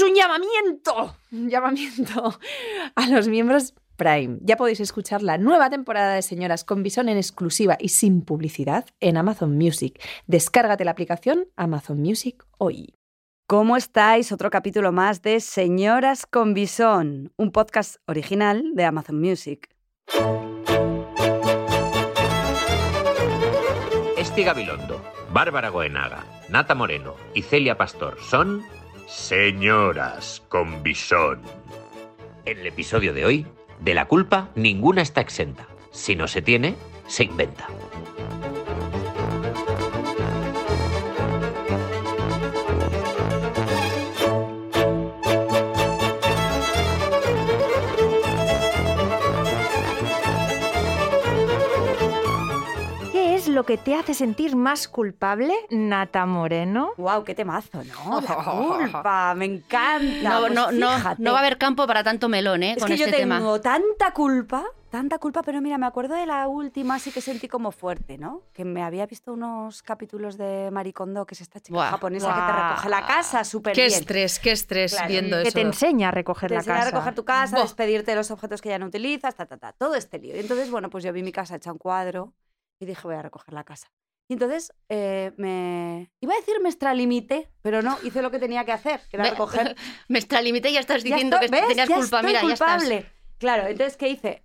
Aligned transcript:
es 0.00 0.08
un 0.08 0.14
llamamiento, 0.14 1.16
un 1.30 1.50
llamamiento 1.50 2.38
a 2.94 3.06
los 3.08 3.28
miembros 3.28 3.74
Prime. 3.96 4.38
Ya 4.40 4.56
podéis 4.56 4.80
escuchar 4.80 5.22
la 5.22 5.36
nueva 5.36 5.68
temporada 5.68 6.14
de 6.14 6.22
Señoras 6.22 6.64
con 6.64 6.82
Bison 6.82 7.10
en 7.10 7.18
exclusiva 7.18 7.76
y 7.78 7.90
sin 7.90 8.22
publicidad 8.22 8.86
en 9.00 9.18
Amazon 9.18 9.58
Music. 9.58 10.00
Descárgate 10.26 10.86
la 10.86 10.92
aplicación 10.92 11.48
Amazon 11.56 12.00
Music 12.00 12.46
hoy. 12.56 12.94
¿Cómo 13.46 13.76
estáis? 13.76 14.32
Otro 14.32 14.48
capítulo 14.48 14.90
más 14.90 15.20
de 15.20 15.38
Señoras 15.40 16.24
con 16.24 16.54
Bison, 16.54 17.32
un 17.36 17.52
podcast 17.52 17.96
original 18.06 18.70
de 18.72 18.84
Amazon 18.84 19.20
Music. 19.20 19.68
Esti 24.16 24.44
Gabilondo, 24.44 25.02
Bárbara 25.32 25.68
Goenaga, 25.68 26.24
Nata 26.48 26.74
Moreno 26.74 27.16
y 27.34 27.42
Celia 27.42 27.76
Pastor 27.76 28.16
son 28.20 28.62
Señoras 29.10 30.40
con 30.48 30.84
Bison. 30.84 31.40
En 32.44 32.58
el 32.60 32.66
episodio 32.68 33.12
de 33.12 33.24
hoy, 33.24 33.46
de 33.80 33.92
la 33.92 34.06
culpa 34.06 34.50
ninguna 34.54 35.02
está 35.02 35.20
exenta. 35.20 35.66
Si 35.90 36.14
no 36.14 36.28
se 36.28 36.42
tiene, 36.42 36.76
se 37.08 37.24
inventa. 37.24 37.66
Lo 53.60 53.66
que 53.66 53.76
te 53.76 53.94
hace 53.94 54.14
sentir 54.14 54.56
más 54.56 54.88
culpable, 54.88 55.52
Nata 55.68 56.24
Moreno? 56.24 56.92
¡Wow! 56.96 57.24
¡Qué 57.24 57.34
temazo, 57.34 57.82
¿no? 57.84 58.22
La 58.22 58.34
culpa, 58.90 59.34
me 59.36 59.44
encanta. 59.44 60.30
No, 60.30 60.40
Pues 60.40 60.52
no, 60.54 60.72
no, 60.72 60.88
no 61.18 61.32
va 61.32 61.36
a 61.36 61.40
haber 61.40 61.58
campo 61.58 61.86
para 61.86 62.02
tanto 62.02 62.30
melón, 62.30 62.62
¿eh? 62.62 62.72
Es 62.72 62.78
con 62.78 62.86
que 62.88 62.94
este 62.94 63.10
yo 63.10 63.14
tengo 63.14 63.60
tema. 63.60 63.60
tanta 63.60 64.14
culpa, 64.14 64.64
tanta 64.88 65.18
culpa, 65.18 65.42
pero 65.42 65.60
mira, 65.60 65.76
me 65.76 65.84
acuerdo 65.84 66.14
de 66.14 66.24
la 66.24 66.48
última, 66.48 66.98
sí 66.98 67.12
que 67.12 67.20
sentí 67.20 67.48
como 67.48 67.70
fuerte, 67.70 68.16
¿no? 68.16 68.40
Que 68.54 68.64
me 68.64 68.82
había 68.82 69.04
visto 69.04 69.34
unos 69.34 69.82
capítulos 69.82 70.38
de 70.38 70.70
Maricondo, 70.72 71.26
que 71.26 71.34
es 71.34 71.42
esta 71.42 71.60
chica 71.60 71.90
japonesa 71.90 72.32
que 72.34 72.40
te 72.40 72.52
recoge 72.62 72.88
la 72.88 73.06
casa 73.06 73.44
súper 73.44 73.74
Qué 73.74 73.82
bien. 73.88 73.92
estrés, 74.00 74.38
qué 74.38 74.52
estrés 74.52 74.92
Claro, 74.94 75.08
viendo 75.08 75.36
Que 75.42 75.48
eso. 75.48 75.54
te 75.56 75.60
enseña 75.60 76.08
a 76.08 76.12
recoger 76.12 76.48
Te 76.48 76.54
la 76.54 76.60
enseña 76.60 76.76
casa. 76.78 76.88
a 76.88 76.90
recoger 76.92 77.14
tu 77.14 77.24
casa, 77.26 77.60
despedirte 77.60 78.12
de 78.12 78.16
los 78.16 78.30
objetos 78.30 78.62
que 78.62 78.70
ya 78.70 78.78
no 78.78 78.86
utilizas, 78.86 79.34
ta, 79.34 79.44
ta, 79.44 79.58
ta, 79.58 79.74
todo 79.74 79.96
este 79.96 80.18
lío. 80.18 80.34
Y 80.34 80.40
entonces, 80.40 80.70
bueno, 80.70 80.88
pues 80.88 81.04
yo 81.04 81.12
vi 81.12 81.22
mi 81.22 81.30
casa 81.32 81.56
hecha 81.56 81.70
un 81.70 81.76
cuadro 81.78 82.32
y 82.80 82.86
dije, 82.86 83.02
voy 83.04 83.14
a 83.14 83.22
recoger 83.22 83.54
la 83.54 83.64
casa. 83.64 83.92
Y 84.28 84.34
entonces 84.34 84.72
eh, 84.88 85.32
me... 85.36 86.12
Iba 86.20 86.34
a 86.34 86.36
decir 86.36 86.60
me 86.62 86.68
extralimité, 86.68 87.50
pero 87.62 87.82
no, 87.82 87.98
hice 88.04 88.22
lo 88.22 88.30
que 88.30 88.38
tenía 88.38 88.64
que 88.64 88.72
hacer, 88.72 89.00
que 89.10 89.16
era 89.16 89.24
Ve- 89.24 89.30
recoger 89.30 89.76
Me 90.08 90.18
extralimité 90.18 90.70
y 90.70 90.74
ya 90.74 90.80
estás 90.80 91.02
Ya 91.02 91.10
diciendo 91.16 91.36
estoy- 91.36 91.48
que 91.50 91.56
¿ves? 91.60 91.68
tenías 91.68 91.88
Ya 91.88 91.96
culpa. 91.96 92.16
estoy 92.18 92.28
Mira, 92.30 92.40
ya 92.42 92.48
culpable. 92.48 92.96
estás. 92.98 93.12
Claro, 93.38 93.66
entonces, 93.66 93.96
¿qué 93.96 94.08
hice? 94.08 94.44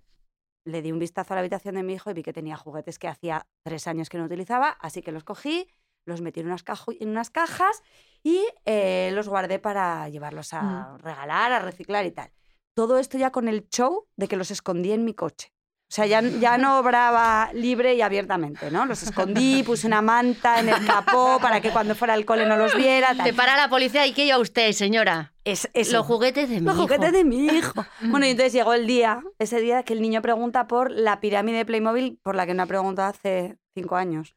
Le 0.66 0.82
di 0.82 0.90
un 0.90 0.98
vistazo 0.98 1.32
a 1.32 1.36
la 1.36 1.40
habitación 1.40 1.76
de 1.76 1.82
mi 1.84 1.94
hijo 1.94 2.10
y 2.10 2.14
vi 2.14 2.22
que 2.24 2.32
tenía 2.32 2.56
juguetes 2.56 2.98
que 2.98 3.06
hacía 3.08 3.46
tres 3.64 3.86
años 3.86 4.08
que 4.08 4.18
no 4.18 4.24
utilizaba, 4.24 4.70
así 4.80 5.00
que 5.02 5.12
los 5.12 5.22
cogí, 5.22 5.68
los 6.04 6.20
metí 6.20 6.40
en 6.40 6.46
unas, 6.46 6.64
en 6.98 7.08
unas 7.10 7.30
cajas 7.30 7.82
y 8.24 8.44
eh, 8.64 9.10
los 9.14 9.28
guardé 9.28 9.60
para 9.60 10.08
llevarlos 10.08 10.52
a 10.52 10.96
regalar, 10.98 11.52
a 11.52 11.60
reciclar 11.60 12.04
y 12.06 12.10
tal. 12.10 12.32
Todo 12.74 12.98
esto 12.98 13.16
ya 13.18 13.30
con 13.30 13.46
el 13.46 13.68
show 13.68 14.08
de 14.16 14.26
que 14.26 14.36
los 14.36 14.50
escondí 14.50 14.90
en 14.90 15.04
mi 15.04 15.14
coche. 15.14 15.52
O 15.88 15.94
sea, 15.96 16.04
ya, 16.06 16.20
ya 16.20 16.58
no 16.58 16.80
obraba 16.80 17.50
libre 17.54 17.94
y 17.94 18.02
abiertamente, 18.02 18.72
¿no? 18.72 18.86
Los 18.86 19.04
escondí, 19.04 19.62
puse 19.62 19.86
una 19.86 20.02
manta 20.02 20.58
en 20.58 20.68
el 20.68 20.84
capó 20.84 21.38
para 21.40 21.60
que 21.60 21.70
cuando 21.70 21.94
fuera 21.94 22.14
al 22.14 22.24
cole 22.24 22.44
no 22.44 22.56
los 22.56 22.74
viera. 22.74 23.14
tal. 23.14 23.24
Te 23.24 23.32
para 23.32 23.56
la 23.56 23.68
policía 23.68 24.04
y 24.04 24.12
¿qué 24.12 24.24
lleva 24.24 24.38
usted, 24.40 24.72
señora? 24.72 25.32
Es, 25.44 25.70
eso. 25.74 25.98
Los 25.98 26.06
juguetes 26.06 26.48
de 26.48 26.56
mi 26.60 26.66
Los 26.66 26.74
hijo. 26.74 26.82
juguetes 26.82 27.12
de 27.12 27.24
mi 27.24 27.46
hijo. 27.46 27.86
Bueno, 28.02 28.26
y 28.26 28.30
entonces 28.30 28.52
llegó 28.52 28.74
el 28.74 28.88
día, 28.88 29.22
ese 29.38 29.60
día 29.60 29.84
que 29.84 29.92
el 29.92 30.02
niño 30.02 30.20
pregunta 30.22 30.66
por 30.66 30.90
la 30.90 31.20
pirámide 31.20 31.58
de 31.58 31.64
Playmobil 31.66 32.18
por 32.20 32.34
la 32.34 32.46
que 32.46 32.54
no 32.54 32.64
ha 32.64 32.66
preguntado 32.66 33.08
hace 33.08 33.56
cinco 33.72 33.94
años. 33.94 34.34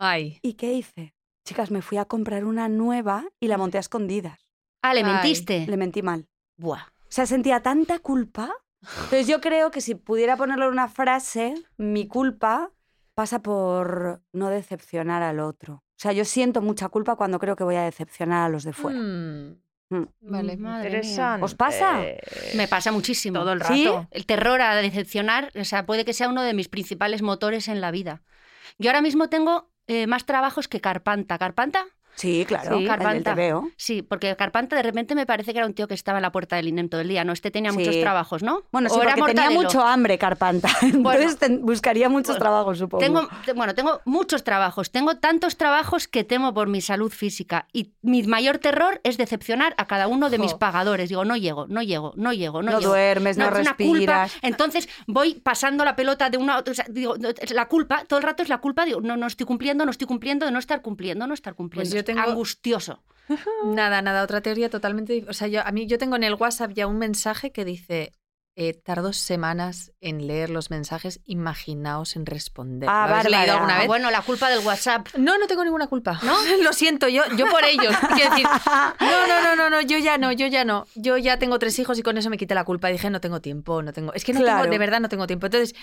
Ay. 0.00 0.40
¿Y 0.42 0.54
qué 0.54 0.72
hice? 0.72 1.14
Chicas, 1.44 1.70
me 1.70 1.80
fui 1.80 1.98
a 1.98 2.06
comprar 2.06 2.44
una 2.44 2.68
nueva 2.68 3.24
y 3.38 3.46
la 3.46 3.56
monté 3.56 3.76
a 3.78 3.80
escondidas. 3.80 4.48
Ah, 4.82 4.94
¿le 4.94 5.04
Ay, 5.04 5.12
mentiste? 5.12 5.64
Le 5.66 5.76
mentí 5.76 6.02
mal. 6.02 6.26
Buah. 6.56 6.82
O 6.82 7.10
sea, 7.10 7.24
sentía 7.24 7.62
tanta 7.62 8.00
culpa. 8.00 8.50
Entonces 8.82 9.26
yo 9.26 9.40
creo 9.40 9.70
que 9.70 9.80
si 9.80 9.94
pudiera 9.94 10.36
ponerlo 10.36 10.66
en 10.66 10.72
una 10.72 10.88
frase, 10.88 11.54
mi 11.76 12.06
culpa 12.06 12.70
pasa 13.14 13.40
por 13.42 14.22
no 14.32 14.48
decepcionar 14.48 15.22
al 15.22 15.40
otro. 15.40 15.74
O 15.74 16.00
sea, 16.00 16.12
yo 16.12 16.24
siento 16.24 16.62
mucha 16.62 16.88
culpa 16.88 17.16
cuando 17.16 17.38
creo 17.38 17.56
que 17.56 17.64
voy 17.64 17.74
a 17.74 17.82
decepcionar 17.82 18.46
a 18.46 18.48
los 18.48 18.62
de 18.64 18.72
fuera. 18.72 18.98
Mm, 18.98 19.56
Mm. 19.90 20.02
Vale. 20.20 20.56
Madre 20.56 20.88
Interesante. 20.88 21.44
¿Os 21.44 21.54
pasa? 21.54 22.00
Me 22.54 22.68
pasa 22.68 22.92
muchísimo. 22.92 23.38
Todo 23.40 23.52
el 23.52 23.62
¿Sí? 23.62 23.86
rato. 23.86 24.06
El 24.10 24.26
terror 24.26 24.60
a 24.60 24.74
decepcionar, 24.76 25.50
o 25.58 25.64
sea, 25.64 25.86
puede 25.86 26.04
que 26.04 26.12
sea 26.12 26.28
uno 26.28 26.42
de 26.42 26.54
mis 26.54 26.68
principales 26.68 27.22
motores 27.22 27.68
en 27.68 27.80
la 27.80 27.90
vida. 27.90 28.22
Yo 28.78 28.90
ahora 28.90 29.00
mismo 29.00 29.28
tengo 29.28 29.70
eh, 29.86 30.06
más 30.06 30.26
trabajos 30.26 30.68
que 30.68 30.80
Carpanta. 30.80 31.38
¿Carpanta? 31.38 31.86
Sí, 32.18 32.44
claro. 32.46 32.76
Sí, 32.78 32.78
del 32.80 32.88
Carpanta. 32.88 33.36
Sí, 33.76 34.02
porque 34.02 34.34
Carpanta 34.34 34.74
de 34.74 34.82
repente 34.82 35.14
me 35.14 35.24
parece 35.24 35.52
que 35.52 35.58
era 35.58 35.66
un 35.66 35.72
tío 35.74 35.86
que 35.86 35.94
estaba 35.94 36.18
en 36.18 36.22
la 36.22 36.32
puerta 36.32 36.56
del 36.56 36.66
INEM 36.66 36.88
todo 36.88 37.00
el 37.00 37.08
día, 37.08 37.22
¿no? 37.22 37.32
Este 37.32 37.52
tenía 37.52 37.72
muchos 37.72 38.00
trabajos, 38.00 38.42
¿no? 38.42 38.64
Bueno, 38.72 38.88
¿O 38.90 38.94
sí, 38.94 39.00
era 39.00 39.14
porque 39.14 39.34
tenía 39.34 39.50
mucho 39.50 39.82
hambre, 39.82 40.18
Carpanta. 40.18 40.68
Entonces 40.82 41.38
buscaría 41.60 42.08
muchos 42.08 42.30
Bueno, 42.36 42.40
trabajos, 42.40 42.78
supongo. 42.78 43.04
Tengo, 43.04 43.28
te- 43.46 43.52
bueno, 43.52 43.74
tengo 43.76 44.00
muchos 44.04 44.42
trabajos. 44.42 44.90
Tengo 44.90 45.16
tantos 45.18 45.56
trabajos 45.56 46.08
que 46.08 46.24
temo 46.24 46.52
por 46.52 46.68
mi 46.68 46.80
salud 46.80 47.12
física. 47.12 47.66
Y 47.72 47.92
mi 48.02 48.24
mayor 48.24 48.58
terror 48.58 49.00
es 49.04 49.16
decepcionar 49.16 49.74
a 49.78 49.86
cada 49.86 50.08
uno 50.08 50.28
de 50.28 50.38
mis 50.38 50.54
pagadores. 50.54 51.08
Digo, 51.08 51.24
no 51.24 51.36
llego, 51.36 51.66
no 51.68 51.82
llego, 51.82 52.14
no 52.16 52.32
llego, 52.32 52.62
no, 52.62 52.72
no 52.72 52.78
llego. 52.80 52.90
duermes, 52.90 53.38
no, 53.38 53.44
culpa. 53.46 53.58
respiras. 53.62 54.32
Entonces 54.42 54.88
voy 55.06 55.34
pasando 55.34 55.84
la 55.84 55.94
pelota 55.94 56.30
de 56.30 56.38
una 56.38 56.54
a 56.54 56.58
otra. 56.58 56.72
o 56.72 56.74
sea, 56.74 56.86
digo, 56.88 57.16
no, 57.16 57.28
la 57.54 57.68
culpa, 57.68 58.04
todo 58.08 58.18
el 58.18 58.24
rato 58.24 58.42
es 58.42 58.48
la 58.48 58.58
culpa. 58.58 58.84
Digo, 58.84 59.00
no, 59.00 59.16
no 59.16 59.28
estoy 59.28 59.46
cumpliendo, 59.46 59.84
no 59.84 59.92
estoy 59.92 60.08
cumpliendo, 60.08 60.44
de 60.46 60.50
no 60.52 60.58
estar 60.58 60.82
cumpliendo, 60.82 61.24
no 61.28 61.34
estar 61.34 61.54
cumpliendo. 61.54 61.88
Pues 61.90 61.94
yo 61.94 62.07
Es 62.07 62.07
tengo- 62.14 62.30
Angustioso. 62.30 63.02
Nada, 63.64 64.00
nada, 64.02 64.22
otra 64.22 64.40
teoría 64.40 64.70
totalmente. 64.70 65.24
O 65.28 65.32
sea, 65.34 65.48
yo, 65.48 65.60
a 65.66 65.70
mí 65.72 65.86
yo 65.86 65.98
tengo 65.98 66.16
en 66.16 66.24
el 66.24 66.34
WhatsApp 66.34 66.72
ya 66.72 66.86
un 66.86 66.96
mensaje 66.98 67.52
que 67.52 67.64
dice: 67.66 68.12
eh, 68.56 68.72
tardo 68.72 69.12
semanas 69.12 69.92
en 70.00 70.26
leer 70.26 70.48
los 70.50 70.70
mensajes, 70.70 71.20
imaginaos 71.26 72.16
en 72.16 72.24
responder. 72.26 72.88
Ah, 72.90 73.20
¿Lo 73.22 73.30
leído 73.30 73.52
alguna 73.52 73.74
Ah, 73.76 73.78
vez? 73.80 73.86
bueno, 73.86 74.10
la 74.10 74.22
culpa 74.22 74.48
del 74.48 74.64
WhatsApp. 74.66 75.08
No, 75.16 75.36
no 75.38 75.46
tengo 75.46 75.62
ninguna 75.62 75.86
culpa. 75.88 76.18
¿No? 76.22 76.34
Lo 76.64 76.72
siento, 76.72 77.06
yo, 77.06 77.22
yo 77.36 77.46
por 77.50 77.64
ellos. 77.64 77.94
Quiero 78.16 78.30
decir, 78.30 78.46
no, 79.00 79.26
no, 79.28 79.42
no, 79.42 79.54
no, 79.56 79.70
no, 79.70 79.80
yo 79.82 79.98
ya 79.98 80.16
no, 80.18 80.32
yo 80.32 80.46
ya 80.46 80.64
no. 80.64 80.86
Yo 80.96 81.18
ya 81.18 81.38
tengo 81.38 81.58
tres 81.58 81.78
hijos 81.78 81.98
y 81.98 82.02
con 82.02 82.16
eso 82.18 82.30
me 82.30 82.38
quité 82.38 82.54
la 82.54 82.64
culpa. 82.64 82.88
Dije, 82.88 83.10
no 83.10 83.20
tengo 83.20 83.40
tiempo, 83.40 83.82
no 83.82 83.92
tengo. 83.92 84.12
Es 84.14 84.24
que 84.24 84.32
no 84.32 84.40
Claro. 84.40 84.62
tengo, 84.62 84.72
de 84.72 84.78
verdad 84.78 85.00
no 85.00 85.08
tengo 85.10 85.26
tiempo. 85.26 85.46
Entonces, 85.46 85.74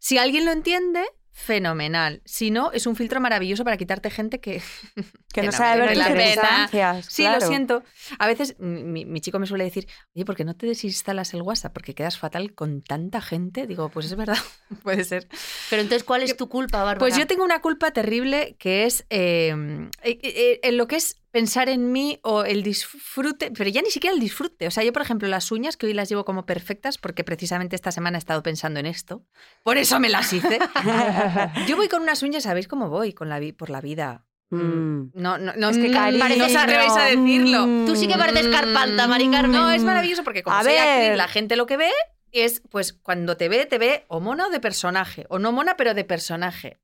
si 0.00 0.16
alguien 0.18 0.44
lo 0.46 0.50
entiende, 0.52 1.04
fenomenal. 1.34 2.22
Si 2.24 2.52
no, 2.52 2.70
es 2.70 2.86
un 2.86 2.94
filtro 2.94 3.20
maravilloso 3.20 3.64
para 3.64 3.76
quitarte 3.76 4.08
gente 4.08 4.40
que. 4.40 4.62
Que 5.34 5.40
no 5.40 5.46
no 5.46 5.52
sabe 5.52 5.80
ver 5.80 5.96
merece 5.96 6.00
tus 6.00 6.08
la 6.08 6.14
pena. 6.14 6.32
circunstancias. 6.32 7.06
Sí, 7.08 7.22
claro. 7.22 7.40
lo 7.40 7.46
siento. 7.48 7.82
A 8.20 8.28
veces 8.28 8.54
mi, 8.60 9.04
mi 9.04 9.20
chico 9.20 9.40
me 9.40 9.48
suele 9.48 9.64
decir, 9.64 9.88
oye, 10.14 10.24
¿por 10.24 10.36
qué 10.36 10.44
no 10.44 10.54
te 10.54 10.68
desinstalas 10.68 11.34
el 11.34 11.42
WhatsApp? 11.42 11.72
Porque 11.72 11.92
quedas 11.92 12.18
fatal 12.18 12.54
con 12.54 12.80
tanta 12.80 13.20
gente. 13.20 13.66
Digo, 13.66 13.88
pues 13.88 14.06
es 14.06 14.14
verdad, 14.14 14.38
puede 14.84 15.02
ser. 15.02 15.26
Pero 15.70 15.82
entonces, 15.82 16.04
¿cuál 16.04 16.22
es 16.22 16.36
tu 16.36 16.48
culpa, 16.48 16.78
Bárbara? 16.78 17.00
Pues 17.00 17.16
yo 17.16 17.26
tengo 17.26 17.42
una 17.42 17.60
culpa 17.60 17.90
terrible 17.90 18.54
que 18.60 18.84
es 18.84 19.06
eh, 19.10 19.88
eh, 20.04 20.18
eh, 20.22 20.60
en 20.62 20.76
lo 20.76 20.86
que 20.86 20.94
es 20.94 21.23
pensar 21.34 21.68
en 21.68 21.90
mí 21.90 22.20
o 22.22 22.44
el 22.44 22.62
disfrute, 22.62 23.50
pero 23.50 23.68
ya 23.68 23.82
ni 23.82 23.90
siquiera 23.90 24.14
el 24.14 24.20
disfrute. 24.20 24.68
O 24.68 24.70
sea, 24.70 24.84
yo, 24.84 24.92
por 24.92 25.02
ejemplo, 25.02 25.26
las 25.26 25.50
uñas, 25.50 25.76
que 25.76 25.86
hoy 25.86 25.92
las 25.92 26.08
llevo 26.08 26.24
como 26.24 26.46
perfectas, 26.46 26.96
porque 26.96 27.24
precisamente 27.24 27.74
esta 27.74 27.90
semana 27.90 28.16
he 28.16 28.20
estado 28.20 28.40
pensando 28.44 28.78
en 28.78 28.86
esto, 28.86 29.24
por 29.64 29.76
eso 29.76 29.98
me 29.98 30.08
las 30.08 30.32
hice. 30.32 30.58
yo 31.66 31.76
voy 31.76 31.88
con 31.88 32.02
unas 32.02 32.22
uñas, 32.22 32.44
¿sabéis 32.44 32.68
cómo 32.68 32.88
voy 32.88 33.12
con 33.12 33.28
la 33.28 33.40
vi- 33.40 33.52
por 33.52 33.68
la 33.68 33.80
vida? 33.80 34.24
Mm. 34.50 35.10
No, 35.14 35.36
no, 35.38 35.52
no, 35.56 35.68
Es 35.70 35.76
que, 35.78 35.88
no, 35.88 35.98
cariño, 35.98 36.36
no 36.36 36.46
os 36.46 36.54
atrevéis 36.54 36.92
a 36.92 37.04
decirlo. 37.06 37.66
mm. 37.66 37.86
Tú 37.86 37.96
sí 37.96 38.06
que 38.06 38.16
pareces 38.16 38.46
Carpanta, 38.46 39.08
Mari 39.08 39.28
Carmen. 39.30 39.52
No, 39.60 39.70
es 39.70 39.82
maravilloso 39.82 40.22
porque 40.22 40.44
como 40.44 40.56
A 40.56 40.62
soy 40.62 40.74
actriz, 40.76 41.08
ver. 41.08 41.16
la 41.16 41.26
gente 41.28 41.56
lo 41.56 41.66
que 41.66 41.76
ve 41.76 41.90
es, 42.30 42.62
pues, 42.70 42.92
cuando 42.92 43.36
te 43.36 43.48
ve, 43.48 43.66
te 43.66 43.78
ve 43.78 44.04
o 44.08 44.20
mona 44.20 44.46
o 44.46 44.50
de 44.50 44.60
personaje, 44.60 45.26
o 45.28 45.38
no 45.40 45.50
mona, 45.50 45.76
pero 45.76 45.94
de 45.94 46.04
personaje. 46.04 46.78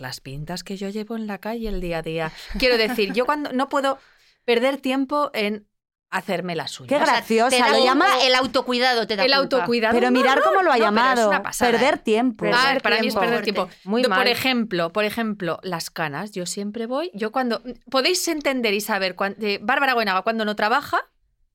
Las 0.00 0.20
pintas 0.20 0.62
que 0.64 0.76
yo 0.76 0.88
llevo 0.88 1.16
en 1.16 1.26
la 1.26 1.38
calle 1.38 1.68
el 1.68 1.80
día 1.80 1.98
a 1.98 2.02
día. 2.02 2.32
Quiero 2.58 2.76
decir, 2.78 3.12
yo 3.12 3.24
cuando 3.26 3.52
no 3.52 3.68
puedo 3.68 3.98
perder 4.44 4.76
tiempo 4.78 5.30
en 5.34 5.66
hacerme 6.10 6.56
las 6.56 6.80
uñas. 6.80 6.88
Qué 6.88 6.94
O 6.96 7.04
sea, 7.04 7.14
graciosa, 7.16 7.50
te 7.56 7.62
da 7.62 7.70
lo 7.78 7.84
llama- 7.84 8.06
el 8.22 8.34
autocuidado, 8.34 9.06
te 9.06 9.14
da 9.16 9.24
el 9.24 9.30
culpa. 9.32 9.56
autocuidado. 9.56 9.94
Pero 9.94 10.10
no, 10.10 10.18
mirar 10.18 10.40
cómo 10.42 10.62
lo 10.62 10.72
ha 10.72 10.78
no, 10.78 10.78
pero 10.78 10.78
es 10.78 10.80
llamado. 10.96 11.28
una 11.28 11.42
pasada, 11.42 11.70
perder 11.70 11.94
¿eh? 11.96 11.98
tiempo. 12.02 12.46
Ah, 12.50 12.62
Perder 12.68 12.82
para 12.82 13.00
mí 13.00 13.08
es 13.08 13.14
perder 13.14 13.42
tiempo. 13.42 13.68
Muy 13.84 14.02
mal. 14.04 14.18
Por 14.20 14.26
ejemplo, 14.28 14.90
por 14.90 15.04
ejemplo, 15.04 15.58
las 15.62 15.90
canas. 15.90 16.30
Yo 16.32 16.46
siempre 16.46 16.86
voy. 16.86 17.10
Yo 17.12 17.30
cuando. 17.30 17.62
Podéis 17.90 18.26
entender 18.28 18.72
y 18.72 18.80
saber. 18.80 19.16
cuan- 19.16 19.36
eh, 19.40 19.58
Bárbara 19.60 19.92
Buenaga, 19.94 20.22
cuando 20.22 20.46
no 20.46 20.56
trabaja. 20.56 20.98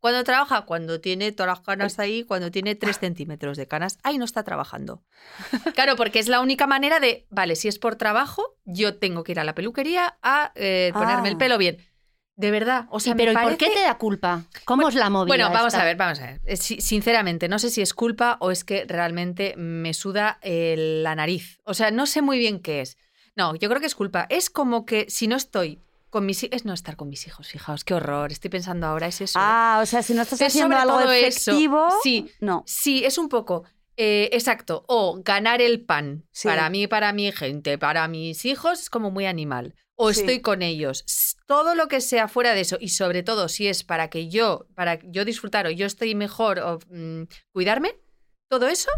Cuando 0.04 0.26
trabaja, 0.26 0.64
cuando 0.64 1.00
tiene 1.00 1.32
todas 1.32 1.48
las 1.58 1.66
canas 1.66 1.98
ahí, 1.98 2.26
cuando 2.26 2.52
tiene 2.52 2.76
3 2.76 3.00
centímetros 3.00 3.56
de 3.56 3.70
canas, 3.70 4.00
ahí 4.04 4.18
no 4.18 4.26
está 4.26 4.44
trabajando. 4.44 5.02
Claro, 5.76 5.96
porque 5.96 6.20
es 6.20 6.28
la 6.28 6.42
única 6.42 6.68
manera 6.68 7.00
de, 7.00 7.26
vale, 7.30 7.56
si 7.56 7.70
es 7.70 7.80
por 7.80 7.96
trabajo, 7.96 8.58
yo 8.66 8.98
tengo 8.98 9.24
que 9.24 9.32
ir 9.32 9.40
a 9.40 9.46
la 9.46 9.56
peluquería 9.56 10.18
a 10.22 10.52
eh, 10.56 10.92
ponerme 10.94 11.30
Ah. 11.30 11.32
el 11.32 11.38
pelo 11.38 11.58
bien. 11.58 11.78
De 12.36 12.52
verdad. 12.52 12.86
O 12.90 13.00
sea, 13.00 13.16
pero 13.16 13.32
¿y 13.32 13.36
por 13.38 13.56
qué 13.56 13.70
te 13.70 13.80
da 13.80 13.98
culpa? 13.98 14.44
¿Cómo 14.66 14.90
es 14.90 14.96
la 14.96 15.10
movida? 15.10 15.30
Bueno, 15.30 15.50
vamos 15.52 15.68
esta? 15.74 15.84
a 15.84 15.86
ver, 15.86 15.96
vamos 15.96 16.20
a 16.20 16.26
ver. 16.26 16.42
Eh, 16.44 16.58
si- 16.58 16.82
Sinceramente, 16.82 17.48
no 17.48 17.58
sé 17.58 17.70
si 17.70 17.82
es 17.82 17.94
culpa 17.94 18.36
o 18.42 18.52
es 18.52 18.66
que 18.66 18.84
realmente 18.86 19.54
me 19.56 19.94
suda 19.94 20.38
eh, 20.42 20.76
la 21.02 21.16
nariz. 21.16 21.60
O 21.64 21.74
sea, 21.74 21.92
no 21.92 22.08
sé 22.08 22.22
muy 22.22 22.40
bien 22.40 22.60
qué 22.60 22.82
es. 22.82 22.98
No, 23.38 23.56
yo 23.56 23.70
creo 23.70 23.80
que 23.80 23.88
es 23.88 23.96
culpa. 23.96 24.26
Es 24.30 24.50
como 24.50 24.86
que 24.86 25.06
si 25.10 25.28
no 25.28 25.38
estoy 25.38 25.80
con 26.14 26.26
mis 26.28 26.44
hijos, 26.44 26.56
es 26.58 26.66
no 26.66 26.74
estar 26.74 26.96
con 26.96 27.10
mis 27.10 27.26
hijos, 27.28 27.48
fijaos, 27.48 27.84
qué 27.84 27.96
horror. 27.96 28.32
Estoy 28.32 28.50
pensando 28.52 28.86
ahora, 28.88 29.08
es 29.08 29.20
eso. 29.20 29.38
¿eh? 29.40 29.42
Ah, 29.44 29.80
o 29.82 29.86
sea, 29.88 30.04
si 30.04 30.14
no 30.14 30.22
estás 30.22 30.40
Es 30.40 30.48
haciendo 30.50 30.78
algo 30.78 31.00
todo 31.02 31.12
eso. 31.12 31.52
efectivo, 31.52 31.88
Sí. 32.04 32.30
no. 32.40 32.64
Sí, 32.68 33.04
es 33.04 33.18
un 33.18 33.28
poco. 33.30 33.64
eh, 33.96 34.30
exacto. 34.32 34.86
O 34.88 35.22
ganar 35.24 35.62
el 35.62 35.86
pan 35.86 36.26
Sí. 36.32 36.48
para 36.48 36.68
mí, 36.72 36.88
para 36.88 37.14
mi 37.14 37.32
gente, 37.32 37.78
para 37.78 38.08
mis 38.08 38.44
hijos, 38.44 38.80
es 38.82 38.90
como 38.90 39.12
muy 39.12 39.28
animal. 39.28 39.76
O 39.96 40.12
Sí. 40.12 40.22
estoy 40.22 40.42
con 40.42 40.64
ellos. 40.64 41.04
Todo 41.46 41.76
lo 41.76 41.88
que 41.88 42.02
sea 42.02 42.28
fuera 42.28 42.54
de 42.56 42.62
eso, 42.62 42.78
y 42.80 42.90
sobre 42.90 43.22
todo 43.22 43.48
si 43.50 43.68
es 43.68 43.84
para 43.84 44.10
que 44.10 44.30
yo, 44.30 44.66
para 44.74 45.00
yo 45.04 45.26
disfrutar 45.26 45.68
o 45.68 45.70
yo 45.70 45.86
estoy 45.86 46.16
mejor 46.16 46.58
o 46.60 46.80
mm, 46.90 47.24
cuidarme, 47.52 47.96
todo 48.50 48.68
eso 48.68 48.90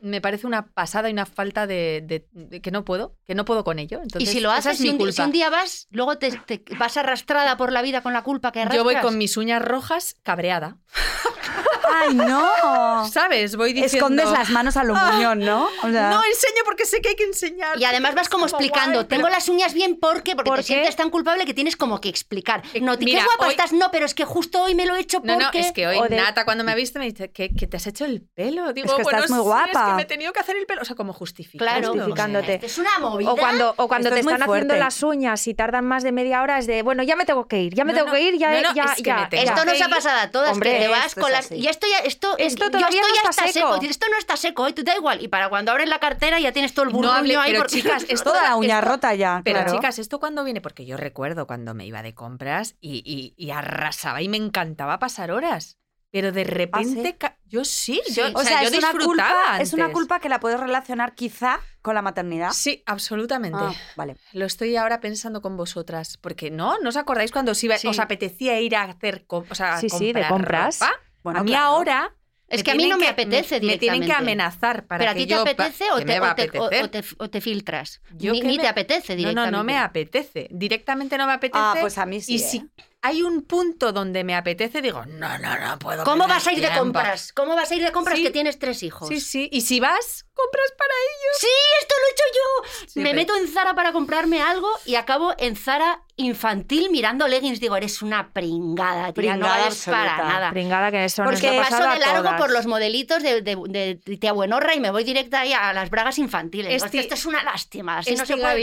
me 0.00 0.20
parece 0.20 0.46
una 0.46 0.66
pasada 0.68 1.08
y 1.08 1.12
una 1.12 1.26
falta 1.26 1.66
de, 1.66 2.02
de- 2.04 2.28
de 2.32 2.60
que 2.60 2.70
no 2.70 2.84
puedo, 2.84 3.16
que 3.26 3.34
no 3.34 3.44
puedo 3.44 3.64
con 3.64 3.78
ello. 3.78 3.98
Y 4.00 4.02
Entonces, 4.02 4.30
si 4.30 4.40
lo 4.40 4.50
haces, 4.50 4.72
es 4.72 4.78
si 4.78 4.84
mi 4.92 5.02
un, 5.04 5.12
si 5.12 5.22
un 5.22 5.32
día 5.32 5.50
vas, 5.50 5.86
luego 5.90 6.18
te, 6.18 6.30
te 6.32 6.62
vas 6.78 6.96
arrastrada 6.96 7.56
por 7.56 7.72
la 7.72 7.82
vida 7.82 8.02
con 8.02 8.12
la 8.12 8.22
culpa 8.22 8.52
que 8.52 8.60
arrastras. 8.60 8.78
Yo 8.78 8.84
voy 8.84 8.96
con 9.02 9.18
mis 9.18 9.36
uñas 9.36 9.62
rojas 9.62 10.16
cabreada. 10.22 10.78
¡Ay, 11.92 12.14
no! 12.14 13.08
¿Sabes? 13.10 13.56
Voy 13.56 13.72
diciendo... 13.72 13.96
Escondes 13.96 14.30
las 14.30 14.50
manos 14.50 14.76
al 14.76 14.88
muñón, 14.88 15.40
¿no? 15.40 15.68
O 15.82 15.90
sea, 15.90 16.10
No 16.10 16.22
enseño 16.24 16.62
porque 16.64 16.84
sé 16.86 17.00
que 17.00 17.10
hay 17.10 17.16
que 17.16 17.24
enseñar. 17.24 17.78
Y 17.78 17.84
además 17.84 18.14
vas 18.14 18.28
como 18.28 18.46
explicando, 18.46 18.98
guay, 19.00 19.06
tengo 19.08 19.24
pero- 19.24 19.34
las 19.34 19.48
uñas 19.48 19.74
bien 19.74 19.98
porque, 20.00 20.34
porque 20.34 20.48
¿Por 20.50 20.58
te 20.58 20.62
qué? 20.64 20.66
sientes 20.74 20.96
tan 20.96 21.10
culpable 21.10 21.44
que 21.44 21.54
tienes 21.54 21.76
como 21.76 22.00
que 22.00 22.08
explicar. 22.08 22.62
Eh, 22.74 22.80
No, 22.80 22.98
qué 22.98 23.04
mira, 23.04 23.24
guapa 23.24 23.46
hoy- 23.46 23.50
estás, 23.52 23.72
no, 23.72 23.90
pero 23.90 24.06
es 24.06 24.14
que 24.14 24.24
justo 24.24 24.62
hoy 24.62 24.74
me 24.74 24.86
lo 24.86 24.94
he 24.96 25.00
hecho 25.00 25.18
porque... 25.20 25.32
No, 25.32 25.38
no, 25.38 25.50
es 25.52 25.72
que 25.72 25.86
hoy 25.86 26.08
de- 26.08 26.16
Nata 26.16 26.44
cuando 26.44 26.64
me 26.64 26.72
ha 26.72 26.74
visto 26.74 26.98
me 26.98 27.06
dice 27.06 27.30
que, 27.30 27.54
que 27.54 27.66
te 27.66 27.76
has 27.76 27.86
hecho 27.86 28.04
el 28.04 28.22
pelo. 28.22 28.72
Digo, 28.72 28.88
Es 28.88 28.94
que 28.94 29.02
bueno, 29.02 29.18
estás 29.18 29.30
muy 29.30 29.40
sí, 29.40 29.44
guapa. 29.44 29.70
es 29.72 29.78
que 29.88 29.92
me 29.94 30.02
he 30.02 30.06
tenido 30.06 30.32
que 30.32 30.40
hacer 30.40 30.56
el 30.56 30.66
pelo. 30.66 30.82
O 30.82 30.84
sea, 30.84 30.96
como 30.96 31.12
justificando. 31.12 31.72
Claro, 31.72 31.92
Justificándote. 31.92 32.60
Es 32.62 32.78
una 32.78 32.98
movida. 32.98 33.32
O 33.32 33.36
cuando, 33.36 33.74
o 33.76 33.88
cuando 33.88 34.08
Esto 34.08 34.14
te 34.14 34.20
es 34.20 34.26
están 34.26 34.42
haciendo 34.48 34.76
las 34.76 35.02
uñas 35.02 35.46
y 35.46 35.54
tardan 35.54 35.84
más 35.84 36.02
de 36.02 36.12
media 36.12 36.42
hora, 36.42 36.58
es 36.58 36.66
de, 36.66 36.82
bueno, 36.82 37.02
ya 37.02 37.16
me 37.16 37.24
tengo 37.24 37.46
que 37.46 37.60
ir, 37.62 37.74
ya 37.74 37.84
me 37.84 37.92
No, 37.92 37.98
tengo 37.98 38.08
no, 38.10 38.14
que 38.14 38.22
ir, 38.22 38.38
ya, 38.38 38.50
no, 38.50 38.68
no, 38.68 38.74
ya, 38.74 38.84
es 38.84 38.96
que 38.96 39.02
ya, 39.02 39.16
me 39.16 39.26
tengo 39.28 39.44
ya. 39.44 39.52
Esto 39.52 39.64
nos 39.64 39.80
ha 39.80 39.88
pasado 39.88 40.20
a 40.20 40.30
todas, 40.30 40.52
Hombre, 40.52 40.72
que 40.72 40.78
te 40.80 40.88
vas 40.88 41.14
con 41.14 41.24
es 41.26 41.30
las... 41.32 41.52
Y 41.52 41.66
esto 41.76 41.86
ya, 41.90 41.98
esto, 42.06 42.36
Esto 42.38 42.70
todavía 42.70 42.88
esto 43.00 43.08
no 43.08 43.14
ya 43.14 43.30
está 43.30 43.48
seco. 43.52 43.74
Esto 43.82 44.06
no 44.10 44.18
está 44.18 44.36
seco, 44.36 44.72
te 44.74 44.82
da 44.82 44.96
igual. 44.96 45.22
Y 45.22 45.28
para 45.28 45.48
cuando 45.48 45.70
abres 45.72 45.88
la 45.88 45.98
cartera 45.98 46.40
ya 46.40 46.52
tienes 46.52 46.74
todo 46.74 46.84
el 46.86 46.92
No 46.92 46.98
burruño 46.98 47.14
hable- 47.14 47.36
ahí. 47.38 47.52
pero 47.52 47.66
chicas, 47.66 48.04
esto 48.08 48.30
toda 48.30 48.42
la 48.42 48.56
uña 48.56 48.78
esto- 48.78 48.90
rota 48.90 49.14
ya, 49.14 49.40
Pero 49.44 49.60
claro. 49.60 49.72
chicas, 49.74 49.98
¿esto 49.98 50.18
cuándo 50.20 50.42
viene? 50.44 50.60
Porque 50.60 50.84
yo 50.86 50.96
recuerdo 50.96 51.46
cuando 51.46 51.74
me 51.74 51.86
iba 51.86 52.02
de 52.02 52.14
compras 52.14 52.76
y, 52.80 53.02
y- 53.04 53.34
y 53.36 53.50
arrasaba 53.50 54.22
y 54.22 54.28
me 54.28 54.36
encantaba 54.36 54.98
pasar 54.98 55.30
horas. 55.30 55.78
Pero 56.12 56.32
de 56.32 56.44
repente, 56.44 57.16
ca- 57.18 57.36
yo 57.44 57.64
sí, 57.64 58.00
yo, 58.14 58.24
o 58.32 58.42
sea, 58.42 58.62
yo 58.62 58.68
es, 58.68 58.78
una 58.78 58.92
culpa, 58.92 59.58
es 59.60 59.72
una 59.74 59.92
culpa 59.92 60.18
que 60.18 60.30
la 60.30 60.40
puedes 60.40 60.58
relacionar 60.58 61.14
quizá 61.14 61.60
con 61.82 61.94
la 61.94 62.00
maternidad. 62.00 62.52
Sí, 62.52 62.82
absolutamente. 62.86 63.58
Ah, 63.60 63.74
vale. 63.96 64.16
Lo 64.32 64.46
estoy 64.46 64.76
ahora 64.76 65.00
pensando 65.00 65.42
con 65.42 65.56
vosotras. 65.58 66.16
Porque 66.16 66.50
no, 66.50 66.78
¿no 66.78 66.88
os 66.88 66.96
acordáis 66.96 67.32
cuando 67.32 67.52
os, 67.52 67.62
iba- 67.64 67.76
Sí. 67.76 67.88
os 67.88 67.98
apetecía 67.98 68.58
ir 68.60 68.76
a 68.76 68.84
hacer 68.84 69.26
o 69.28 69.44
sea, 69.54 69.78
Sí, 69.78 69.90
sí, 69.90 70.12
de 70.14 70.26
compras. 70.26 70.78
ropa? 70.80 70.92
Bueno, 71.26 71.40
a 71.40 71.42
mí 71.42 71.50
claro. 71.50 71.66
ahora. 71.66 72.12
Es 72.48 72.62
que 72.62 72.70
a 72.70 72.74
mí 72.76 72.86
no 72.86 72.96
me 72.98 73.06
que- 73.06 73.10
apetece 73.10 73.58
me, 73.58 73.66
me 73.66 73.78
tienen 73.78 74.02
que 74.02 74.04
directamente. 74.06 74.12
amenazar 74.42 74.86
para 74.86 74.98
¿Pero 75.00 75.10
a 75.10 75.14
que 75.14 75.20
ti 75.22 75.26
te 75.26 75.30
yo 75.32 75.42
pa- 75.44 75.50
apetece 75.50 75.90
o 75.90 75.96
que 75.96 76.04
te, 76.04 76.12
me 76.12 76.20
va 76.20 76.28
a 76.28 76.32
o 76.32 76.34
te- 76.36 76.42
o- 76.60 76.64
apetecer. 76.66 76.84
o 76.84 76.88
te, 76.90 77.04
o 77.18 77.30
te 77.30 77.40
filtras? 77.40 78.00
Yo 78.14 78.30
ni 78.32 78.40
ni 78.42 78.56
me- 78.58 78.62
te 78.62 78.68
apetece 78.68 79.14
No, 79.14 79.16
directamente. 79.18 79.50
no, 79.50 79.58
no 79.58 79.64
me 79.64 79.76
apetece. 79.76 80.46
Directamente 80.52 81.18
no 81.18 81.26
me 81.26 81.32
apetece. 81.32 81.58
Ah, 81.60 81.74
pues 81.80 81.98
a 81.98 82.06
mí 82.06 82.20
sí. 82.20 82.34
y 82.34 82.36
¿eh? 82.36 82.38
si 82.38 82.64
hay 83.06 83.22
un 83.22 83.42
punto 83.42 83.92
donde 83.92 84.24
me 84.24 84.34
apetece, 84.34 84.82
digo, 84.82 85.04
no, 85.06 85.38
no, 85.38 85.58
no 85.58 85.78
puedo. 85.78 86.04
¿Cómo 86.04 86.26
vas 86.28 86.46
a 86.46 86.52
ir 86.52 86.60
de 86.60 86.70
compras? 86.76 87.32
¿Cómo 87.32 87.54
vas 87.54 87.70
a 87.70 87.74
ir 87.74 87.82
de 87.84 87.92
compras 87.92 88.16
Sí. 88.16 88.22
que 88.24 88.30
tienes 88.30 88.58
tres 88.58 88.82
hijos? 88.82 89.08
Sí, 89.08 89.20
sí. 89.20 89.48
Y 89.52 89.60
si 89.62 89.80
vas, 89.80 90.24
compras 90.34 90.72
para 90.76 90.92
ellos. 90.92 91.38
Sí, 91.40 91.46
esto 91.80 91.94
lo 92.00 92.06
he 92.06 92.10
hecho 92.10 92.24
yo. 92.34 92.86
Sí, 92.88 93.00
me 93.00 93.04
pero- 93.10 93.16
meto 93.16 93.36
en 93.36 93.48
Zara 93.52 93.74
para 93.74 93.92
comprarme 93.92 94.42
algo 94.42 94.68
y 94.84 94.96
acabo 94.96 95.34
en 95.38 95.56
Zara 95.56 96.02
infantil 96.16 96.90
mirando 96.90 97.28
leggings. 97.28 97.60
Digo, 97.60 97.76
eres 97.76 98.02
una 98.02 98.32
pringada, 98.32 99.12
tía, 99.12 99.36
no 99.36 99.46
Pringada 99.46 99.52
para 99.54 99.66
absoluta. 99.66 100.16
nada. 100.32 100.50
Pringada 100.50 100.90
que 100.90 101.04
eso 101.04 101.24
Porque 101.24 101.56
nos 101.56 101.68
Paso 101.68 101.82
de 101.90 101.98
largo 101.98 102.22
todas. 102.22 102.40
por 102.40 102.50
los 102.52 102.66
modelitos 102.66 103.22
de, 103.22 103.42
de, 103.42 103.56
de 104.04 104.16
tía 104.18 104.32
Buenorra 104.32 104.74
y 104.74 104.80
me 104.80 104.90
voy 104.90 105.04
directa 105.04 105.40
ahí 105.40 105.52
a 105.52 105.72
las 105.72 105.90
bragas 105.90 106.18
infantiles. 106.18 106.82
Hostia, 106.82 107.00
esto 107.00 107.14
es 107.14 107.26
una 107.26 107.42
lástima. 107.42 107.98
Así 107.98 108.14
no 108.14 108.26
se 108.26 108.36
puede 108.36 108.56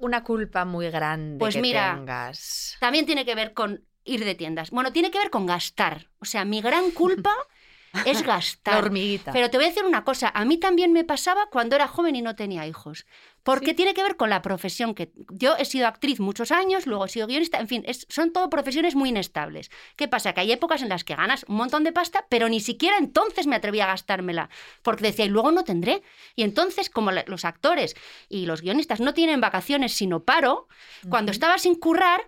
una 0.00 0.24
culpa 0.24 0.64
muy 0.64 0.90
grande 0.90 1.38
Pues 1.38 1.54
que 1.54 1.60
mira, 1.60 1.94
tengas. 1.96 2.76
También 2.80 3.06
tiene 3.06 3.24
que 3.24 3.34
ver 3.34 3.54
con 3.54 3.84
ir 4.04 4.24
de 4.24 4.34
tiendas. 4.34 4.70
Bueno, 4.70 4.92
tiene 4.92 5.10
que 5.10 5.18
ver 5.18 5.30
con 5.30 5.46
gastar. 5.46 6.10
O 6.18 6.24
sea, 6.24 6.44
mi 6.44 6.60
gran 6.60 6.90
culpa 6.90 7.32
es 8.06 8.22
gastar. 8.22 8.74
La 8.74 8.80
hormiguita. 8.80 9.32
Pero 9.32 9.50
te 9.50 9.56
voy 9.56 9.66
a 9.66 9.68
decir 9.68 9.84
una 9.84 10.04
cosa, 10.04 10.30
a 10.34 10.44
mí 10.44 10.58
también 10.58 10.92
me 10.92 11.04
pasaba 11.04 11.48
cuando 11.50 11.76
era 11.76 11.88
joven 11.88 12.16
y 12.16 12.22
no 12.22 12.36
tenía 12.36 12.66
hijos. 12.66 13.06
Porque 13.48 13.70
Sí. 13.70 13.76
tiene 13.76 13.94
que 13.94 14.02
ver 14.02 14.16
con 14.16 14.28
la 14.28 14.42
profesión 14.42 14.94
que 14.94 15.10
yo 15.30 15.56
he 15.56 15.64
sido 15.64 15.86
actriz 15.86 16.20
muchos 16.20 16.52
años, 16.52 16.86
luego 16.86 17.06
he 17.06 17.08
sido 17.08 17.26
guionista, 17.26 17.58
en 17.58 17.66
fin, 17.66 17.82
es- 17.86 18.04
son 18.10 18.30
todo 18.30 18.50
profesiones 18.50 18.94
muy 18.94 19.08
inestables. 19.08 19.70
¿Qué 19.96 20.06
pasa? 20.06 20.34
Que 20.34 20.42
hay 20.42 20.52
épocas 20.52 20.82
en 20.82 20.90
las 20.90 21.02
que 21.02 21.14
ganas 21.16 21.46
un 21.48 21.56
montón 21.56 21.82
de 21.82 21.92
pasta, 21.92 22.26
pero 22.28 22.50
ni 22.50 22.60
siquiera 22.60 22.98
entonces 22.98 23.46
me 23.46 23.56
atrevía 23.56 23.84
a 23.84 23.88
gastármela, 23.88 24.50
porque 24.82 25.04
decía, 25.04 25.24
y 25.24 25.30
luego 25.30 25.50
no 25.50 25.64
tendré. 25.64 26.02
Y 26.36 26.42
entonces, 26.42 26.90
como 26.90 27.10
la- 27.10 27.24
los 27.26 27.46
actores 27.46 27.96
y 28.28 28.44
los 28.44 28.60
guionistas 28.60 29.00
no 29.00 29.14
tienen 29.14 29.40
vacaciones 29.40 29.94
sino 29.94 30.24
paro, 30.24 30.68
cuando 31.08 31.32
estaba 31.32 31.56
sin 31.56 31.74
currar, 31.74 32.20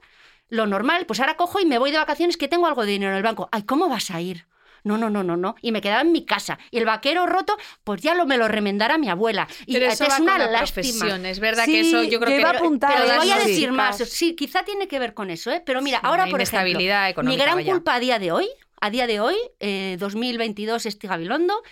lo 0.49 0.67
normal, 0.67 1.05
pues 1.05 1.21
ahora 1.21 1.37
cojo 1.37 1.61
y 1.61 1.67
me 1.67 1.79
voy 1.79 1.91
de 1.91 1.99
vacaciones 1.99 2.39
que 2.39 2.49
tengo 2.49 2.67
algo 2.67 2.87
de 2.87 2.93
dinero 2.93 3.13
en 3.13 3.19
el 3.19 3.23
banco. 3.23 3.51
Ay, 3.53 3.65
¿cómo 3.65 3.91
vas 3.91 4.11
a 4.11 4.23
ir? 4.23 4.47
No, 4.85 4.97
no, 4.99 5.11
no, 5.11 5.23
no, 5.23 5.37
no. 5.37 5.55
Y 5.63 5.73
me 5.73 5.81
quedaba 5.81 6.03
en 6.03 6.13
mi 6.13 6.25
casa. 6.25 6.59
Y 6.71 6.79
el 6.79 6.85
vaquero 6.87 7.27
roto, 7.27 7.57
pues 7.85 8.01
ya 8.03 8.15
lo 8.15 8.27
me 8.27 8.37
lo 8.37 8.49
remendara 8.49 8.99
mi 8.99 9.09
abuela. 9.09 9.49
Y 9.67 9.75
Pero 9.75 9.87
es 9.87 10.01
va 10.01 10.07
una 10.07 10.17
con 10.17 10.27
la 10.27 10.51
lástima. 10.51 10.83
profesión. 10.83 11.27
Es 11.27 11.41
verdad 11.41 11.65
Sí, 11.65 11.73
que 11.73 11.81
eso 11.81 12.03
yo 12.05 12.21
creo 12.21 12.37
que... 12.37 12.45
Pero, 12.45 12.59
apuntar 12.59 12.93
pero 13.03 13.17
voy 13.19 13.31
a 13.31 13.39
decir 13.39 13.69
Sí. 13.69 13.75
más. 13.75 13.99
Sí, 13.99 14.35
quizá 14.35 14.63
tiene 14.65 14.89
que 14.89 14.99
ver 14.99 15.15
con 15.15 15.31
eso, 15.31 15.51
¿eh? 15.51 15.63
Pero 15.65 15.83
mira, 15.83 15.99
Sí, 15.99 16.07
ahora 16.07 16.25
por 16.27 16.41
ejemplo, 16.41 16.69
inestabilidad 16.69 17.15
mi 17.23 17.37
gran 17.37 17.57
vaya. 17.57 17.73
culpa 17.73 17.95
a 17.95 18.01
día 18.01 18.19
de 18.19 18.33
hoy, 18.33 18.49
a 18.81 18.91
día 18.91 19.07
de 19.07 19.21
hoy, 19.21 19.37
eh, 19.61 19.97
2022, 19.99 20.87
este 20.87 21.07
Gabilondo, 21.09 21.63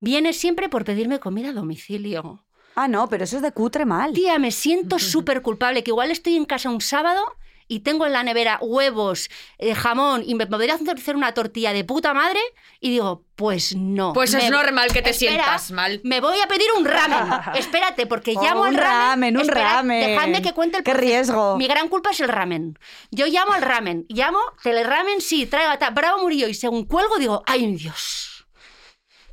viene 0.00 0.32
siempre 0.32 0.68
por 0.68 0.84
pedirme 0.84 1.18
comida 1.18 1.50
a 1.50 1.52
domicilio. 1.52 2.44
Ah, 2.76 2.88
no, 2.88 3.08
pero 3.08 3.24
eso 3.24 3.36
es 3.36 3.42
de 3.42 3.52
cutre 3.52 3.84
mal. 3.84 4.12
Tía, 4.12 4.38
me 4.38 4.50
siento 4.50 4.98
súper 4.98 5.42
culpable, 5.42 5.84
que 5.84 5.90
igual 5.92 6.10
estoy 6.10 6.36
en 6.36 6.44
casa 6.44 6.70
un 6.70 6.80
sábado 6.80 7.24
y 7.68 7.80
tengo 7.80 8.06
en 8.06 8.12
la 8.12 8.22
nevera 8.22 8.58
huevos, 8.60 9.30
eh, 9.58 9.74
jamón 9.74 10.22
y 10.26 10.34
me 10.34 10.46
podría 10.46 10.74
hacer 10.74 11.16
una 11.16 11.32
tortilla 11.34 11.72
de 11.72 11.84
puta 11.84 12.12
madre 12.14 12.40
y 12.80 12.90
digo, 12.90 13.24
pues 13.36 13.74
no. 13.76 14.12
Pues 14.12 14.34
Me- 14.34 14.44
es 14.44 14.50
normal 14.50 14.88
que 14.92 15.02
te 15.02 15.10
Espera, 15.10 15.32
sientas 15.32 15.70
mal. 15.70 16.00
Me 16.04 16.20
voy 16.20 16.40
a 16.40 16.46
pedir 16.46 16.66
un 16.76 16.84
ramen. 16.84 17.32
Espérate, 17.56 18.06
porque 18.06 18.34
Oh, 18.36 18.42
llamo 18.42 18.64
al 18.64 18.74
un 18.74 18.76
ramen. 18.78 18.98
ramen, 19.00 19.36
un 19.36 19.42
Espera, 19.42 19.72
ramen. 19.74 20.06
Dejadme 20.10 20.42
que 20.42 20.52
cuente 20.52 20.78
el 20.78 20.84
Qué 20.84 20.94
riesgo. 20.94 21.56
Mi 21.56 21.66
gran 21.66 21.88
culpa 21.88 22.10
es 22.10 22.20
el 22.20 22.28
ramen. 22.28 22.78
Yo 23.10 23.26
llamo 23.26 23.52
al 23.52 23.62
ramen, 23.62 24.06
llamo, 24.08 24.38
teleramen, 24.62 25.20
sí, 25.20 25.46
traiga, 25.46 25.78
ta- 25.78 25.90
bravo 25.90 26.18
Murillo, 26.22 26.48
y 26.48 26.54
según 26.54 26.84
cuelgo 26.86 27.16
digo, 27.18 27.42
ay 27.46 27.74
Dios. 27.76 28.33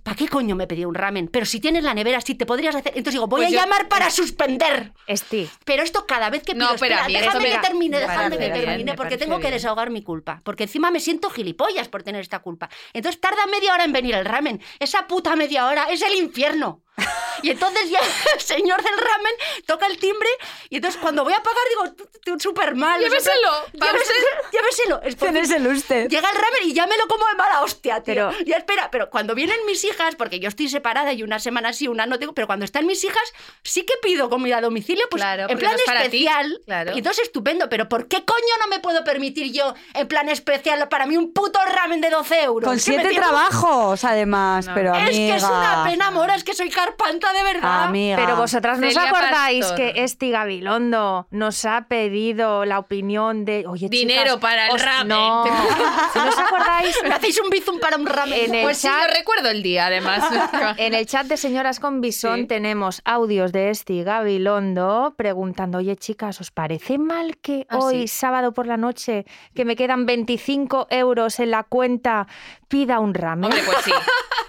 ¿Para 0.04 0.16
qué 0.18 0.28
coño 0.28 0.56
me 0.56 0.66
pedí 0.66 0.84
un 0.84 0.96
ramen? 0.96 1.28
Pero 1.28 1.46
si 1.46 1.60
tienes 1.60 1.84
la 1.84 1.94
nevera, 1.94 2.20
sí 2.22 2.34
te 2.36 2.46
podrías 2.48 2.74
hacer. 2.76 2.94
Entonces 2.96 3.14
digo, 3.14 3.28
voy 3.28 3.42
Pues 3.42 3.50
a 3.50 3.52
yo- 3.52 3.60
llamar 3.60 3.88
para 3.88 4.10
suspender. 4.10 4.94
Esti, 5.06 5.48
Pero 5.64 5.84
esto 5.84 6.06
cada 6.08 6.30
vez 6.32 6.42
que 6.44 6.54
pido, 6.54 6.64
No, 6.72 6.76
pero 6.80 6.96
espera, 6.96 7.06
a 7.06 7.08
mí 7.08 7.14
dejadme 7.14 7.30
esto 7.30 7.40
que 7.52 7.56
me- 7.58 7.68
termine, 7.68 7.96
me 7.98 8.02
dejadme 8.02 8.38
que 8.38 8.50
termine, 8.50 8.92
me 8.92 8.98
porque 8.98 9.18
tengo 9.18 9.36
que 9.38 9.42
bien. 9.44 9.54
desahogar 9.54 9.90
mi 9.92 10.02
culpa. 10.02 10.42
Porque 10.44 10.64
encima 10.64 10.90
me 10.90 11.00
siento 11.00 11.30
gilipollas 11.30 11.88
por 11.88 12.02
tener 12.04 12.22
esta 12.22 12.40
culpa. 12.40 12.70
Entonces 12.94 13.22
tarda 13.22 13.46
media 13.48 13.74
hora 13.74 13.84
en 13.84 13.92
venir 13.94 14.16
el 14.16 14.26
ramen. 14.26 14.60
Esa 14.80 15.08
puta 15.08 15.36
media 15.36 15.68
hora 15.68 15.84
es 15.92 16.02
el 16.02 16.14
infierno. 16.16 16.82
Y 17.44 17.50
entonces 17.50 17.90
ya 17.90 17.98
el 18.36 18.40
señor 18.40 18.84
del 18.84 18.96
ramen 19.00 19.34
toca 19.66 19.88
el 19.88 19.98
timbre 19.98 20.30
y 20.70 20.76
entonces 20.76 21.02
cuando 21.02 21.24
voy 21.24 21.34
a 21.34 21.42
pagar 21.42 21.64
digo, 21.70 21.96
"Tú- 21.96 22.10
tú 22.24 22.40
súper 22.40 22.76
mal. 22.76 23.02
Lléveselo, 23.02 23.50
Lléveselo. 23.74 24.28
Lléveselo. 24.52 25.02
Es 25.42 25.50
el 25.50 25.66
usted. 25.66 26.08
Llega 26.08 26.30
el 26.30 26.36
ramen 26.36 26.62
y 26.66 26.74
ya 26.74 26.86
me 26.86 26.96
lo 26.98 27.08
como 27.08 27.26
de 27.28 27.34
mala 27.36 27.62
hostia, 27.64 28.04
tío. 28.04 28.14
Pero- 28.14 28.32
Ya 28.46 28.58
espera, 28.58 28.92
pero 28.92 29.10
cuando 29.10 29.34
vienen 29.34 29.58
mis 29.66 29.84
hijas, 29.86 30.16
porque 30.16 30.40
yo 30.40 30.50
estoy 30.50 30.70
separada 30.70 31.14
y 31.14 31.24
una 31.24 31.40
semana 31.40 31.74
sí, 31.74 31.88
una 31.88 32.06
no 32.06 32.20
tengo, 32.20 32.34
pero 32.34 32.46
cuando 32.46 32.64
están 32.64 32.86
mis 32.86 33.04
hijas, 33.04 33.24
sí 33.64 33.84
que 33.88 33.94
pido 34.04 34.30
comida 34.30 34.58
a 34.58 34.62
domicilio, 34.62 35.08
pues 35.10 35.24
Claro, 35.24 35.48
en 35.50 35.58
plan 35.58 35.72
no 35.72 35.78
es 35.80 35.84
para 35.84 36.02
ti, 36.02 36.28
especial. 36.28 36.62
claro. 36.66 36.92
Y 36.94 37.00
entonces 37.00 37.24
estupendo, 37.24 37.70
pero 37.70 37.90
¿por 37.90 38.08
qué 38.08 38.24
coño 38.24 38.54
no 38.60 38.68
me 38.68 38.80
puedo 38.82 39.04
permitir 39.04 39.52
yo, 39.52 39.74
en 39.96 40.08
plan 40.08 40.30
especial, 40.30 40.88
para 40.90 41.08
mí 41.08 41.18
un 41.18 41.34
puto 41.34 41.60
ramen 41.66 42.02
de 42.02 42.12
12 42.12 42.44
euros? 42.44 42.68
Con 42.68 42.78
Es 42.78 42.84
siete 42.84 43.16
trabajos, 43.16 44.04
además, 44.04 44.68
No. 44.68 44.74
pero 44.76 44.94
Es 44.94 45.02
amiga. 45.08 45.34
que 45.34 45.38
es 45.38 45.44
una 45.44 45.84
pena, 45.90 46.12
mora, 46.12 46.36
es 46.36 46.44
que 46.44 46.54
soy 46.54 46.70
carpanta 46.86 47.34
de 47.34 47.44
verdad. 47.44 47.84
Amiga. 47.84 48.16
pero 48.18 48.36
vosotras 48.36 48.80
no 48.80 48.88
os 48.88 48.98
acordáis 48.98 49.66
Pastor. 49.66 49.78
que 49.78 50.04
Esti 50.04 50.32
Gabilondo 50.32 51.28
nos 51.32 51.66
ha 51.66 51.82
pedido 51.88 52.66
la 52.66 52.80
opinión 52.80 53.46
de. 53.46 53.66
Oye, 53.68 53.88
Dinero 53.90 54.22
chicas, 54.36 54.38
para 54.38 54.66
el 54.68 54.72
os- 54.76 54.84
ramen. 54.86 55.08
No. 55.10 55.46
¿No 56.16 56.30
os 56.30 56.38
acordáis. 56.38 56.96
Me 57.04 57.14
hacéis 57.14 57.40
un 57.42 57.50
bizum 57.50 57.80
para 57.80 57.98
un 57.98 58.06
ramen. 58.06 58.40
En 58.46 58.56
el 58.56 58.64
Pues 58.64 58.78
sí, 58.80 58.88
yo 58.88 58.94
recuerdo 59.18 59.50
el 59.50 59.62
día, 59.64 59.86
además. 59.88 60.24
En 60.78 60.94
el 60.94 61.06
chat 61.06 61.26
de 61.28 61.38
Señoras 61.38 61.80
con 61.80 62.02
Bisón 62.02 62.42
Sí. 62.42 62.46
tenemos 62.48 63.02
audios 63.06 63.52
de 63.52 63.70
Esti 63.70 64.04
Gabilondo 64.04 65.14
preguntando, 65.18 65.78
oye 65.80 65.96
chicas, 65.96 66.40
¿os 66.42 66.52
parece 66.52 66.98
mal 66.98 67.38
que 67.38 67.66
Ah, 67.70 67.78
hoy, 67.78 68.02
sí. 68.02 68.08
sábado 68.08 68.54
por 68.54 68.68
la 68.68 68.78
noche, 68.78 69.26
que 69.56 69.66
me 69.66 69.76
quedan 69.76 70.06
25 70.06 70.88
euros 70.90 71.40
en 71.40 71.52
la 71.52 71.64
cuenta, 71.64 72.28
pida 72.72 73.00
un 73.00 73.14
ramen? 73.14 73.46
Hombre, 73.52 73.62
pues 73.64 73.78
sí. 73.86 73.92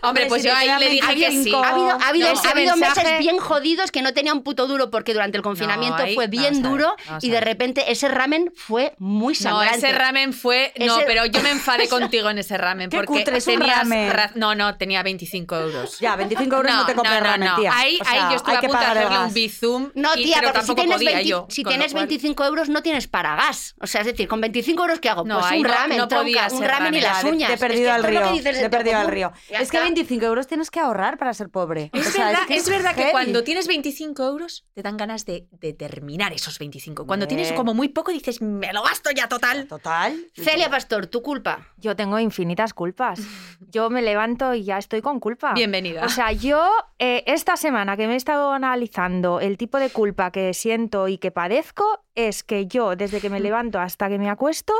Hombre, 0.04 0.26
pues 0.26 0.42
yo 0.42 0.52
ahí 0.52 0.68
le 0.80 0.88
dije 0.90 1.14
que 1.14 1.30
sí. 1.30 1.52
25. 1.52 1.62
Ha 1.64 1.68
habido, 1.68 1.90
ha 1.90 2.08
habido, 2.08 2.32
No, 2.34 2.40
ha 2.40 2.50
habido 2.50 2.76
mensaje- 2.76 3.04
meses 3.04 3.18
bien 3.20 3.38
jodidos 3.38 3.92
que 3.92 4.02
no 4.02 4.12
tenía 4.12 4.32
un 4.32 4.42
puto 4.42 4.66
duro 4.66 4.90
porque 4.90 5.12
durante 5.12 5.36
el 5.36 5.44
confinamiento 5.44 6.02
ahí- 6.02 6.16
fue 6.16 6.26
bien 6.26 6.54
ver, 6.60 6.70
duro 6.72 6.96
y 7.20 7.30
de 7.30 7.40
repente 7.40 7.84
ese 7.92 8.08
ramen 8.08 8.52
fue 8.56 8.94
muy 8.98 9.34
No, 9.34 9.40
sangrante. 9.40 9.76
ese 9.78 9.92
ramen 9.96 10.32
fue. 10.32 10.72
No, 10.76 10.96
Ese- 10.96 11.04
pero 11.06 11.24
yo 11.26 11.40
me 11.42 11.50
enfadé 11.52 11.88
contigo 11.88 12.30
en 12.30 12.38
ese 12.38 12.58
ramen. 12.58 12.90
Qué 12.90 12.96
porque 12.96 13.12
cutre 13.20 13.38
es 13.38 13.46
un 13.46 13.60
tenías 13.60 13.78
ramen. 13.78 14.10
ra- 14.10 14.32
No, 14.34 14.56
no, 14.56 14.76
tenía 14.76 15.04
25 15.04 15.54
euros. 15.56 16.00
Ya, 16.00 16.16
25 16.16 16.56
euros 16.56 16.72
no, 16.72 16.84
te 16.84 16.94
compras 16.94 17.22
ramen, 17.22 17.50
tía. 17.60 17.70
Ahí, 17.72 17.98
O 18.00 18.04
sea, 18.04 18.12
ahí 18.12 18.30
yo 18.32 18.36
estuve 18.38 18.56
a 18.56 18.60
punto 18.60 18.78
de 18.78 18.84
hacerle 18.84 19.18
un 19.18 19.24
gas. 19.24 19.34
bizum. 19.34 19.90
No, 19.94 20.14
y- 20.16 20.24
tía, 20.24 20.36
pero 20.40 20.48
porque 20.52 20.60
si 20.62 20.66
tampoco 20.66 20.80
tienes, 20.82 20.96
podía 20.96 21.10
20 21.14 21.28
yo. 21.28 21.46
si 21.48 21.62
tienes 21.62 21.92
cual- 21.92 22.06
25 22.06 22.44
euros 22.44 22.68
no 22.70 22.82
tienes 22.82 23.06
para 23.06 23.36
gas. 23.36 23.76
O 23.80 23.86
sea, 23.86 24.00
es 24.00 24.08
decir, 24.08 24.26
con 24.26 24.40
25 24.40 24.82
euros 24.82 24.98
¿qué 24.98 25.10
hago? 25.10 25.22
No, 25.24 25.38
Pues 25.38 25.52
un 25.52 25.62
no- 25.62 25.68
ramen, 25.68 25.98
no 25.98 26.04
un 26.04 26.64
ramen 26.64 26.94
y 26.94 27.00
las 27.00 27.22
uñas. 27.22 27.48
Te 27.50 27.54
he 27.54 27.58
perdido 27.58 27.92
al 27.92 28.02
lo 28.14 28.20
río. 28.20 28.30
que 28.30 28.36
dices 28.38 28.62
he 28.62 28.70
perdido 28.70 28.98
al 28.98 29.08
río. 29.08 29.32
Ya 29.50 29.58
Es 29.58 29.70
que 29.70 29.76
está. 29.78 29.86
25 29.86 30.24
euros 30.26 30.46
tienes 30.46 30.70
que 30.70 30.80
ahorrar 30.80 31.18
para 31.18 31.32
ser 31.34 31.48
pobre. 31.50 31.90
Es, 31.92 32.08
O 32.08 32.10
sea, 32.10 32.26
verdad, 32.28 32.46
que 32.46 32.56
es 32.56 32.68
verdad 32.68 32.94
que 32.94 33.00
heavy. 33.02 33.12
cuando 33.12 33.44
tienes 33.44 33.66
25 33.66 34.24
euros 34.24 34.64
te 34.74 34.82
dan 34.82 34.96
ganas 34.96 35.24
de, 35.26 35.46
de 35.52 35.72
terminar 35.72 36.32
esos 36.32 36.58
25. 36.58 37.06
Cuando 37.06 37.26
tienes 37.28 37.52
como 37.52 37.74
muy 37.74 37.88
poco 37.88 38.12
dices, 38.12 38.40
me 38.42 38.72
lo 38.72 38.82
gasto 38.82 39.10
ya 39.10 39.28
total. 39.28 39.66
Total. 39.66 40.18
Celia 40.34 40.70
Pastor, 40.70 41.06
tu 41.06 41.22
culpa. 41.22 41.68
Yo 41.76 41.96
tengo 41.96 42.18
infinitas 42.18 42.74
culpas. 42.74 43.20
Yo 43.70 43.90
me 43.90 44.02
levanto 44.02 44.54
y 44.54 44.64
ya 44.64 44.78
estoy 44.78 45.00
con 45.02 45.18
culpa. 45.20 45.52
Bienvenida. 45.54 46.04
O 46.04 46.08
sea, 46.08 46.32
yo 46.32 46.68
eh, 46.98 47.22
esta 47.26 47.56
semana 47.56 47.96
que 47.96 48.06
me 48.06 48.14
he 48.14 48.16
estado 48.16 48.52
analizando 48.52 49.40
el 49.40 49.56
tipo 49.56 49.78
de 49.78 49.90
culpa 49.90 50.30
que 50.30 50.52
siento 50.52 51.08
y 51.08 51.18
que 51.18 51.30
padezco 51.30 52.04
es 52.14 52.42
que 52.42 52.66
yo, 52.66 52.96
desde 52.96 53.20
que 53.20 53.30
me 53.30 53.40
levanto 53.40 53.80
hasta 53.80 54.08
que 54.08 54.18
me 54.18 54.28
acuesto, 54.28 54.74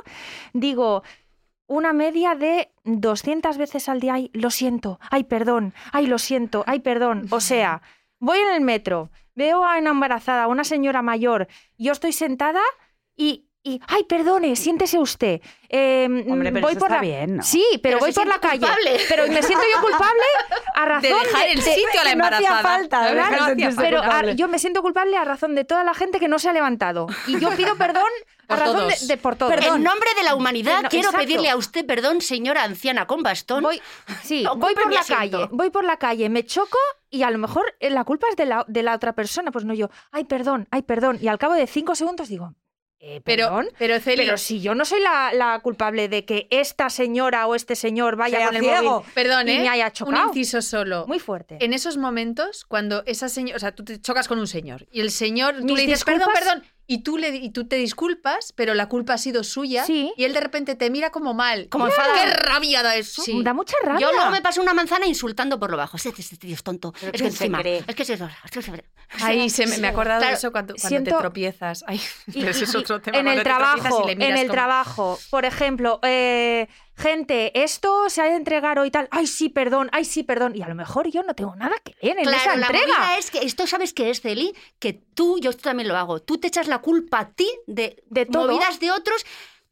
digo 0.52 1.02
una 1.72 1.92
media 1.92 2.34
de 2.34 2.70
200 2.84 3.56
veces 3.56 3.88
al 3.88 4.00
día, 4.00 4.14
ay, 4.14 4.30
lo 4.34 4.50
siento, 4.50 5.00
ay, 5.10 5.24
perdón, 5.24 5.72
ay, 5.92 6.06
lo 6.06 6.18
siento, 6.18 6.64
ay, 6.66 6.80
perdón. 6.80 7.26
O 7.30 7.40
sea, 7.40 7.80
voy 8.18 8.38
en 8.38 8.54
el 8.54 8.60
metro, 8.60 9.10
veo 9.34 9.64
a 9.64 9.78
una 9.78 9.90
embarazada, 9.90 10.44
a 10.44 10.48
una 10.48 10.64
señora 10.64 11.02
mayor, 11.02 11.48
yo 11.78 11.92
estoy 11.92 12.12
sentada 12.12 12.60
y... 13.16 13.48
y, 13.64 13.80
ay, 13.86 14.04
perdone, 14.04 14.56
siéntese 14.56 14.98
usted. 14.98 15.40
Eh, 15.68 16.04
Hombre, 16.28 16.50
pero 16.52 16.66
voy 16.66 16.72
eso 16.72 16.80
por 16.80 16.88
está 16.88 16.96
la... 16.96 17.00
bien, 17.00 17.36
¿no? 17.36 17.42
Sí, 17.42 17.64
pero, 17.74 17.80
Pero 17.82 17.98
voy 18.00 18.12
por 18.12 18.26
la 18.26 18.38
calle. 18.40 18.58
culpable. 18.58 19.00
Pero 19.08 19.26
me 19.28 19.42
siento 19.42 19.64
yo 19.74 19.80
culpable 19.80 20.22
a 20.74 20.84
razón 20.84 21.02
de 21.02 21.08
dejar 21.08 21.46
el 21.48 21.56
de- 21.56 21.62
sitio 21.74 22.00
a 22.00 22.04
la 22.04 22.10
que 22.10 22.16
no 22.16 22.24
hacía 22.24 22.38
embarazada. 22.38 22.62
falta, 22.62 23.00
La 23.02 23.08
verdad, 23.14 23.30
no 23.30 23.44
hacía 23.64 23.70
pero 23.82 24.02
a- 24.02 24.32
yo 24.32 24.48
me 24.48 24.58
siento 24.58 24.82
culpable 24.82 25.16
a 25.16 25.24
razón 25.24 25.54
de 25.54 25.64
toda 25.64 25.84
la 25.84 25.94
gente 25.94 26.18
que 26.20 26.28
no 26.28 26.38
se 26.38 26.48
ha 26.48 26.52
levantado. 26.52 27.06
Y 27.26 27.38
yo 27.38 27.50
pido 27.56 27.76
perdón 27.76 28.02
a 28.48 28.48
Por 28.48 28.58
razón 28.58 28.76
todos. 28.78 29.00
de, 29.00 29.06
de- 29.06 29.16
por 29.16 29.36
todos. 29.36 29.52
En 29.54 29.82
nombre 29.82 30.10
de 30.16 30.24
la 30.24 30.34
humanidad, 30.34 30.82
No, 30.82 30.88
quiero 30.88 31.08
exacto. 31.08 31.24
pedirle 31.26 31.48
a 31.48 31.56
usted 31.56 31.86
perdón, 31.86 32.20
señora 32.20 32.64
anciana 32.64 33.06
con 33.06 33.22
bastón. 33.22 33.62
Voy, 33.62 33.80
sí, 34.24 34.44
voy 34.56 34.74
por 34.74 34.92
la 34.92 35.00
asiento. 35.00 35.38
calle, 35.38 35.48
voy 35.52 35.70
por 35.70 35.84
la 35.84 35.96
calle, 35.98 36.28
me 36.28 36.44
choco 36.44 36.78
y 37.08 37.22
a 37.22 37.30
lo 37.30 37.38
mejor 37.38 37.74
eh, 37.80 37.90
la 37.90 38.04
culpa 38.04 38.26
es 38.28 38.36
de 38.36 38.44
la, 38.44 38.64
de 38.68 38.82
la 38.82 38.94
otra 38.94 39.14
persona. 39.14 39.50
Pues 39.52 39.64
no 39.64 39.72
yo, 39.72 39.88
ay, 40.10 40.24
perdón, 40.24 40.66
ay, 40.70 40.82
perdón. 40.82 41.18
Y 41.22 41.28
al 41.28 41.38
cabo 41.38 41.54
de 41.54 41.66
cinco 41.66 41.94
segundos 41.94 42.28
digo, 42.28 42.54
eh, 43.04 43.20
Pero, 43.24 43.46
perdón. 43.48 43.68
pero 43.78 43.98
Celia, 43.98 44.24
Pero 44.24 44.38
si 44.38 44.60
yo 44.60 44.76
no 44.76 44.84
soy 44.84 45.00
la, 45.00 45.32
la 45.34 45.58
culpable 45.58 46.08
de 46.08 46.24
que 46.24 46.46
esta 46.50 46.88
señora 46.88 47.48
o 47.48 47.56
este 47.56 47.74
señor 47.74 48.14
vaya 48.14 48.46
con 48.46 48.54
el 48.56 48.62
ciego. 48.62 48.90
móvil 49.00 49.10
perdón, 49.12 49.48
y 49.48 49.52
¿eh? 49.52 49.58
me 49.58 49.68
haya 49.68 49.86
Un 49.86 49.92
chocado. 49.92 50.28
inciso 50.28 50.62
solo. 50.62 51.04
muy 51.08 51.18
fuerte. 51.18 51.58
En 51.60 51.72
esos 51.72 51.96
momentos, 51.96 52.64
cuando 52.64 53.02
esa 53.06 53.28
señora, 53.28 53.56
o 53.56 53.58
sea, 53.58 53.72
tú 53.74 53.84
te 53.84 54.00
chocas 54.00 54.28
con 54.28 54.38
un 54.38 54.46
señor 54.46 54.86
y 54.92 55.00
el 55.00 55.10
señor, 55.10 55.56
tú 55.66 55.74
le 55.74 55.82
dices, 55.86 56.04
perdón, 56.04 56.28
disculpas- 56.28 56.38
perdón, 56.38 56.62
y 56.92 57.02
tú, 57.02 57.16
le, 57.18 57.28
y 57.36 57.50
tú 57.50 57.66
te 57.66 57.76
disculpas, 57.76 58.52
pero 58.54 58.74
la 58.74 58.88
culpa 58.88 59.14
ha 59.14 59.18
sido 59.18 59.44
suya 59.44 59.84
Sí. 59.84 60.12
y 60.16 60.24
él 60.24 60.32
de 60.32 60.40
repente 60.40 60.74
te 60.74 60.90
mira 60.90 61.10
como 61.10 61.34
mal. 61.34 61.68
Como 61.70 61.86
¡Qué 61.86 62.26
rabia 62.26 62.82
da 62.82 62.96
eso! 62.96 63.22
Sí. 63.22 63.42
Da 63.42 63.54
mucha 63.54 63.74
rabia. 63.82 64.00
Yo 64.06 64.12
luego 64.12 64.30
me 64.30 64.42
paso 64.42 64.60
una 64.60 64.74
manzana 64.74 65.06
insultando 65.06 65.58
por 65.58 65.70
lo 65.70 65.76
bajo. 65.76 65.96
Este, 65.96 66.10
este 66.18 66.36
tío 66.36 66.54
es 66.54 66.62
tonto. 66.62 66.92
¿Pero 66.92 67.06
es 67.12 67.22
que 67.22 67.30
se 67.30 67.44
encima. 67.44 67.60
cree? 67.60 67.84
Es 67.86 67.94
que 67.94 68.02
es 68.02 68.10
eso. 68.10 68.28
Es 68.44 68.50
que 68.50 68.62
se- 68.62 68.84
Ahí 69.20 69.50
se 69.50 69.66
me, 69.66 69.76
me 69.78 69.88
he 69.88 69.90
acordado 69.90 70.20
Claro, 70.20 70.32
de 70.32 70.38
eso 70.38 70.52
cuando, 70.52 70.74
cuando 70.74 70.88
siento- 70.88 71.10
te 71.16 71.20
tropiezas. 71.20 71.84
Ay, 71.86 72.00
Y- 72.28 72.40
pero 72.40 72.50
ese 72.50 72.60
y- 72.60 72.64
es 72.64 72.74
otro 72.74 73.00
tema. 73.00 73.18
en 73.18 73.28
el 73.28 73.38
te 73.38 73.44
tropiezas 73.44 73.76
y 73.76 73.80
trabajo, 73.82 74.08
en 74.08 74.22
el 74.22 74.36
como- 74.40 74.52
trabajo, 74.52 75.18
por 75.30 75.44
ejemplo, 75.44 76.00
eh, 76.02 76.68
gente, 77.02 77.62
esto 77.62 78.08
se 78.08 78.22
ha 78.22 78.24
de 78.24 78.36
entregar 78.36 78.78
hoy 78.78 78.90
tal, 78.90 79.08
ay 79.10 79.26
sí, 79.26 79.48
perdón, 79.48 79.88
ay 79.92 80.04
sí, 80.04 80.22
perdón, 80.22 80.52
y 80.56 80.62
a 80.62 80.68
lo 80.68 80.74
mejor 80.74 81.08
yo 81.10 81.22
no 81.22 81.34
tengo 81.34 81.54
nada 81.56 81.74
que 81.84 81.94
ver 82.00 82.18
en 82.18 82.28
esa 82.28 82.42
Claro, 82.44 82.60
la 82.60 82.66
entrega. 82.66 82.86
movida 82.86 83.18
es 83.18 83.30
que 83.30 83.38
esto 83.38 83.66
sabes 83.66 83.92
que 83.92 84.10
es, 84.10 84.20
Celi, 84.20 84.54
que 84.78 84.92
tú, 84.92 85.38
yo 85.40 85.50
esto 85.50 85.62
también 85.64 85.88
lo 85.88 85.96
hago, 85.96 86.20
tú 86.22 86.38
te 86.38 86.46
echas 86.48 86.68
la 86.68 86.78
culpa 86.78 87.18
a 87.20 87.28
ti 87.30 87.48
de, 87.66 88.02
De 88.08 88.24
todo. 88.26 88.46
movidas 88.46 88.78
de 88.80 88.90
otros 88.90 89.24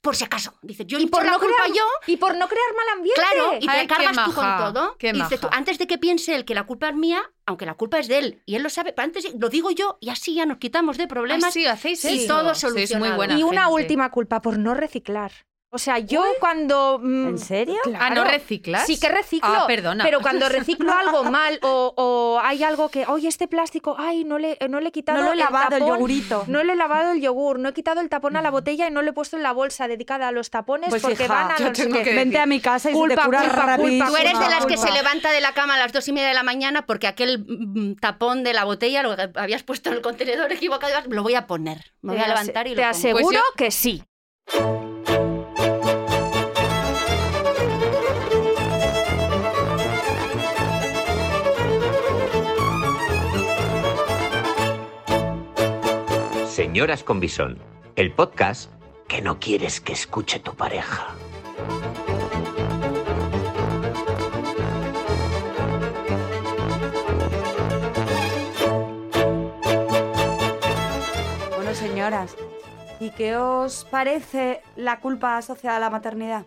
por 0.03 0.17
si 0.17 0.25
acaso. 0.25 0.55
Dices, 0.63 0.87
yo 0.87 0.99
y 0.99 1.05
por 1.07 1.25
la 1.27 1.33
no 1.33 1.39
culpa 1.39 1.55
crear, 1.65 1.77
yo, 1.77 1.85
y 2.07 2.17
por 2.17 2.35
no 2.35 2.49
crear 2.49 2.75
mal 2.75 2.97
ambiente. 2.97 3.21
claro, 3.21 3.57
y 3.61 3.67
te 3.67 3.71
Ay, 3.71 3.87
qué 3.87 3.95
cargas 3.95 4.25
tú 4.25 4.33
con 4.35 4.45
maja, 4.47 4.73
todo. 4.73 4.97
Y 4.99 5.13
dices 5.13 5.41
tú, 5.41 5.47
maja. 5.49 5.59
antes 5.59 5.77
de 5.77 5.87
que 5.87 5.99
piense 5.99 6.35
él 6.35 6.47
que 6.47 6.55
la 6.55 6.65
culpa 6.65 6.89
es 6.89 6.95
mía, 6.97 7.23
aunque 7.45 7.67
la 7.67 7.75
culpa 7.75 7.99
es 7.99 8.09
de 8.09 8.17
él, 8.19 8.43
y 8.47 8.55
él 8.55 8.63
lo 8.63 8.71
sabe, 8.71 8.95
pero 8.95 9.05
antes 9.05 9.35
lo 9.39 9.51
digo 9.51 9.71
yo 9.71 9.99
y 10.01 10.09
así 10.09 10.33
ya 10.35 10.47
nos 10.47 10.57
quitamos 10.57 10.97
de 10.97 11.07
problemas. 11.07 11.45
Ah, 11.45 11.51
sí, 11.53 11.67
hacéis 11.67 12.03
y 12.07 12.25
eso. 12.25 12.29
todo 12.35 12.55
Sois 12.55 12.73
muy 12.73 12.87
solucionado. 12.87 13.17
buena 13.17 13.39
y 13.39 13.43
una 13.43 13.65
gente. 13.67 13.75
última 13.75 14.11
culpa 14.11 14.41
por 14.41 14.59
no 14.59 14.73
reciclar. 14.73 15.33
O 15.73 15.79
sea, 15.79 16.01
yo 16.01 16.25
cuando... 16.41 16.99
mm, 17.01 17.29
¿En 17.29 17.39
serio? 17.39 17.77
Ah, 18.01 18.11
¿no 18.11 18.25
reciclas? 18.25 18.87
Sí 18.87 18.99
que 18.99 19.09
reciclo. 19.09 19.49
Ah, 19.49 19.65
perdona. 19.69 20.03
Pero 20.03 20.21
cuando 20.21 20.49
reciclo 20.49 20.93
algo 20.93 21.23
mal 21.23 21.61
o, 21.63 21.95
o 21.97 22.41
hay 22.43 22.65
algo 22.65 22.89
que, 22.89 23.07
oye, 23.07 23.29
este 23.29 23.47
plástico, 23.47 23.95
ay, 23.97 24.25
no 24.25 24.39
le, 24.39 24.59
no 24.69 24.81
le 24.81 24.89
he 24.89 24.93
quitado 24.93 25.19
No 25.19 25.25
lo 25.27 25.31
he 25.31 25.35
el 25.35 25.39
lavado, 25.39 25.77
el 25.77 25.83
tapón, 25.83 25.95
yogurito. 25.95 26.45
No 26.49 26.65
le 26.65 26.73
he 26.73 26.77
lavado 26.77 27.13
el 27.13 27.21
yogur, 27.21 27.61
no 27.61 27.69
he 27.69 27.73
quitado 27.73 28.01
el 28.01 28.09
tapón 28.09 28.37
a 28.37 28.43
la 28.43 28.51
botella 28.51 28.89
y 28.89 28.91
no 28.91 29.01
le 29.03 29.11
he 29.11 29.13
puesto 29.13 29.37
en 29.37 29.45
la 29.45 29.53
bolsa 29.53 29.87
dedicada 29.87 30.27
a 30.27 30.33
los 30.33 30.51
tapones 30.51 30.91
Pues 30.91 31.03
porque 31.03 31.23
hija, 31.25 31.33
van 31.35 31.53
a 31.53 31.59
yo 31.59 31.73
tengo 31.73 32.03
que 32.03 32.15
Vente 32.15 32.41
a 32.41 32.47
mi 32.47 32.59
casa 32.61 32.91
y 32.91 32.93
se 32.93 32.99
Culpa, 32.99 33.15
te 33.15 33.27
cura 33.27 33.41
culpa, 33.43 33.67
rapidísimo. 33.67 34.09
Tú 34.11 34.17
eres 34.17 34.39
de 34.41 34.47
las 34.51 34.67
que 34.67 34.75
culpa. 34.75 34.89
se 34.89 34.93
levanta 34.93 35.31
de 35.31 35.41
la 35.41 35.53
cama 35.55 35.75
a 35.75 35.79
las 35.79 35.93
dos 35.93 36.09
y 36.09 36.13
media 36.13 36.27
de 36.29 36.35
la 36.35 36.43
mañana 36.43 36.85
porque 36.85 37.07
aquel 37.07 37.45
mm, 37.47 37.95
tapón 38.01 38.43
de 38.43 38.55
la 38.55 38.65
botella 38.65 39.05
lo 39.05 39.15
que 39.15 39.31
habías 39.37 39.63
puesto 39.63 39.91
en 39.91 39.95
el 39.97 40.03
contenedor 40.03 40.51
equivocado, 40.51 40.95
lo 41.09 41.23
voy 41.23 41.37
a 41.37 41.47
poner. 41.47 41.93
Me 42.03 42.15
voy 42.15 42.21
a 42.21 42.25
Te 42.25 42.29
levantar 42.31 42.67
y 42.67 42.71
Te 42.71 42.77
lo 42.77 42.83
pongo. 42.83 42.91
aseguro 42.91 43.23
Pues 43.23 43.37
yo- 43.37 43.57
que 43.57 43.71
sí. 43.71 44.03
Señoras 56.61 57.03
con 57.05 57.21
Bisón, 57.21 57.57
el 57.97 58.13
podcast 58.13 58.71
que 59.09 59.23
no 59.23 59.41
quieres 59.41 59.81
que 59.81 59.95
escuche 59.95 60.41
tu 60.41 60.55
pareja. 60.55 61.17
Bueno, 71.57 71.75
señoras, 71.75 72.37
¿y 72.99 73.11
qué 73.11 73.37
os 73.37 73.85
parece 73.91 74.63
la 74.77 75.01
culpa 75.01 75.37
asociada 75.37 75.77
a 75.77 75.81
la 75.81 75.91
maternidad? 75.91 76.47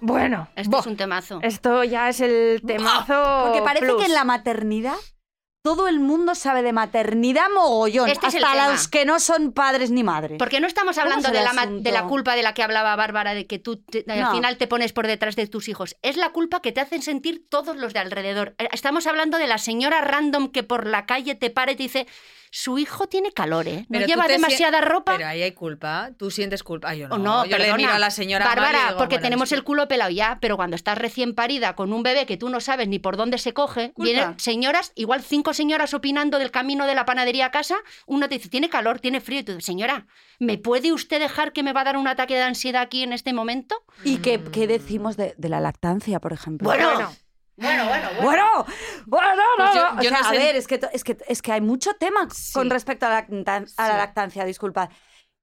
Bueno, 0.00 0.48
Este 0.54 0.76
es 0.78 0.86
un 0.86 0.96
temazo. 0.96 1.40
esto 1.42 1.84
ya 1.84 2.08
es 2.08 2.20
el 2.20 2.62
temazo. 2.66 3.44
Porque 3.44 3.62
parece 3.62 3.86
plus. 3.86 3.98
que 4.00 4.06
en 4.06 4.14
la 4.14 4.24
maternidad 4.24 4.96
todo 5.62 5.86
el 5.86 6.00
mundo 6.00 6.34
sabe 6.34 6.62
de 6.62 6.72
maternidad 6.72 7.46
mogollón, 7.54 8.08
Este 8.08 8.26
hasta 8.26 8.68
los 8.72 8.88
que 8.88 9.04
no 9.04 9.20
son 9.20 9.52
padres 9.52 9.92
ni 9.92 10.02
madres. 10.02 10.36
Porque 10.38 10.58
no 10.58 10.66
estamos 10.66 10.96
¿Cómo 10.96 11.04
hablando 11.04 11.30
de 11.30 11.42
la, 11.44 11.66
de 11.80 11.92
la 11.92 12.04
culpa 12.08 12.34
de 12.34 12.42
la 12.42 12.52
que 12.52 12.64
hablaba 12.64 12.96
Bárbara, 12.96 13.32
de 13.32 13.46
que 13.46 13.60
tú 13.60 13.76
te- 13.76 14.04
No. 14.08 14.14
al 14.28 14.34
final 14.34 14.56
te 14.58 14.66
pones 14.66 14.92
por 14.92 15.06
detrás 15.06 15.36
de 15.36 15.46
tus 15.46 15.68
hijos. 15.68 15.96
Es 16.02 16.16
la 16.16 16.30
culpa 16.30 16.60
que 16.60 16.72
te 16.72 16.80
hacen 16.80 17.00
sentir 17.00 17.46
todos 17.48 17.76
los 17.76 17.92
de 17.92 18.00
alrededor. 18.00 18.56
Eh, 18.58 18.68
Estamos 18.72 19.06
hablando 19.06 19.38
de 19.38 19.46
la 19.46 19.58
señora 19.58 20.00
random 20.00 20.50
que 20.50 20.64
por 20.64 20.86
la 20.88 21.06
calle 21.06 21.36
te 21.36 21.50
para 21.50 21.70
y 21.72 21.76
te 21.76 21.84
dice, 21.84 22.06
su 22.54 22.78
hijo 22.78 23.06
tiene 23.06 23.32
calor, 23.32 23.66
¿eh? 23.66 23.86
No 23.88 23.98
Pero 23.98 24.06
lleva 24.06 24.28
demasiada 24.28 24.82
ropa. 24.82 25.16
Pero 25.16 25.26
ahí 25.26 25.40
hay 25.40 25.52
culpa. 25.52 26.10
Tú 26.18 26.30
sientes 26.30 26.62
culpa. 26.62 26.90
Ay, 26.90 26.98
yo 26.98 27.08
no. 27.08 27.14
O 27.14 27.18
no, 27.18 27.46
yo 27.46 27.56
le 27.56 27.72
miro 27.72 27.92
a 27.92 27.98
la 27.98 28.10
señora 28.10 28.44
Bárbara, 28.44 28.88
digo, 28.88 28.98
porque 28.98 29.14
bueno, 29.14 29.22
tenemos 29.22 29.52
el 29.52 29.64
culo 29.64 29.88
pelado 29.88 30.10
ya, 30.10 30.36
pero 30.38 30.56
cuando 30.56 30.76
estás 30.76 30.98
recién 30.98 31.34
parida 31.34 31.74
con 31.74 31.94
un 31.94 32.02
bebé 32.02 32.26
que 32.26 32.36
tú 32.36 32.50
no 32.50 32.60
sabes 32.60 32.88
ni 32.88 32.98
por 32.98 33.16
dónde 33.16 33.38
se 33.38 33.54
coge, 33.54 33.92
Culpa. 33.94 34.04
vienen 34.04 34.38
señoras, 34.38 34.92
igual 34.96 35.22
cinco 35.22 35.54
señoras 35.54 35.94
opinando 35.94 36.38
del 36.38 36.50
camino 36.50 36.86
de 36.86 36.94
la 36.94 37.06
panadería 37.06 37.46
a 37.46 37.50
casa, 37.50 37.76
uno 38.04 38.28
te 38.28 38.34
dice, 38.34 38.50
tiene 38.50 38.68
calor, 38.68 39.00
tiene 39.00 39.22
frío, 39.22 39.40
y 39.40 39.44
tú 39.44 39.52
dices, 39.52 39.64
señora, 39.64 40.06
¿me 40.38 40.58
puede 40.58 40.92
usted 40.92 41.20
dejar 41.20 41.54
que 41.54 41.62
me 41.62 41.72
va 41.72 41.80
a 41.80 41.84
dar 41.84 41.96
un 41.96 42.06
ataque 42.06 42.34
de 42.34 42.42
ansiedad 42.42 42.82
aquí 42.82 43.02
en 43.02 43.14
este 43.14 43.32
momento? 43.32 43.76
¿Y 44.04 44.18
qué, 44.18 44.42
qué 44.52 44.66
decimos 44.66 45.16
de, 45.16 45.34
de 45.38 45.48
la 45.48 45.60
lactancia, 45.60 46.20
por 46.20 46.34
ejemplo? 46.34 46.66
Bueno, 46.68 46.90
Bueno. 46.92 47.12
Bueno, 47.62 47.86
bueno, 47.88 48.08
Bueno, 48.20 48.66
bueno, 49.06 49.28
no, 49.36 49.42
Pues 49.56 49.74
yo- 49.74 49.80
no. 49.94 50.02
yo 50.02 50.08
o 50.10 50.12
sea, 50.12 50.20
no 50.20 50.28
a 50.28 50.32
ver, 50.32 50.56
es 50.56 50.66
que, 50.66 50.78
to- 50.78 50.88
es, 50.92 51.04
que, 51.04 51.16
es 51.28 51.40
que 51.42 51.52
hay 51.52 51.60
mucho 51.60 51.94
tema 51.94 52.28
Sí. 52.32 52.52
con 52.52 52.68
respecto 52.70 53.06
a 53.06 53.10
la, 53.10 53.26
lactan- 53.26 53.66
a 53.76 53.88
la 53.88 53.94
Sí. 53.94 53.98
lactancia, 53.98 54.44
disculpad. 54.44 54.90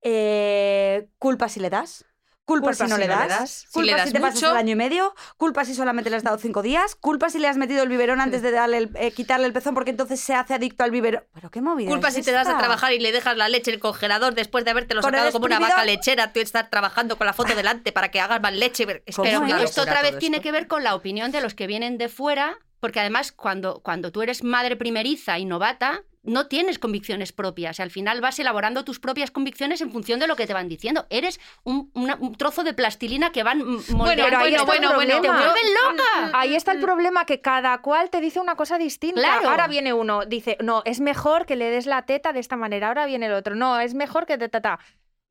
Eh, 0.02 1.08
culpa 1.18 1.50
si 1.50 1.60
le 1.60 1.70
das, 1.70 2.06
culpa, 2.50 2.74
si 2.74 2.84
no 2.88 2.98
le 2.98 3.08
das, 3.08 3.50
Si 3.50 3.68
culpa 3.72 3.86
le 3.86 3.92
das 3.98 4.08
si 4.08 4.14
te 4.14 4.20
pasas 4.20 4.44
el 4.44 4.58
año 4.58 4.72
y 4.74 4.76
medio, 4.76 5.14
culpa 5.38 5.64
si 5.66 5.74
solamente 5.76 6.10
le 6.10 6.16
has 6.18 6.24
dado 6.24 6.38
cinco 6.38 6.62
días, 6.62 6.96
culpa 6.96 7.30
si 7.30 7.40
le 7.40 7.48
has 7.48 7.58
metido 7.58 7.84
el 7.84 7.90
biberón 7.90 8.20
antes 8.22 8.42
de 8.42 8.52
darle 8.52 8.78
el- 8.80 8.90
eh, 8.96 9.12
quitarle 9.12 9.46
el 9.46 9.54
pezón 9.54 9.74
porque 9.74 9.92
entonces 9.92 10.20
se 10.20 10.34
hace 10.34 10.54
adicto 10.56 10.84
al 10.84 10.92
biberón. 10.92 11.24
Pero 11.34 11.50
qué 11.52 11.62
movida 11.62 11.90
Culpa 11.90 12.10
es 12.10 12.16
si 12.16 12.24
te 12.24 12.32
das 12.32 12.48
a 12.48 12.58
trabajar 12.58 12.92
y 12.94 13.00
le 13.00 13.12
dejas 13.12 13.38
la 13.38 13.48
leche 13.50 13.72
en 13.72 13.76
el 13.76 13.80
congelador 13.80 14.34
después 14.34 14.66
de 14.66 14.72
habértelo 14.72 15.02
sacado 15.02 15.32
como 15.32 15.46
una 15.46 15.60
vaca 15.60 15.86
lechera, 15.86 16.34
tú 16.34 16.40
estás 16.40 16.70
trabajando 16.70 17.18
con 17.18 17.28
la 17.28 17.34
foto 17.34 17.56
delante 17.56 17.92
para 17.92 18.10
que 18.12 18.20
hagas 18.20 18.42
más 18.42 18.54
leche. 18.54 18.84
Es 19.06 19.16
que 19.16 19.34
¿Cómo 19.34 19.46
es 19.46 19.54
Pero 19.54 19.64
es? 19.64 19.70
esto 19.70 19.82
otra 19.84 20.02
vez 20.02 20.18
tiene 20.18 20.42
que 20.42 20.52
ver 20.52 20.68
con 20.68 20.84
la 20.84 20.96
opinión 20.96 21.32
de 21.32 21.42
los 21.42 21.54
que 21.54 21.68
vienen 21.68 21.98
de 21.98 22.10
fuera, 22.10 22.58
porque 22.80 23.00
además 23.00 23.32
cuando, 23.32 23.82
cuando 23.82 24.12
tú 24.12 24.22
eres 24.22 24.44
madre 24.44 24.76
primeriza 24.76 25.38
y 25.38 25.46
novata, 25.46 26.04
no 26.22 26.48
tienes 26.48 26.80
convicciones 26.80 27.32
propias. 27.32 27.80
Al 27.80 27.92
final 27.92 28.20
vas 28.20 28.38
elaborando 28.40 28.84
tus 28.84 29.00
propias 29.00 29.32
convicciones 29.32 29.80
en 29.82 29.92
función 29.92 30.20
de 30.20 30.28
lo 30.28 30.36
que 30.36 30.46
te 30.48 30.54
van 30.54 30.68
diciendo. 30.68 31.08
Eres 31.10 31.40
un, 31.64 31.90
una- 31.94 32.16
un 32.16 32.36
trozo 32.36 32.64
de 32.64 32.74
plastilina 32.74 33.32
que 33.32 33.42
van 33.44 33.60
moldeando. 33.60 34.24
pero 34.26 34.38
ahí 34.40 34.54
está 34.54 34.62
el 34.62 34.66
bueno, 34.66 34.94
bueno, 34.96 35.22
te 35.22 35.28
problema. 35.28 35.52
vuelven 35.52 35.74
loca. 35.74 36.32
Ahí 36.40 36.56
está 36.56 36.72
el 36.74 36.80
problema, 36.82 37.26
que 37.26 37.40
cada 37.40 37.78
cual 37.82 38.10
te 38.10 38.20
dice 38.20 38.40
una 38.42 38.56
cosa 38.56 38.78
distinta. 38.78 39.22
Claro. 39.22 39.50
Ahora 39.50 39.68
viene 39.68 39.94
uno, 39.94 40.26
dice, 40.26 40.58
no, 40.62 40.82
es 40.86 41.00
mejor 41.00 41.46
que 41.46 41.56
le 41.56 41.70
des 41.70 41.86
la 41.86 42.06
teta 42.06 42.34
de 42.34 42.42
esta 42.42 42.58
manera. 42.58 42.90
Ahora 42.90 43.06
viene 43.06 43.28
el 43.28 43.34
otro, 43.34 43.56
no, 43.56 43.80
es 43.80 43.94
mejor 43.94 44.26
que 44.26 44.38
te 44.38 44.50
tata. 44.50 44.78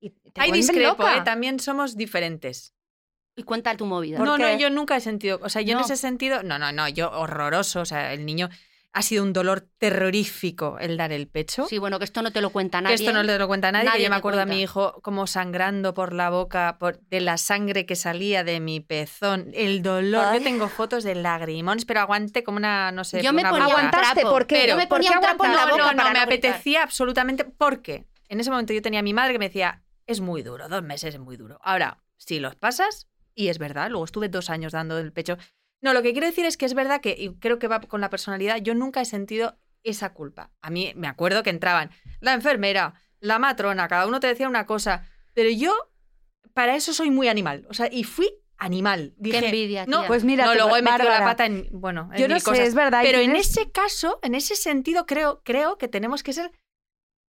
Y 0.01 0.11
te 0.11 0.41
Ahí 0.41 0.51
vuelven 0.51 0.61
discrepo, 0.61 1.03
loca. 1.03 1.17
¿eh? 1.19 1.23
también 1.23 1.61
somos 1.61 1.97
diferentes. 1.97 2.73
Y 3.37 3.43
cuenta 3.43 3.77
tu 3.77 3.85
movida. 3.85 4.17
¿Por 4.19 4.27
No, 4.27 4.39
no, 4.39 4.57
yo 4.57 4.71
nunca 4.71 4.97
he 4.97 5.01
sentido, 5.01 5.39
o 5.43 5.49
sea, 5.49 5.61
yo 5.63 5.73
en 5.73 5.79
No. 5.79 5.85
ese 5.85 5.97
sentido, 5.97 6.43
no, 6.43 6.59
no, 6.59 6.73
no, 6.73 6.89
yo 6.89 7.11
horroroso, 7.13 7.81
o 7.81 7.85
sea, 7.85 8.13
el 8.13 8.25
niño 8.27 8.49
ha 8.95 9.03
sido 9.03 9.23
un 9.23 9.33
dolor 9.33 9.69
terrorífico 9.79 10.79
el 10.81 10.97
dar 10.97 11.13
el 11.13 11.29
pecho. 11.29 11.67
Sí, 11.69 11.79
bueno, 11.79 11.99
que 11.99 12.05
esto 12.05 12.23
no 12.23 12.33
te 12.33 12.41
lo 12.41 12.51
cuenta 12.51 12.79
Que 12.79 12.83
nadie. 12.85 12.95
esto 12.97 13.13
no 13.13 13.23
le 13.23 13.39
lo 13.39 13.47
cuenta 13.47 13.71
nadie, 13.71 13.85
que 13.85 13.91
Nadie 13.91 14.05
yo 14.05 14.11
me 14.11 14.17
te 14.17 14.19
acuerdo 14.19 14.41
a 14.41 14.45
mi 14.47 14.51
cuenta. 14.53 14.63
hijo 14.65 15.01
como 15.03 15.27
sangrando 15.27 15.95
por 15.95 16.13
la 16.13 16.31
boca 16.31 16.79
por, 16.81 16.99
de 17.01 17.21
la 17.21 17.37
sangre 17.37 17.87
que 17.87 17.97
salía 17.97 18.45
de 18.45 18.61
mi 18.61 18.81
pezón, 18.81 19.51
el 19.55 19.83
dolor. 19.83 20.25
Ay. 20.25 20.39
Yo 20.39 20.45
tengo 20.45 20.69
fotos 20.69 21.05
de 21.05 21.15
lagrimones, 21.15 21.85
pero 21.85 22.01
aguanté 22.01 22.43
como 22.43 22.57
una, 22.59 22.91
no 22.93 23.05
sé, 23.05 23.23
Yo 23.23 23.33
me 23.33 23.43
una 23.43 23.51
ponía 23.51 23.67
Aguantaste, 23.67 24.21
trapo. 24.21 24.31
¿por 24.31 24.47
qué? 24.47 24.57
Pero 24.63 24.73
¿Por 24.75 24.83
me 24.83 24.87
ponía 24.89 25.13
un 25.13 25.21
trapo 25.21 25.45
en 25.45 25.53
la 25.53 25.63
aguantaste? 25.63 25.83
boca 25.83 25.93
No, 25.93 25.93
no, 25.93 25.97
para 25.99 26.13
me 26.15 26.21
no 26.21 26.27
gritar. 26.27 26.51
apetecía 26.51 26.83
absolutamente 26.83 27.45
porque 27.45 28.07
en 28.29 28.41
ese 28.41 28.51
momento 28.51 28.73
yo 28.73 28.83
tenía 28.83 29.01
a 29.01 29.05
mi 29.05 29.15
madre 29.15 29.33
que 29.35 29.39
me 29.39 29.47
decía, 29.49 29.83
es 30.07 30.21
muy 30.21 30.43
duro, 30.43 30.69
dos 30.69 30.83
meses 30.83 31.15
es 31.15 31.21
muy 31.21 31.37
duro. 31.37 31.59
Ahora, 31.63 31.99
si 32.17 32.41
los 32.41 32.57
pasas, 32.57 33.07
y 33.35 33.49
es 33.49 33.59
verdad, 33.59 33.91
luego 33.91 34.05
estuve 34.07 34.29
dos 34.29 34.51
años 34.51 34.73
dando 34.73 34.99
el 34.99 35.13
pecho. 35.13 35.37
No, 35.81 35.93
lo 35.93 36.03
que 36.03 36.13
quiero 36.13 36.27
decir 36.27 36.45
es 36.45 36.57
que 36.57 36.67
es 36.67 36.75
verdad 36.75 37.01
que, 37.01 37.15
y 37.19 37.35
creo 37.37 37.59
que 37.59 37.69
va 37.69 37.81
con 37.81 38.01
la 38.01 38.11
personalidad, 38.11 38.57
yo 38.59 38.75
nunca 38.75 39.01
he 39.01 39.05
sentido 39.05 39.59
esa 39.85 40.13
culpa. 40.13 40.51
A 40.61 40.71
mí 40.71 40.93
me 40.97 41.07
acuerdo 41.07 41.43
que 41.43 41.51
entraban 41.51 41.91
la 42.21 42.33
enfermera, 42.33 42.95
la 43.21 43.39
matrona, 43.39 43.89
cada 43.89 44.07
uno 44.07 44.21
te 44.21 44.27
decía 44.27 44.49
una 44.49 44.67
cosa, 44.67 45.09
pero 45.35 45.51
yo 45.51 45.73
para 46.53 46.75
eso 46.75 46.93
soy 46.93 47.11
muy 47.11 47.29
animal, 47.29 47.67
o 47.71 47.75
sea, 47.75 47.89
y 47.91 48.05
fui 48.05 48.29
animal. 48.59 49.15
Dije, 49.17 49.39
Qué 49.39 49.47
envidia, 49.47 49.87
no. 49.87 50.05
Pues 50.07 50.25
mira, 50.25 50.45
no, 50.47 50.55
luego 50.55 50.77
he 50.77 50.83
metido 50.83 51.09
la 51.09 51.25
pata 51.25 51.47
en, 51.47 51.69
bueno, 51.71 52.11
en 52.13 52.19
Yo 52.21 52.29
no 52.29 52.35
mil 52.35 52.41
sé, 52.41 52.51
cosas. 52.51 52.67
es 52.67 52.75
verdad. 52.75 53.03
Pero 53.05 53.21
en 53.21 53.37
ese 53.37 53.71
caso, 53.71 54.19
en 54.23 54.35
ese 54.35 54.57
sentido, 54.57 55.07
creo, 55.07 55.43
creo 55.45 55.79
que 55.79 55.87
tenemos 55.87 56.25
que 56.25 56.33
ser 56.33 56.51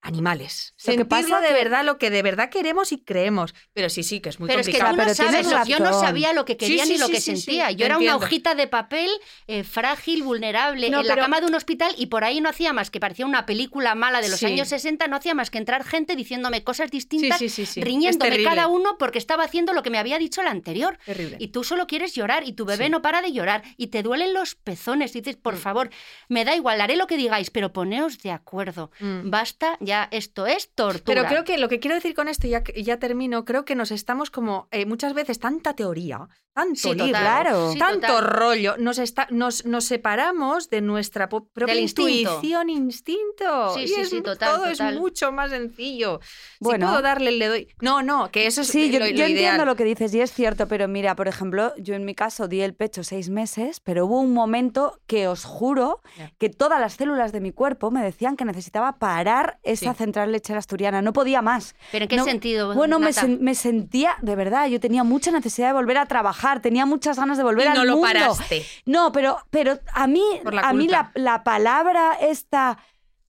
animales. 0.06 0.72
Lo 0.72 0.76
que 0.76 0.82
Sentirlo 0.98 1.08
pasa 1.08 1.40
de 1.40 1.48
que- 1.48 1.54
verdad 1.54 1.84
lo 1.84 1.98
que 1.98 2.10
de 2.10 2.22
verdad 2.22 2.48
queremos 2.50 2.92
y 2.92 2.98
creemos. 2.98 3.54
Pero 3.72 3.88
sí, 3.90 4.02
sí, 4.02 4.20
que 4.20 4.28
es 4.30 4.40
muy 4.40 4.48
pero 4.48 4.60
es 4.60 4.66
que 4.66 4.72
complicado. 4.72 4.92
tú 4.94 4.96
no 4.96 5.02
pero 5.04 5.14
tienes 5.30 5.46
sabes, 5.50 5.68
yo 5.68 5.78
no 5.80 5.92
sabía 6.00 6.32
lo 6.32 6.44
que 6.44 6.56
quería 6.56 6.84
Sí, 6.84 6.88
sí, 6.88 6.92
ni 6.94 6.98
lo 7.00 7.06
sí, 7.06 7.12
que 7.12 7.20
sentía. 7.20 7.70
yo 7.72 7.84
era 7.86 7.98
una 7.98 8.16
hojita 8.16 8.54
de 8.54 8.66
papel 8.66 9.10
eh, 9.46 9.64
frágil, 9.64 10.22
vulnerable, 10.22 10.90
No, 10.90 11.00
en 11.00 11.06
la 11.06 11.16
cama 11.16 11.40
de 11.40 11.46
un 11.46 11.54
hospital 11.54 11.92
y 11.98 12.06
por 12.06 12.24
ahí 12.24 12.40
no 12.40 12.48
hacía 12.48 12.72
más 12.72 12.90
que 12.90 13.00
parecía 13.00 13.26
una 13.26 13.46
película 13.46 13.94
mala 13.94 14.20
de 14.20 14.28
los 14.28 14.42
años 14.42 14.68
60, 14.68 15.06
no 15.08 15.16
hacía 15.16 15.34
más 15.34 15.50
que 15.50 15.58
entrar 15.58 15.84
gente 15.84 16.16
diciéndome 16.16 16.62
cosas 16.64 16.90
distintas, 16.90 17.40
riñéndome 17.76 18.42
cada 18.42 18.68
uno 18.68 18.96
porque 18.98 19.18
estaba 19.18 19.44
haciendo 19.44 19.72
lo 19.72 19.82
que 19.82 19.90
me 19.90 19.98
había 19.98 20.18
dicho 20.18 20.40
el 20.40 20.48
anterior. 20.48 20.98
Terrible. 21.04 21.36
Y 21.40 21.48
tú 21.48 21.64
solo 21.64 21.86
quieres 21.86 22.14
llorar 22.14 22.46
y 22.46 22.52
tu 22.52 22.64
bebé 22.64 22.88
no 22.88 23.02
para 23.02 23.22
de 23.22 23.32
llorar 23.32 23.62
y 23.76 23.88
te 23.88 24.02
duelen 24.02 24.34
los 24.34 24.54
pezones 24.54 25.14
y 25.16 25.20
dices, 25.20 25.36
por 25.36 25.54
Mm. 25.54 25.58
favor, 25.58 25.90
me 26.28 26.44
da 26.44 26.54
igual, 26.54 26.80
haré 26.80 26.96
lo 26.96 27.06
que 27.06 27.16
digáis, 27.16 27.50
pero 27.50 27.72
poneos 27.72 28.18
de 28.18 28.30
acuerdo. 28.30 28.90
Mm. 29.00 29.30
Basta, 29.30 29.76
ya 29.80 29.95
esto 30.04 30.46
es 30.46 30.70
tortura. 30.74 31.02
Pero 31.04 31.28
creo 31.28 31.44
que 31.44 31.58
lo 31.58 31.68
que 31.68 31.80
quiero 31.80 31.94
decir 31.94 32.14
con 32.14 32.28
esto, 32.28 32.46
y 32.46 32.82
ya, 32.82 32.98
termino, 32.98 33.44
creo 33.44 33.64
que 33.64 33.74
nos 33.74 33.90
estamos 33.90 34.30
como 34.30 34.68
eh, 34.70 34.86
muchas 34.86 35.14
veces 35.14 35.38
tanta 35.38 35.74
teoría, 35.74 36.28
tanto 36.56 36.74
Sí, 36.80 36.88
libro, 36.88 37.06
total. 37.08 37.20
Claro. 37.22 37.72
Sí, 37.72 37.78
tanto 37.78 38.06
total. 38.06 38.24
rollo, 38.24 38.76
nos, 38.78 38.98
está, 38.98 39.26
nos, 39.30 39.66
nos 39.66 39.84
separamos 39.84 40.70
de 40.70 40.80
nuestra 40.80 41.28
propia 41.28 41.66
Del 41.66 41.80
intuición, 41.80 42.70
instinto. 42.70 43.74
Sí, 43.74 43.80
y 43.82 43.88
sí, 43.88 44.00
es- 44.00 44.08
sí, 44.08 44.22
total, 44.22 44.54
todo 44.54 44.70
total. 44.70 44.94
es 44.94 44.98
mucho 45.00 45.32
más 45.32 45.50
sencillo. 45.50 46.20
Bueno. 46.60 46.86
si 46.86 46.90
puedo 46.90 47.02
darle, 47.02 47.32
le 47.32 47.46
doy. 47.48 47.68
No, 47.82 48.02
no, 48.02 48.30
que 48.30 48.46
eso 48.46 48.62
es 48.62 48.68
Sí, 48.68 48.90
yo, 48.90 49.00
lo, 49.00 49.04
lo 49.04 49.10
yo 49.10 49.24
entiendo 49.24 49.40
ideal. 49.40 49.66
lo 49.66 49.76
que 49.76 49.84
dices 49.84 50.14
y 50.14 50.20
es 50.22 50.32
cierto, 50.32 50.66
pero 50.66 50.88
mira, 50.88 51.14
por 51.14 51.28
ejemplo, 51.28 51.74
yo 51.76 51.94
en 51.94 52.06
mi 52.06 52.14
caso 52.14 52.48
di 52.48 52.62
el 52.62 52.74
pecho 52.74 53.04
seis 53.04 53.28
meses, 53.28 53.80
pero 53.80 54.06
hubo 54.06 54.18
un 54.20 54.32
momento 54.32 54.98
que 55.06 55.28
os 55.28 55.44
juro 55.44 56.00
que 56.38 56.48
todas 56.48 56.80
las 56.80 56.94
células 56.94 57.32
de 57.32 57.40
mi 57.40 57.52
cuerpo 57.52 57.90
me 57.90 58.02
decían 58.02 58.34
que 58.36 58.46
necesitaba 58.46 58.98
parar 58.98 59.58
esa 59.62 59.92
Sí. 59.92 59.98
central 59.98 60.32
lechera 60.32 60.58
asturiana, 60.58 61.02
no 61.02 61.12
podía 61.12 61.42
más. 61.42 61.74
¿Pero 61.92 62.04
en 62.04 62.08
qué 62.08 62.16
No, 62.16 62.24
sentido? 62.24 62.74
Bueno, 62.74 62.98
me, 62.98 63.10
sen- 63.10 63.40
me 63.40 63.54
sentía, 63.54 64.12
de 64.22 64.36
verdad, 64.36 64.68
yo 64.68 64.80
tenía 64.80 65.04
mucha 65.04 65.30
necesidad 65.30 65.68
de 65.68 65.74
volver 65.74 65.98
a 65.98 66.06
trabajar, 66.06 66.45
tenía 66.60 66.86
muchas 66.86 67.18
ganas 67.18 67.36
de 67.36 67.44
volver 67.44 67.66
y 67.66 67.68
al 67.68 67.76
no 67.76 67.84
lo 67.84 68.00
paraste. 68.00 68.64
No, 68.84 69.12
pero, 69.12 69.38
pero 69.50 69.78
a 69.92 70.06
mí, 70.06 70.22
la 70.44 70.60
a 70.62 70.72
mí 70.72 70.88
la, 70.88 71.44
palabra 71.44 72.16
esta, 72.20 72.78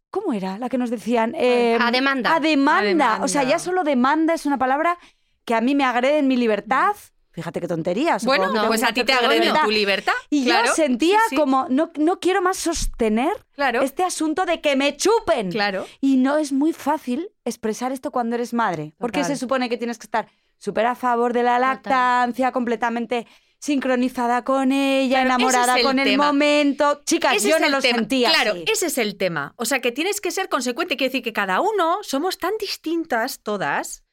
¿cómo 0.09 0.33
era 0.33 0.57
la 0.57 0.69
que 0.69 0.77
nos 0.77 0.89
decían? 0.89 1.33
Eh, 1.37 1.77
A 1.79 1.91
demanda. 1.91 2.35
A 2.35 2.39
demanda. 2.39 3.15
A 3.15 3.23
O 3.23 3.27
sea, 3.27 3.43
ya 3.43 3.59
solo 3.59 3.83
demanda 3.83 4.33
es 4.33 4.45
una 4.45 4.57
palabra 4.57 4.97
que 5.45 5.55
a 5.55 5.61
mí 5.61 5.75
me 5.75 5.83
agrede 5.83 6.19
en 6.19 6.27
mi 6.27 6.37
libertad. 6.37 6.95
Fíjate 7.31 7.61
qué 7.61 7.67
tontería. 7.67 8.17
supongo 8.17 8.51
Bueno, 8.51 8.67
pues 8.67 8.83
a 8.83 8.91
ti 8.93 9.03
te 9.03 9.13
agrede 9.13 9.53
tu 9.63 9.69
libertad. 9.69 10.13
Y 10.31 10.45
claro. 10.45 10.69
yo 10.69 10.73
sentía 10.73 11.19
Sí, 11.19 11.25
sí, 11.29 11.35
como, 11.35 11.67
no, 11.69 11.91
no 11.95 12.19
quiero 12.19 12.41
más 12.41 12.57
sostener 12.57 13.31
Claro, 13.53 13.81
este 13.83 14.03
asunto 14.03 14.45
de 14.45 14.59
que 14.59 14.75
me 14.75 14.97
chupen. 14.97 15.51
claro. 15.51 15.85
Y 16.01 16.17
no 16.17 16.37
es 16.37 16.51
muy 16.51 16.73
fácil 16.73 17.29
expresar 17.45 17.91
esto 17.91 18.09
cuando 18.09 18.35
eres 18.35 18.55
madre, 18.55 18.93
porque 18.97 19.23
se 19.23 19.35
supone 19.35 19.69
que 19.69 19.77
tienes 19.77 19.99
que 19.99 20.05
estar 20.05 20.27
súper 20.57 20.85
a 20.87 20.95
favor 20.95 21.33
de 21.33 21.43
la 21.43 21.59
lactancia, 21.59 22.51
completamente 22.51 23.27
sincronizada 23.59 24.43
con 24.43 24.71
ella, 24.71 25.21
enamorada 25.23 25.77
es 25.77 25.83
con 25.83 25.97
el 25.99 26.15
momento. 26.17 27.01
Chicas, 27.05 27.37
Ese 27.37 27.49
yo 27.49 27.59
no 27.59 27.69
lo 27.69 27.81
tema. 27.81 27.97
sentía 27.97 28.29
Claro, 28.29 28.51
así. 28.51 28.65
ese 28.67 28.85
es 28.87 28.97
el 28.97 29.17
tema. 29.17 29.53
O 29.57 29.65
sea, 29.65 29.79
que 29.79 29.91
tienes 29.91 30.21
que 30.21 30.31
ser 30.31 30.47
consecuente. 30.47 30.95
Quiere 30.95 31.09
decir 31.09 31.23
que 31.23 31.33
cada 31.33 31.59
uno 31.59 31.97
somos 32.03 32.37
tan 32.37 32.51
distintas 32.59 33.41
todas, 33.41 34.03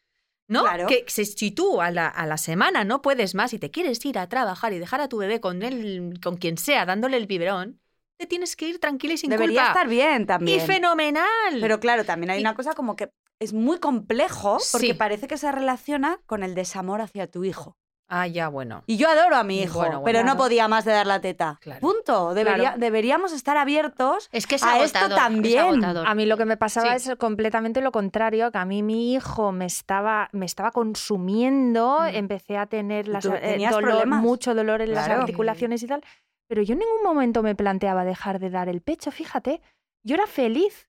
¿no? 0.48 0.62
Claro. 0.62 0.86
Que 0.86 1.04
si, 1.08 1.26
si 1.26 1.50
tú 1.50 1.80
a 1.82 1.90
la, 1.90 2.08
a 2.08 2.26
la 2.26 2.38
semana 2.38 2.84
no 2.84 3.02
puedes 3.02 3.34
más 3.34 3.52
y 3.52 3.58
te 3.58 3.70
quieres 3.70 4.04
ir 4.06 4.18
a 4.18 4.28
trabajar 4.28 4.72
y 4.72 4.78
dejar 4.78 5.00
a 5.02 5.08
tu 5.08 5.18
bebé 5.18 5.40
con 5.40 5.62
él, 5.62 6.18
con 6.22 6.36
quien 6.36 6.56
sea, 6.56 6.86
dándole 6.86 7.16
el 7.18 7.26
biberón, 7.26 7.80
te 8.16 8.26
tienes 8.26 8.56
que 8.56 8.68
ir 8.68 8.78
tranquila 8.80 9.14
y 9.14 9.18
sin 9.18 9.28
Debería 9.30 9.60
culpa. 9.60 9.72
estar 9.72 9.88
bien 9.88 10.24
también. 10.26 10.58
Y 10.62 10.66
fenomenal. 10.66 11.26
Pero 11.60 11.80
claro, 11.80 12.04
también 12.04 12.30
hay 12.30 12.38
Y- 12.38 12.42
una 12.42 12.54
cosa 12.54 12.72
como 12.74 12.96
que 12.96 13.10
es 13.44 13.52
muy 13.52 13.78
complejo 13.78 14.58
porque 14.72 14.86
Sí. 14.88 14.94
parece 14.94 15.28
que 15.28 15.36
se 15.38 15.50
relaciona 15.52 16.18
con 16.26 16.42
el 16.42 16.54
desamor 16.54 17.00
hacia 17.00 17.30
tu 17.30 17.44
hijo. 17.44 17.76
Ah, 18.06 18.26
ya, 18.26 18.48
bueno. 18.48 18.84
Y 18.86 18.98
yo 18.98 19.08
adoro 19.08 19.34
a 19.34 19.44
mi 19.44 19.60
hijo, 19.62 19.78
Bueno, 19.78 20.00
bueno, 20.00 20.04
pero 20.04 20.24
no 20.24 20.36
podía 20.36 20.68
más 20.68 20.84
de 20.84 20.92
dar 20.92 21.06
la 21.06 21.22
teta. 21.22 21.58
Claro. 21.62 21.80
Punto. 21.80 22.34
Debería- 22.34 22.56
Claro. 22.72 22.78
Deberíamos 22.78 23.32
estar 23.32 23.56
abiertos. 23.56 24.28
Es 24.30 24.46
que 24.46 24.56
es 24.56 24.62
a 24.62 24.78
esto 24.84 24.98
agotador. 24.98 25.10
es 25.18 25.24
también. 25.24 25.58
agotador. 25.84 26.06
A 26.06 26.14
mí 26.14 26.26
lo 26.26 26.36
que 26.36 26.44
me 26.44 26.58
pasaba 26.58 26.98
Sí. 26.98 27.10
es 27.10 27.16
completamente 27.16 27.80
lo 27.80 27.92
contrario, 27.92 28.52
que 28.52 28.58
a 28.58 28.66
mí 28.66 28.82
mi 28.82 29.14
hijo 29.14 29.52
me 29.52 29.64
estaba, 29.64 30.28
me 30.32 30.44
estaba 30.44 30.70
consumiendo, 31.18 32.00
Mm. 32.00 32.14
empecé 32.14 32.58
a 32.58 32.66
tener 32.66 33.08
las, 33.08 33.24
eh, 33.24 33.58
dolor- 33.70 34.06
mucho 34.06 34.54
dolor 34.54 34.82
en 34.82 34.92
las 34.94 35.08
articulaciones 35.08 35.82
y 35.82 35.86
tal, 35.86 36.02
pero 36.46 36.62
yo 36.62 36.74
en 36.74 36.80
ningún 36.80 37.02
momento 37.02 37.42
me 37.42 37.54
planteaba 37.54 38.04
dejar 38.04 38.38
de 38.38 38.50
dar 38.50 38.68
el 38.68 38.82
pecho, 38.82 39.10
fíjate, 39.12 39.62
yo 40.02 40.14
era 40.14 40.26
feliz. 40.26 40.88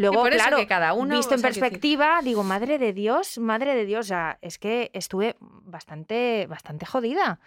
Luego, 0.00 0.22
por 0.22 0.32
eso 0.32 0.38
claro, 0.42 0.56
que 0.58 0.66
cada 0.66 0.92
uno, 0.94 1.16
visto 1.16 1.34
o 1.34 1.36
en 1.36 1.42
decir- 1.42 1.60
perspectiva, 1.60 2.20
digo, 2.22 2.42
madre 2.42 2.78
de 2.78 2.92
Dios, 2.92 3.38
madre 3.38 3.74
de 3.74 3.84
Dios, 3.84 4.06
o 4.06 4.08
sea, 4.08 4.38
es 4.40 4.58
que 4.58 4.90
estuve 4.94 5.36
bastante, 5.40 6.46
bastante 6.48 6.86
jodida. 6.86 7.40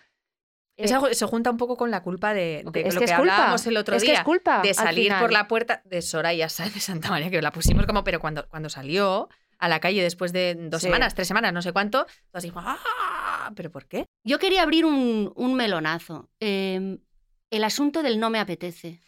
Eh, 0.75 0.85
Eso 0.85 1.13
se 1.13 1.25
junta 1.27 1.51
un 1.51 1.57
poco 1.57 1.77
con 1.77 1.91
la 1.91 2.01
culpa 2.01 2.33
de, 2.33 2.41
de 2.41 2.57
es 2.59 2.65
lo 2.65 2.71
que 2.71 2.79
que, 2.81 2.85
es 2.89 2.99
culpa, 2.99 3.15
hablábamos 3.17 3.67
el 3.67 3.77
otro 3.77 3.95
es 3.95 4.01
que 4.03 4.09
día. 4.11 4.19
es 4.19 4.23
culpa, 4.25 4.61
de 4.61 4.69
al 4.69 4.75
salir 4.75 5.13
por 5.19 5.31
la 5.31 5.47
puerta 5.47 5.81
de 5.85 6.01
Soraya 6.01 6.49
Sáenz 6.49 6.73
de 6.73 6.79
Santa 6.79 7.09
María, 7.09 7.29
que 7.29 7.41
la 7.41 7.51
pusimos 7.51 7.85
como, 7.85 8.03
pero 8.03 8.19
cuando, 8.19 8.47
cuando 8.49 8.69
salió 8.69 9.29
a 9.59 9.67
la 9.69 9.79
calle 9.79 10.01
después 10.01 10.33
de 10.33 10.55
dos 10.57 10.81
Sí. 10.81 10.87
semanas, 10.87 11.13
tres 11.15 11.27
semanas, 11.27 11.53
no 11.53 11.61
sé 11.61 11.73
cuánto, 11.73 12.05
todas 12.31 12.43
dijimos, 12.43 12.63
¡ah! 12.67 13.51
¿Pero 13.55 13.69
por 13.71 13.85
qué? 13.87 14.05
Yo 14.23 14.39
quería 14.39 14.63
abrir 14.63 14.85
un, 14.85 15.31
un 15.35 15.53
melonazo. 15.53 16.29
Eh, 16.39 16.97
el 17.51 17.63
asunto 17.63 18.01
del 18.01 18.19
no 18.19 18.29
me 18.31 18.39
apetece. 18.39 18.99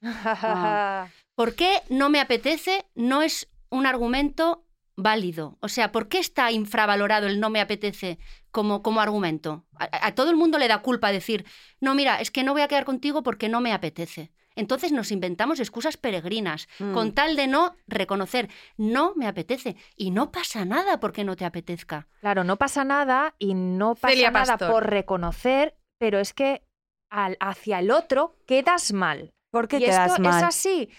¿Por 1.38 1.54
qué 1.54 1.82
no 1.88 2.10
me 2.10 2.18
apetece 2.20 2.84
no 2.96 3.22
es 3.22 3.48
un 3.70 3.86
argumento 3.86 4.64
válido? 4.96 5.56
O 5.60 5.68
sea, 5.68 5.92
¿por 5.92 6.08
qué 6.08 6.18
está 6.18 6.50
infravalorado 6.50 7.28
el 7.28 7.38
no 7.38 7.48
me 7.48 7.60
apetece 7.60 8.18
como, 8.50 8.82
como 8.82 9.00
argumento? 9.00 9.64
A, 9.78 10.08
a 10.08 10.14
todo 10.16 10.30
el 10.30 10.36
mundo 10.36 10.58
le 10.58 10.66
da 10.66 10.82
culpa 10.82 11.12
decir, 11.12 11.46
no, 11.80 11.94
mira, 11.94 12.20
es 12.20 12.32
que 12.32 12.42
no 12.42 12.54
voy 12.54 12.62
a 12.62 12.66
quedar 12.68 12.84
contigo 12.84 13.22
porque 13.22 13.48
no 13.48 13.60
me 13.60 13.72
apetece. 13.72 14.32
Entonces 14.56 14.90
nos 14.90 15.12
inventamos 15.12 15.60
excusas 15.60 15.96
peregrinas 15.96 16.66
Mm. 16.80 16.92
con 16.92 17.12
tal 17.14 17.36
de 17.36 17.46
no 17.46 17.76
reconocer, 17.86 18.48
no 18.76 19.12
me 19.14 19.28
apetece. 19.28 19.76
Y 19.94 20.10
no 20.10 20.32
pasa 20.32 20.64
nada 20.64 20.98
porque 20.98 21.22
no 21.22 21.36
te 21.36 21.44
apetezca. 21.44 22.08
Claro, 22.20 22.42
no 22.42 22.56
pasa 22.56 22.82
nada 22.82 23.36
y 23.38 23.54
no 23.54 23.94
pasa 23.94 24.12
Celia 24.12 24.32
nada 24.32 24.56
Pastor. 24.58 24.72
por 24.72 24.90
reconocer, 24.90 25.76
pero 25.98 26.18
es 26.18 26.34
que 26.34 26.64
al- 27.10 27.36
hacia 27.38 27.78
el 27.78 27.92
otro 27.92 28.34
quedas 28.48 28.92
mal. 28.92 29.30
¿Por 29.52 29.68
qué 29.68 29.76
y 29.78 29.84
quedas 29.84 30.10
esto 30.10 30.22
mal? 30.22 30.36
es 30.38 30.42
así. 30.42 30.90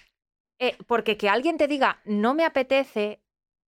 Eh, 0.60 0.78
porque 0.88 1.18
que 1.18 1.30
alguien 1.30 1.58
te 1.58 1.68
diga 1.68 2.00
no 2.06 2.34
me 2.34 2.46
apetece 2.46 3.22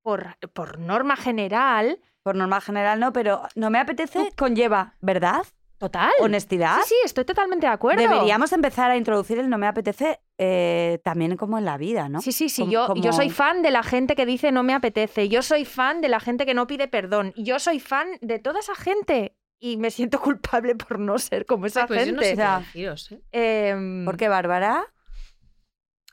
por, 0.02 0.38
por 0.54 0.80
norma 0.80 1.15
general, 1.15 1.99
Por 2.23 2.36
norma 2.36 2.60
general 2.62 2.99
no, 2.99 3.13
pero 3.13 3.43
no 3.56 3.69
me 3.69 3.80
apetece 3.80 4.32
conlleva, 4.36 4.95
¿verdad? 5.02 5.43
total. 5.78 6.12
Honestidad. 6.19 6.75
Sí, 6.84 6.89
sí, 6.89 6.95
estoy 7.06 7.23
totalmente 7.23 7.65
de 7.65 7.71
acuerdo. 7.71 8.02
Deberíamos 8.02 8.52
empezar 8.52 8.91
a 8.91 8.97
introducir 8.97 9.39
el 9.39 9.49
no 9.49 9.58
me 9.58 9.65
apetece 9.65 10.19
eh, 10.38 10.99
también 11.06 11.38
como 11.38 11.58
en 11.58 11.63
la 11.63 11.78
vida, 11.78 12.10
¿no? 12.10 12.19
Sí, 12.21 12.34
sí, 12.34 12.49
sí. 12.49 12.63
Como- 12.63 12.71
Yo, 12.73 12.95
yo 12.95 13.13
soy 13.13 13.30
fan 13.30 13.62
de 13.62 13.71
la 13.71 13.82
gente 13.84 14.13
que 14.17 14.25
dice 14.25 14.52
no 14.52 14.62
me 14.62 14.73
apetece. 14.73 15.30
Yo 15.30 15.41
soy 15.41 15.63
fan 15.63 16.02
de 16.02 16.10
la 16.10 16.19
gente 16.19 16.45
que 16.45 16.54
no 16.54 16.67
pide 16.67 16.89
perdón. 16.89 17.34
Yo 17.38 17.60
soy 17.60 17.80
fan 17.80 18.10
de 18.19 18.39
toda 18.39 18.60
esa 18.60 18.75
gente. 18.75 19.38
Y 19.58 19.78
me 19.78 19.89
siento 19.89 20.19
culpable 20.21 20.75
por 20.75 20.99
no 20.99 21.17
ser 21.17 21.45
como 21.45 21.65
esa 21.65 21.82
Ay, 21.84 21.88
pues 21.88 22.06
yo 22.08 22.12
no 22.13 22.21
gente. 22.21 22.25
sé 22.25 22.32
qué 22.32 22.38
Ya. 22.38 22.60
deciros, 22.60 23.12
¿eh? 23.13 23.21
Em, 23.32 24.04
¿Por 24.06 24.17
qué, 24.17 24.28
Bárbara? 24.28 24.86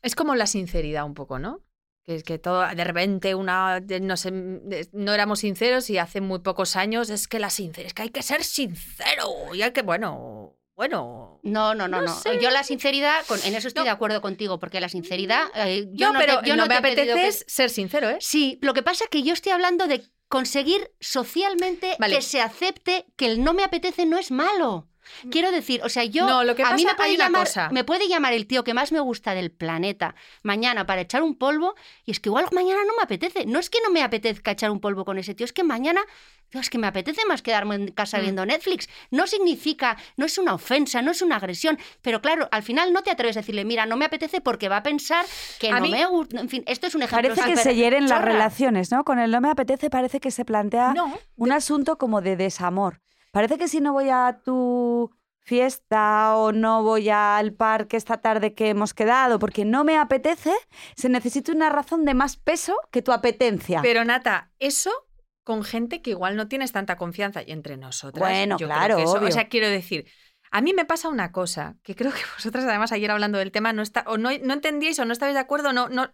Es 0.07 0.14
como 0.14 0.35
la 0.35 0.47
sinceridad 0.47 1.05
un 1.05 1.14
poco, 1.14 1.38
¿no? 1.38 1.62
Que 2.05 2.14
es 2.14 2.23
que 2.23 2.38
todo, 2.38 2.64
de 2.66 2.85
repente 2.85 3.35
una, 3.35 3.81
no, 3.81 4.16
sé, 4.16 4.31
de- 4.31 4.88
no 4.92 5.12
éramos 5.12 5.40
sinceros 5.40 5.90
y 5.90 5.99
hace 5.99 6.21
muy 6.21 6.38
pocos 6.38 6.77
años 6.77 7.11
es 7.11 7.27
que 7.27 7.40
la 7.40 7.51
sinceridad, 7.51 7.88
es 7.88 7.95
que 7.95 8.03
hay 8.03 8.11
que 8.11 8.23
ser 8.23 8.45
sincero 8.45 9.53
y 9.53 9.62
hay 9.62 9.73
que, 9.73 9.83
bueno, 9.83 10.57
bueno. 10.77 11.40
No, 11.42 11.75
no, 11.75 11.88
no, 11.88 12.03
No 12.03 12.14
sé. 12.21 12.38
Yo 12.40 12.51
la 12.51 12.62
sinceridad, 12.62 13.27
con- 13.27 13.40
en 13.45 13.55
eso 13.57 13.66
estoy 13.66 13.81
No. 13.81 13.87
de 13.87 13.90
acuerdo 13.90 14.21
contigo, 14.21 14.61
porque 14.61 14.79
la 14.81 14.88
sinceridad. 14.88 15.47
eh, 15.57 15.88
yo 15.92 16.09
no, 16.09 16.12
no, 16.14 16.19
pero 16.21 16.40
te- 16.40 16.49
yo 16.49 16.55
no, 16.57 16.62
me 16.64 16.69
te 16.69 16.75
apetece 16.77 17.12
que- 17.14 17.33
ser 17.33 17.71
sincero, 17.71 18.09
¿eh? 18.11 18.19
Sí, 18.21 18.59
lo 18.62 18.75
que 18.75 18.85
pasa 18.85 19.05
es 19.05 19.11
que 19.11 19.23
yo 19.25 19.33
estoy 19.33 19.51
hablando 19.53 19.88
de 19.88 20.05
conseguir 20.29 20.92
socialmente 21.01 21.97
Vale. 21.99 22.16
que 22.16 22.23
se 22.23 22.40
acepte 22.40 23.07
que 23.16 23.27
el 23.27 23.42
no 23.42 23.53
me 23.55 23.64
apetece 23.64 24.07
no 24.07 24.19
es 24.19 24.31
malo. 24.31 24.88
Quiero 25.31 25.51
decir, 25.53 25.81
o 25.85 25.88
sea, 25.88 26.05
yo 26.05 26.27
No, 26.27 26.45
lo 26.45 26.55
que 26.55 26.62
a 26.62 26.73
mí 26.75 26.83
pasa- 26.85 26.88
me 26.88 26.95
puede 26.97 27.09
hay 27.11 27.14
una 27.16 27.25
llamar, 27.25 27.47
cosa. 27.47 27.69
me 27.71 27.85
puede 27.85 28.09
llamar 28.09 28.33
el 28.33 28.47
tío 28.47 28.64
que 28.64 28.75
más 28.75 28.92
me 28.92 29.01
gusta 29.01 29.35
del 29.35 29.51
planeta 29.51 30.14
mañana 30.42 30.87
para 30.87 31.01
echar 31.03 31.23
un 31.23 31.37
polvo 31.37 31.75
y 32.05 32.11
es 32.11 32.21
que 32.21 32.29
igual 32.29 32.47
mañana 32.53 32.81
no 32.87 32.95
me 32.97 33.03
apetece. 33.03 33.47
No 33.47 33.59
es 33.59 33.71
que 33.71 33.79
no 33.85 33.90
me 33.90 34.03
apetezca 34.03 34.51
echar 34.53 34.71
un 34.71 34.81
polvo 34.81 35.05
con 35.05 35.19
ese 35.19 35.35
tío, 35.35 35.45
es 35.45 35.53
que 35.53 35.64
mañana 35.64 36.01
es 36.53 36.71
que 36.71 36.79
me 36.79 36.87
apetece 36.87 37.23
más 37.27 37.42
quedarme 37.42 37.75
en 37.75 37.88
casa 37.92 38.19
Mm. 38.19 38.21
viendo 38.23 38.47
Netflix. 38.47 38.88
No 39.11 39.27
significa, 39.27 39.97
no 40.16 40.25
es 40.27 40.38
una 40.38 40.55
ofensa, 40.55 41.03
no 41.03 41.11
es 41.11 41.21
una 41.21 41.37
agresión, 41.37 41.79
pero 42.03 42.23
claro, 42.23 42.49
al 42.53 42.62
final 42.62 42.92
no 42.92 43.03
te 43.03 43.11
atreves 43.11 43.37
a 43.37 43.40
decirle, 43.40 43.64
mira, 43.64 43.85
no 43.85 43.97
me 43.97 44.05
apetece 44.05 44.40
porque 44.40 44.69
va 44.69 44.79
a 44.79 44.83
pensar 44.83 45.27
que 45.59 45.69
A 45.71 45.75
no 45.77 45.81
mí- 45.83 45.90
me 45.90 46.07
gusta. 46.07 46.40
En 46.40 46.49
fin, 46.49 46.62
esto 46.66 46.87
es 46.87 46.95
un 46.95 47.03
ejemplo. 47.03 47.35
Parece 47.35 47.51
que 47.53 47.57
se 47.59 47.75
hieren 47.75 48.09
las 48.09 48.23
relaciones, 48.23 48.90
¿no? 48.90 49.05
Con 49.05 49.19
el 49.19 49.31
no 49.31 49.40
me 49.40 49.51
apetece 49.51 49.90
parece 49.90 50.21
que 50.21 50.31
se 50.31 50.45
plantea 50.45 50.95
No, 50.95 51.19
un 51.37 51.53
asunto 51.53 51.99
como 51.99 52.21
de 52.23 52.37
desamor. 52.37 53.01
Parece 53.37 53.59
que 53.59 53.68
si 53.68 53.83
no 53.83 53.92
voy 53.92 54.09
a 54.09 54.40
tu 54.42 55.14
fiesta 55.42 56.35
o 56.37 56.53
no 56.53 56.83
voy 56.83 57.11
al 57.11 57.53
parque 57.53 57.99
esta 57.99 58.16
tarde 58.22 58.55
que 58.55 58.70
hemos 58.70 58.94
quedado 58.94 59.38
porque 59.38 59.66
no 59.66 59.85
me 59.85 59.99
apetece, 59.99 60.55
se 60.96 61.11
necesita 61.11 61.53
una 61.53 61.68
razón 61.68 62.07
de 62.07 62.14
más 62.14 62.38
peso 62.38 62.75
que 62.90 63.03
tu 63.03 63.12
apetencia. 63.12 63.83
pero 63.83 64.07
Nata, 64.07 64.53
eso 64.59 64.90
con 65.44 65.64
gente 65.64 66.01
que 66.01 66.12
igual 66.12 66.35
no 66.37 66.49
tienes 66.49 66.72
tanta 66.72 66.96
confianza 66.96 67.42
y 67.42 67.53
entre 67.53 67.77
nosotras. 67.77 68.27
Bueno, 68.27 68.57
yo 68.57 68.68
creo 68.68 68.79
claro, 68.79 68.96
que 68.96 69.03
eso- 69.03 69.18
obvio. 69.18 69.29
O 69.29 69.33
sea, 69.33 69.49
quiero 69.51 69.68
decir, 69.68 70.07
a 70.51 70.62
mí 70.62 70.72
me 70.72 70.87
pasa 70.87 71.11
una 71.11 71.31
cosa 71.31 71.77
que 71.83 71.94
creo 71.94 72.12
que 72.12 72.22
vosotras 72.38 72.64
además 72.64 72.90
ayer 72.92 73.11
hablando 73.11 73.37
del 73.37 73.53
tema 73.53 73.75
no 73.75 73.83
está 73.83 74.05
o 74.07 74.16
no, 74.16 74.31
no 74.42 74.55
entendíais 74.55 74.99
o 74.99 75.05
no 75.05 75.12
estabais 75.12 75.35
de 75.35 75.40
acuerdo, 75.40 75.75
no, 75.75 75.90
no, 75.90 76.11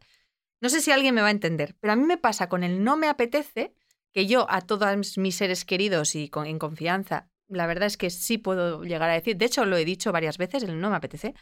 no 0.61 0.69
sé 0.69 0.81
si 0.81 0.91
alguien 0.91 1.15
me 1.15 1.23
va 1.23 1.29
a 1.29 1.31
entender, 1.31 1.77
pero 1.79 1.93
a 1.93 1.97
mí 1.97 2.03
me 2.03 2.19
pasa 2.19 2.49
con 2.49 2.65
el 2.65 2.83
no 2.83 2.97
me 2.97 3.07
apetece 3.09 3.77
que 4.13 4.27
yo 4.27 4.47
a 4.51 4.61
todos 4.61 5.19
mis 5.19 5.35
seres 5.35 5.65
queridos 5.65 6.15
y 6.15 6.29
con, 6.29 6.47
en 6.47 6.59
confianza, 6.59 7.31
la 7.49 7.67
verdad 7.67 7.87
es 7.87 7.97
que 7.97 8.11
sí 8.11 8.39
puedo 8.39 8.83
llegar 8.85 9.11
a 9.11 9.15
decir, 9.15 9.37
de 9.37 9.47
hecho 9.47 9.65
lo 9.65 9.77
he 9.77 9.85
dicho 9.85 10.13
varias 10.13 10.39
veces, 10.39 10.63
el 10.63 10.81
no 10.81 10.91
me 10.91 10.97
apetece, 10.97 11.35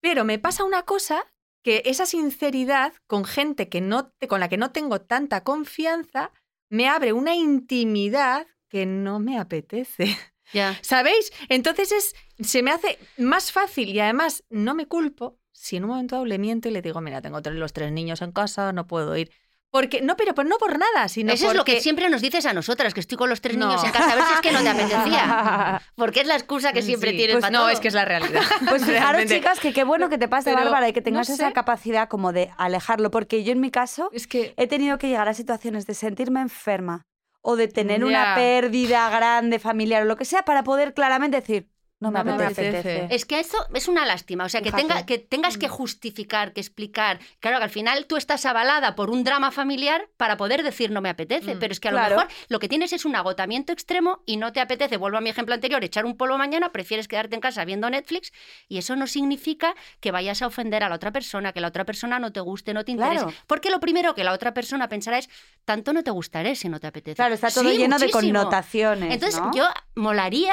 pero 0.00 0.24
me 0.24 0.38
pasa 0.38 0.64
una 0.64 0.82
cosa 0.82 1.32
que 1.62 1.82
esa 1.84 2.06
sinceridad 2.06 2.92
con 3.06 3.24
gente 3.24 3.68
que 3.68 3.80
no 3.80 4.12
con 4.28 4.40
la 4.40 4.48
que 4.48 4.56
no 4.56 4.72
tengo 4.72 5.00
tanta 5.00 5.44
confianza 5.44 6.32
me 6.68 6.88
abre 6.88 7.12
una 7.12 7.34
intimidad 7.34 8.46
que 8.68 8.86
no 8.86 9.20
me 9.20 9.38
apetece. 9.38 10.16
Ya. 10.52 10.78
¿Sabéis? 10.82 11.32
Entonces 11.48 11.92
es, 11.92 12.14
se 12.40 12.62
me 12.62 12.72
hace 12.72 12.98
más 13.16 13.52
fácil 13.52 13.90
y 13.90 14.00
además 14.00 14.44
no 14.50 14.74
me 14.74 14.86
culpo 14.86 15.38
si 15.62 15.76
en 15.76 15.84
un 15.84 15.90
momento 15.90 16.16
dado 16.16 16.24
le 16.26 16.38
miento 16.38 16.68
y 16.68 16.72
le 16.72 16.82
digo, 16.82 17.00
mira, 17.00 17.22
tengo 17.22 17.40
los 17.40 17.72
tres 17.72 17.92
niños 17.92 18.20
en 18.20 18.32
casa, 18.32 18.72
no 18.72 18.88
puedo 18.88 19.16
ir. 19.16 19.30
Porque, 19.72 20.02
no, 20.02 20.16
pero, 20.18 20.34
pero 20.34 20.46
no 20.46 20.58
por 20.58 20.78
nada, 20.78 21.08
sino 21.08 21.32
Eso 21.32 21.48
es 21.50 21.56
lo 21.56 21.64
que 21.64 21.80
siempre 21.80 22.10
nos 22.10 22.20
dices 22.20 22.44
a 22.44 22.52
nosotras, 22.52 22.92
que 22.92 23.00
estoy 23.00 23.16
con 23.16 23.30
los 23.30 23.40
tres 23.40 23.56
No. 23.56 23.66
niños 23.68 23.82
en 23.82 23.90
casa, 23.90 24.12
a 24.12 24.14
ver 24.16 24.24
si 24.26 24.34
es 24.34 24.40
que 24.42 24.52
no 24.52 24.62
te 24.62 24.68
apetecía. 24.68 25.80
Porque 25.96 26.20
es 26.20 26.26
la 26.26 26.34
excusa 26.34 26.74
que 26.74 26.82
siempre 26.82 27.12
Sí, 27.12 27.16
tienes 27.16 27.36
pues 27.36 27.40
para 27.40 27.52
no, 27.52 27.58
todo. 27.60 27.70
es 27.70 27.80
que 27.80 27.88
es 27.88 27.94
la 27.94 28.04
realidad. 28.04 28.42
Pues 28.68 28.84
fijaros, 28.84 28.88
Realmente. 29.00 29.34
chicas, 29.36 29.58
que 29.60 29.72
qué 29.72 29.84
bueno 29.84 30.10
que 30.10 30.18
te 30.18 30.28
pase, 30.28 30.50
Pero, 30.50 30.62
Bárbara, 30.64 30.90
y 30.90 30.92
que 30.92 31.00
no 31.00 31.04
tengas 31.04 31.30
esa 31.30 31.52
capacidad 31.52 32.06
como 32.08 32.32
de 32.34 32.50
alejarlo, 32.58 33.10
porque 33.10 33.44
yo 33.44 33.52
en 33.52 33.60
mi 33.60 33.70
caso 33.70 34.10
Es 34.12 34.26
que 34.26 34.52
he 34.58 34.66
tenido 34.66 34.98
que 34.98 35.08
llegar 35.08 35.28
a 35.28 35.34
situaciones 35.34 35.86
de 35.86 35.94
sentirme 35.94 36.42
enferma 36.42 37.06
o 37.40 37.56
de 37.56 37.66
tener 37.66 38.04
una 38.04 38.34
pérdida 38.36 39.08
grande 39.08 39.58
familiar 39.58 40.02
o 40.02 40.04
lo 40.04 40.16
que 40.16 40.24
sea 40.26 40.42
para 40.44 40.62
poder 40.64 40.92
claramente 40.94 41.40
decir, 41.40 41.68
no 42.10 42.10
me 42.10 42.24
No 42.24 42.36
me 42.36 42.44
apetece. 42.46 43.06
Es 43.10 43.24
que 43.24 43.40
eso 43.40 43.56
es 43.74 43.88
una 43.88 44.04
lástima, 44.04 44.44
o 44.44 44.48
sea, 44.48 44.60
que, 44.60 44.72
tenga, 44.72 45.06
que 45.06 45.18
tengas 45.18 45.56
que 45.56 45.68
justificar, 45.68 46.52
que 46.52 46.60
explicar. 46.60 47.18
Claro, 47.40 47.58
que 47.58 47.64
al 47.64 47.70
final 47.70 48.06
tú 48.06 48.16
estás 48.16 48.44
avalada 48.44 48.94
por 48.94 49.08
un 49.10 49.24
drama 49.24 49.50
familiar 49.50 50.08
para 50.16 50.36
poder 50.36 50.62
decir 50.62 50.90
no 50.90 51.00
me 51.00 51.08
apetece, 51.08 51.54
Mm, 51.54 51.58
pero 51.58 51.72
es 51.72 51.80
que 51.80 51.88
a 51.88 51.92
claro. 51.92 52.14
lo 52.14 52.20
mejor 52.22 52.32
lo 52.48 52.58
que 52.58 52.68
tienes 52.68 52.92
es 52.92 53.04
un 53.04 53.14
agotamiento 53.16 53.72
extremo 53.72 54.22
y 54.26 54.36
no 54.36 54.52
te 54.52 54.60
apetece, 54.60 54.96
vuelvo 54.96 55.18
a 55.18 55.20
mi 55.20 55.30
ejemplo 55.30 55.54
anterior, 55.54 55.82
echar 55.84 56.04
un 56.04 56.16
polvo 56.16 56.36
mañana, 56.38 56.70
prefieres 56.72 57.08
quedarte 57.08 57.34
en 57.34 57.40
casa 57.40 57.64
viendo 57.64 57.88
Netflix 57.88 58.32
y 58.68 58.78
eso 58.78 58.96
no 58.96 59.06
significa 59.06 59.74
que 60.00 60.10
vayas 60.10 60.42
a 60.42 60.48
ofender 60.48 60.82
a 60.84 60.88
la 60.88 60.96
otra 60.96 61.12
persona, 61.12 61.52
que 61.52 61.60
la 61.60 61.68
otra 61.68 61.84
persona 61.84 62.18
no 62.18 62.32
te 62.32 62.40
guste, 62.40 62.74
no 62.74 62.84
te 62.84 62.92
interese. 62.92 63.24
Claro. 63.24 63.36
Porque 63.46 63.70
lo 63.70 63.78
primero 63.80 64.14
que 64.14 64.24
la 64.24 64.32
otra 64.32 64.52
persona 64.52 64.88
pensará 64.88 65.18
es, 65.18 65.28
tanto 65.64 65.92
no 65.92 66.02
te 66.02 66.10
gustaré 66.10 66.56
si 66.56 66.68
no 66.68 66.80
te 66.80 66.88
apetece. 66.88 67.14
Claro, 67.16 67.34
está 67.34 67.50
todo 67.50 67.70
Sí, 67.70 67.78
lleno 67.78 67.98
de 67.98 68.10
connotaciones. 68.10 69.12
Entonces, 69.14 69.40
¿no? 69.40 69.54
yo 69.54 69.68
molaría 69.94 70.52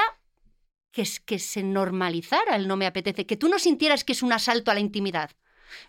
que, 0.92 1.02
es- 1.04 1.20
que 1.20 1.40
se 1.40 1.64
normalizara 1.64 2.56
el 2.56 2.68
no 2.68 2.76
me 2.78 2.86
apetece, 2.88 3.26
que 3.26 3.38
tú 3.38 3.48
no 3.50 3.60
sintieras 3.60 4.04
que 4.04 4.14
es 4.14 4.24
un 4.24 4.34
asalto 4.34 4.72
a 4.72 4.74
la 4.74 4.80
intimidad. 4.80 5.32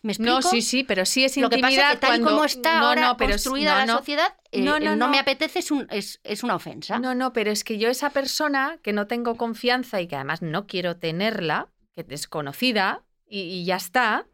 ¿Me 0.03 0.13
explico? 0.13 0.35
no, 0.35 0.43
sí, 0.43 0.61
sí, 0.61 0.85
pero 0.85 1.07
sí 1.07 1.25
es 1.25 1.39
Lo 1.39 1.49
que 1.49 1.57
intimidad 1.57 1.81
pasa 1.83 1.93
es 1.93 1.95
que 1.95 2.01
tal 2.07 2.11
y 2.11 2.13
cuando- 2.21 2.31
como 2.33 2.45
está 2.45 2.81
no, 2.81 2.87
ahora 2.89 3.01
no, 3.01 3.17
pero 3.17 3.31
es- 3.35 3.43
construida 3.43 3.81
no, 3.81 3.87
la 3.87 3.99
sociedad, 3.99 4.35
eh, 4.53 4.61
No, 4.61 4.77
el 4.77 4.85
no, 4.85 4.95
no, 4.95 5.09
me 5.09 5.19
apetece 5.19 5.61
es, 5.61 5.71
un- 5.71 5.87
es, 5.91 6.21
es 6.23 6.43
una 6.43 6.55
ofensa. 6.57 6.99
No, 6.99 7.15
no, 7.15 7.33
pero 7.33 7.51
es 7.51 7.65
que 7.65 7.79
yo 7.79 7.89
esa 7.89 8.11
persona 8.11 8.79
que 8.83 8.93
no 8.93 9.07
tengo 9.07 9.37
confianza 9.39 10.01
y 10.03 10.07
que 10.07 10.17
además 10.17 10.43
no 10.43 10.67
quiero 10.67 10.99
tenerla, 10.99 11.69
que 11.95 12.03
es 12.03 12.09
desconocida 12.09 13.05
y, 13.27 13.41
y 13.41 13.65
ya 13.65 13.77
está, 13.77 14.27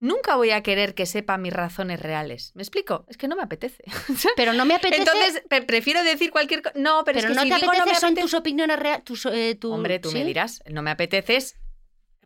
nunca 0.00 0.34
voy 0.36 0.50
a 0.50 0.62
querer 0.62 0.94
que 0.94 1.06
sepa 1.06 1.38
mis 1.38 1.52
razones 1.52 2.00
reales. 2.00 2.50
¿Me 2.54 2.62
explico? 2.62 3.04
Es 3.08 3.16
que 3.16 3.28
no 3.28 3.36
me 3.36 3.42
apetece. 3.42 3.84
Pero 4.36 4.52
no 4.52 4.64
me 4.64 4.74
apetece, 4.74 5.02
Entonces, 5.02 5.42
pre- 5.48 5.62
prefiero 5.62 6.02
decir 6.02 6.30
cualquier 6.30 6.62
cosa. 6.62 6.74
No, 6.78 7.04
pero, 7.04 7.18
pero, 7.18 7.18
es 7.18 7.24
que 7.26 7.34
no 7.34 7.42
si 7.42 7.48
te 7.50 7.54
digo 7.56 7.68
apetece, 7.70 7.78
no 7.86 7.86
me 7.92 8.00
son 8.00 8.14
apetece- 8.14 8.20
tus 8.22 8.34
opiniones 8.34 8.78
reales. 8.78 9.04
Tus, 9.04 9.26
eh, 9.26 9.54
tu- 9.60 9.72
Hombre, 9.72 9.98
tú 10.00 10.10
me 10.12 10.24
dirás, 10.24 10.62
no 10.68 10.82
me 10.82 10.90
apetece 10.90 11.36
es 11.36 11.56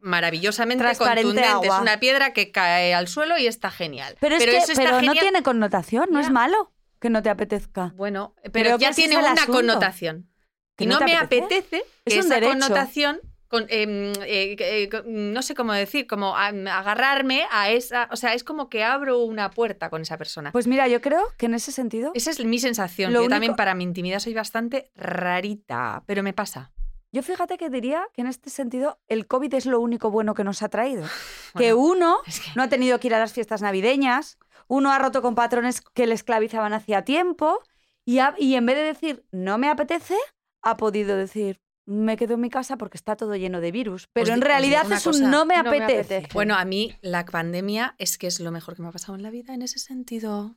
maravillosamente 0.01 0.85
contundente. 0.97 1.45
agua. 1.45 1.77
Es 1.77 1.83
una 1.83 1.99
piedra 1.99 2.33
que 2.33 2.51
cae 2.53 2.95
al 2.95 3.09
suelo 3.09 3.39
y 3.39 3.47
está 3.47 3.71
genial. 3.71 4.17
Pero 4.21 4.37
es 4.37 4.45
que 4.45 4.57
eso 4.57 4.73
está 4.73 4.85
pero 4.85 5.03
no 5.03 5.13
tiene 5.15 5.43
connotación, 5.43 6.07
no 6.11 6.21
Ya. 6.21 6.27
es 6.27 6.33
malo 6.33 6.73
que 7.01 7.11
no 7.11 7.23
te 7.23 7.31
apetezca. 7.31 7.93
Bueno, 7.97 8.35
pero 8.53 8.53
Creo 8.53 8.79
ya 8.79 8.93
tiene 8.93 9.17
una 9.19 9.33
asunto. 9.33 9.53
connotación. 9.53 10.31
¿Que 10.77 10.85
Y 10.85 10.87
no 10.89 10.99
me 11.01 11.15
apetece? 11.17 11.45
apetece 11.59 11.85
Es 12.05 12.15
que 12.15 12.21
esa 12.21 12.35
derecho. 12.35 12.53
connotación, 12.53 13.21
con, 13.55 13.67
em, 13.69 14.13
eh, 14.27 14.57
eh, 14.59 14.89
con- 14.91 15.33
no 15.33 15.41
sé 15.43 15.55
cómo 15.55 15.73
decir, 15.73 16.07
como 16.07 16.37
a- 16.37 16.47
agarrarme 16.49 17.47
a 17.53 17.71
esa, 17.71 18.09
o 18.11 18.17
sea, 18.17 18.35
es 18.35 18.43
como 18.45 18.69
que 18.69 18.83
abro 18.83 19.19
una 19.25 19.51
puerta 19.51 19.91
con 19.91 20.03
esa 20.03 20.19
persona. 20.19 20.51
Pues 20.53 20.67
mira, 20.67 20.89
yo 20.89 21.01
creo 21.01 21.23
que 21.39 21.47
en 21.47 21.55
ese 21.55 21.71
sentido 21.73 22.11
esa 22.15 22.31
es 22.31 22.45
mi 22.45 22.59
sensación. 22.59 23.13
Lo 23.13 23.23
Yo 23.23 23.29
también 23.29 23.55
para 23.55 23.75
mi 23.75 23.85
intimidad 23.85 24.19
soy 24.19 24.35
bastante 24.35 24.91
rarita, 24.97 26.03
pero 26.07 26.23
me 26.23 26.33
pasa. 26.33 26.73
Yo 27.13 27.23
fíjate 27.23 27.57
que 27.59 27.71
diría 27.71 28.09
que 28.13 28.23
en 28.23 28.27
este 28.27 28.51
sentido 28.51 28.99
el 29.07 29.27
COVID 29.29 29.55
es 29.55 29.67
lo 29.67 29.81
único 29.81 30.11
bueno 30.11 30.35
que 30.35 30.43
nos 30.45 30.63
ha 30.63 30.69
traído. 30.69 31.05
que 31.57 31.73
uno 31.75 32.19
es 32.27 32.41
que- 32.41 32.51
no 32.57 32.63
ha 32.65 32.69
tenido 32.69 32.99
que 32.99 33.07
ir 33.07 33.15
a 33.15 33.19
las 33.21 33.33
fiestas 33.33 33.63
navideñas, 33.63 34.39
uno 34.67 34.91
ha 34.91 34.99
roto 34.99 35.23
con 35.23 35.35
patrones 35.35 35.81
que 35.81 36.07
le 36.07 36.15
esclavizaban 36.15 36.73
hacía 36.73 37.03
tiempo 37.03 37.61
y, 38.05 38.19
ha- 38.19 38.35
y 38.39 38.55
en 38.57 38.67
vez 38.67 38.77
de 38.77 38.83
decir 38.83 39.25
no 39.31 39.59
me 39.59 39.69
apetece, 39.69 40.17
ha 40.63 40.77
podido 40.77 41.17
decir 41.17 41.61
me 41.87 42.17
quedo 42.17 42.35
en 42.35 42.41
mi 42.41 42.51
casa 42.51 42.77
porque 42.77 42.97
está 42.97 43.17
todo 43.17 43.37
lleno 43.37 43.61
de 43.61 43.71
virus. 43.73 44.09
Pero 44.13 44.25
Os 44.25 44.31
en 44.31 44.41
realidad 44.41 44.91
es 44.91 45.07
un 45.07 45.13
cosa, 45.13 45.29
no 45.29 45.45
me 45.45 45.57
no 45.57 45.65
me 45.65 45.69
apetece. 45.77 46.17
apetece. 46.17 46.29
Bueno, 46.35 46.55
a 46.57 46.65
mí 46.65 46.95
la 47.03 47.25
pandemia 47.25 47.95
es 47.99 48.19
que 48.19 48.27
es 48.27 48.41
lo 48.41 48.51
mejor 48.51 48.75
que 48.77 48.83
me 48.83 48.89
ha 48.89 48.93
pasado 48.93 49.15
en 49.17 49.23
la 49.23 49.31
vida 49.31 49.55
en 49.55 49.63
ese 49.63 49.79
sentido. 49.79 50.57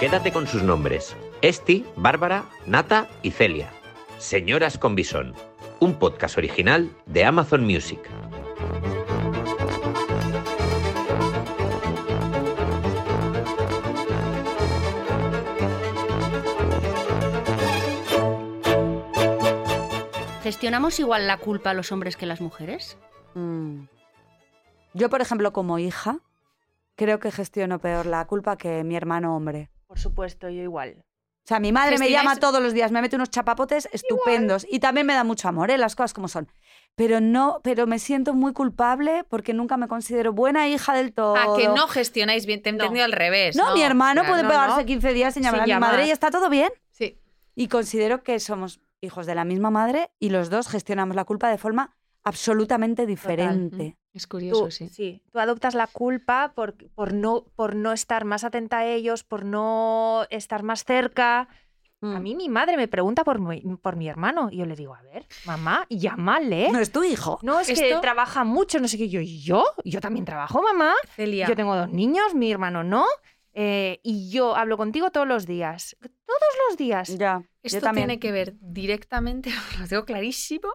Quédate 0.00 0.32
con 0.32 0.46
sus 0.46 0.62
nombres. 0.62 1.16
Esti, 1.42 1.84
Bárbara, 1.96 2.44
Nata 2.66 3.08
y 3.22 3.32
Celia. 3.32 3.70
Señoras 4.18 4.78
con 4.78 4.94
Bisón, 4.94 5.34
un 5.80 5.94
podcast 5.98 6.38
original 6.38 6.88
de 7.06 7.24
Amazon 7.24 7.64
Music. 7.64 8.00
¿Gestionamos 20.58 20.98
igual 20.98 21.28
la 21.28 21.36
culpa 21.36 21.70
a 21.70 21.74
los 21.74 21.92
hombres 21.92 22.16
que 22.16 22.26
las 22.26 22.40
mujeres? 22.40 22.98
Mm. 23.34 23.84
Yo, 24.92 25.08
por 25.08 25.20
ejemplo, 25.20 25.52
como 25.52 25.78
hija, 25.78 26.18
creo 26.96 27.20
que 27.20 27.30
gestiono 27.30 27.78
peor 27.78 28.06
la 28.06 28.26
culpa 28.26 28.56
que 28.56 28.82
mi 28.82 28.96
hermano 28.96 29.36
hombre. 29.36 29.70
Por 29.86 30.00
supuesto, 30.00 30.48
yo 30.48 30.60
igual. 30.60 30.96
O 30.98 31.46
sea, 31.46 31.60
mi 31.60 31.70
madre 31.70 31.96
me 31.98 32.10
llama 32.10 32.34
todos 32.38 32.60
los 32.60 32.72
días, 32.72 32.90
me 32.90 33.00
mete 33.00 33.14
unos 33.14 33.30
chapapotes 33.30 33.88
estupendos 33.92 34.66
y 34.68 34.80
también 34.80 35.06
me 35.06 35.14
da 35.14 35.22
mucho 35.22 35.46
amor, 35.46 35.70
¿eh? 35.70 35.78
las 35.78 35.94
cosas 35.94 36.12
como 36.12 36.26
son. 36.26 36.48
Pero 36.96 37.20
no, 37.20 37.60
pero 37.62 37.86
me 37.86 38.00
siento 38.00 38.34
muy 38.34 38.52
culpable 38.52 39.22
porque 39.30 39.54
nunca 39.54 39.76
me 39.76 39.86
considero 39.86 40.32
buena 40.32 40.66
hija 40.66 40.92
del 40.92 41.12
todo. 41.12 41.36
Ah, 41.36 41.54
que 41.56 41.68
no 41.68 41.86
gestionáis 41.86 42.46
bien, 42.46 42.62
te 42.62 42.70
he 42.70 42.72
No. 42.72 42.82
entendido 42.82 43.04
al 43.04 43.12
revés. 43.12 43.54
No, 43.54 43.74
mi 43.74 43.82
hermano 43.82 44.22
claro. 44.22 44.28
puede 44.32 44.42
no, 44.42 44.48
pegarse 44.48 44.80
no. 44.80 44.86
15 44.86 45.12
días 45.12 45.34
sin 45.34 45.44
llamar 45.44 45.62
Sin 45.62 45.72
a 45.72 45.76
mi 45.76 45.80
madre 45.80 46.06
y 46.08 46.10
está 46.10 46.32
todo 46.32 46.50
bien. 46.50 46.72
Sí. 46.90 47.16
Y 47.54 47.68
considero 47.68 48.24
que 48.24 48.40
somos 48.40 48.80
hijos 49.00 49.26
de 49.26 49.34
la 49.34 49.44
misma 49.44 49.70
madre 49.70 50.10
y 50.18 50.30
los 50.30 50.50
dos 50.50 50.68
gestionamos 50.68 51.14
la 51.16 51.24
culpa 51.24 51.48
de 51.50 51.58
forma 51.58 51.96
absolutamente 52.24 53.06
diferente. 53.06 53.96
Es 54.12 54.26
curioso, 54.26 54.64
Tú, 54.64 54.70
sí. 54.70 55.22
tú 55.32 55.38
adoptas 55.38 55.74
la 55.74 55.86
culpa 55.86 56.52
por, 56.54 56.74
por, 56.94 57.12
no, 57.14 57.44
por 57.56 57.74
no 57.76 57.92
estar 57.92 58.24
más 58.24 58.44
atenta 58.44 58.78
a 58.78 58.86
ellos, 58.86 59.22
por 59.24 59.44
no 59.44 60.26
estar 60.30 60.62
más 60.62 60.84
cerca. 60.84 61.40
A 61.40 61.48
Mm. 62.00 62.22
mí 62.22 62.34
mi 62.36 62.48
madre 62.48 62.76
me 62.76 62.86
pregunta 62.86 63.24
por 63.24 63.40
mi, 63.40 63.60
por 63.82 63.96
mi 63.96 64.08
hermano 64.08 64.50
y 64.52 64.58
yo 64.58 64.66
le 64.66 64.76
digo, 64.76 64.94
a 64.94 65.02
ver, 65.02 65.26
mamá, 65.46 65.84
llámale. 65.90 66.70
No 66.70 66.78
es 66.78 66.92
tu 66.92 67.02
hijo. 67.02 67.40
No, 67.42 67.58
es 67.58 67.66
que 67.66 67.72
Esto- 67.72 68.00
trabaja 68.00 68.44
mucho, 68.44 68.78
no 68.78 68.86
sé 68.86 68.98
qué. 68.98 69.08
Yo, 69.08 69.20
¿y 69.20 69.40
yo? 69.42 69.64
Yo 69.84 70.00
también 70.00 70.24
trabajo, 70.24 70.62
mamá. 70.62 70.94
Celia, 71.16 71.48
Yo 71.48 71.56
tengo 71.56 71.74
dos 71.74 71.90
niños, 71.90 72.34
mi 72.36 72.52
hermano 72.52 72.84
no. 72.84 73.04
eh, 73.52 73.98
y 74.04 74.30
yo 74.30 74.54
hablo 74.54 74.76
contigo 74.76 75.10
todos 75.10 75.26
los 75.26 75.44
días. 75.44 75.96
Todos 76.00 76.54
los 76.68 76.76
días. 76.76 77.18
Ya, 77.18 77.42
esto 77.76 77.86
también. 77.86 78.08
tiene 78.08 78.20
que 78.20 78.32
ver 78.32 78.54
directamente, 78.60 79.50
lo 79.80 79.86
tengo 79.86 80.04
clarísimo, 80.04 80.68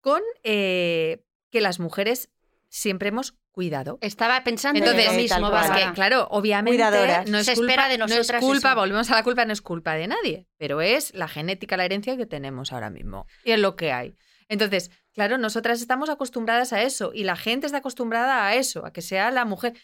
con 0.00 0.20
eh, 0.42 1.24
que 1.50 1.60
las 1.60 1.80
mujeres 1.80 2.30
siempre 2.68 3.08
hemos 3.08 3.34
cuidado. 3.52 3.98
Estaba 4.00 4.42
pensando 4.42 4.78
Entonces, 4.80 5.04
en 5.06 5.12
lo 5.16 5.22
mismo, 5.22 5.50
que, 5.74 5.92
claro, 5.94 6.26
obviamente 6.30 6.76
Cuidadoras. 6.76 7.30
no 7.30 7.38
es 7.38 7.46
Se 7.46 7.54
culpa, 7.54 7.72
espera 7.72 7.88
de 7.88 7.98
no 7.98 8.04
es 8.06 8.10
nosotras 8.16 8.40
culpa, 8.42 8.70
eso. 8.72 8.80
volvemos 8.80 9.10
a 9.10 9.14
la 9.14 9.22
culpa, 9.22 9.44
no 9.44 9.52
es 9.52 9.62
culpa 9.62 9.94
de 9.94 10.08
nadie, 10.08 10.48
pero 10.56 10.80
es 10.80 11.14
la 11.14 11.28
genética, 11.28 11.76
la 11.76 11.84
herencia 11.84 12.16
que 12.16 12.26
tenemos 12.26 12.72
ahora 12.72 12.90
mismo 12.90 13.26
y 13.44 13.52
es 13.52 13.60
lo 13.60 13.76
que 13.76 13.92
hay. 13.92 14.16
Entonces, 14.48 14.90
claro, 15.12 15.38
nosotras 15.38 15.80
estamos 15.80 16.10
acostumbradas 16.10 16.72
a 16.72 16.82
eso 16.82 17.12
y 17.14 17.22
la 17.24 17.36
gente 17.36 17.66
está 17.66 17.78
acostumbrada 17.78 18.44
a 18.46 18.56
eso, 18.56 18.84
a 18.84 18.92
que 18.92 19.02
sea 19.02 19.30
la 19.30 19.44
mujer. 19.44 19.74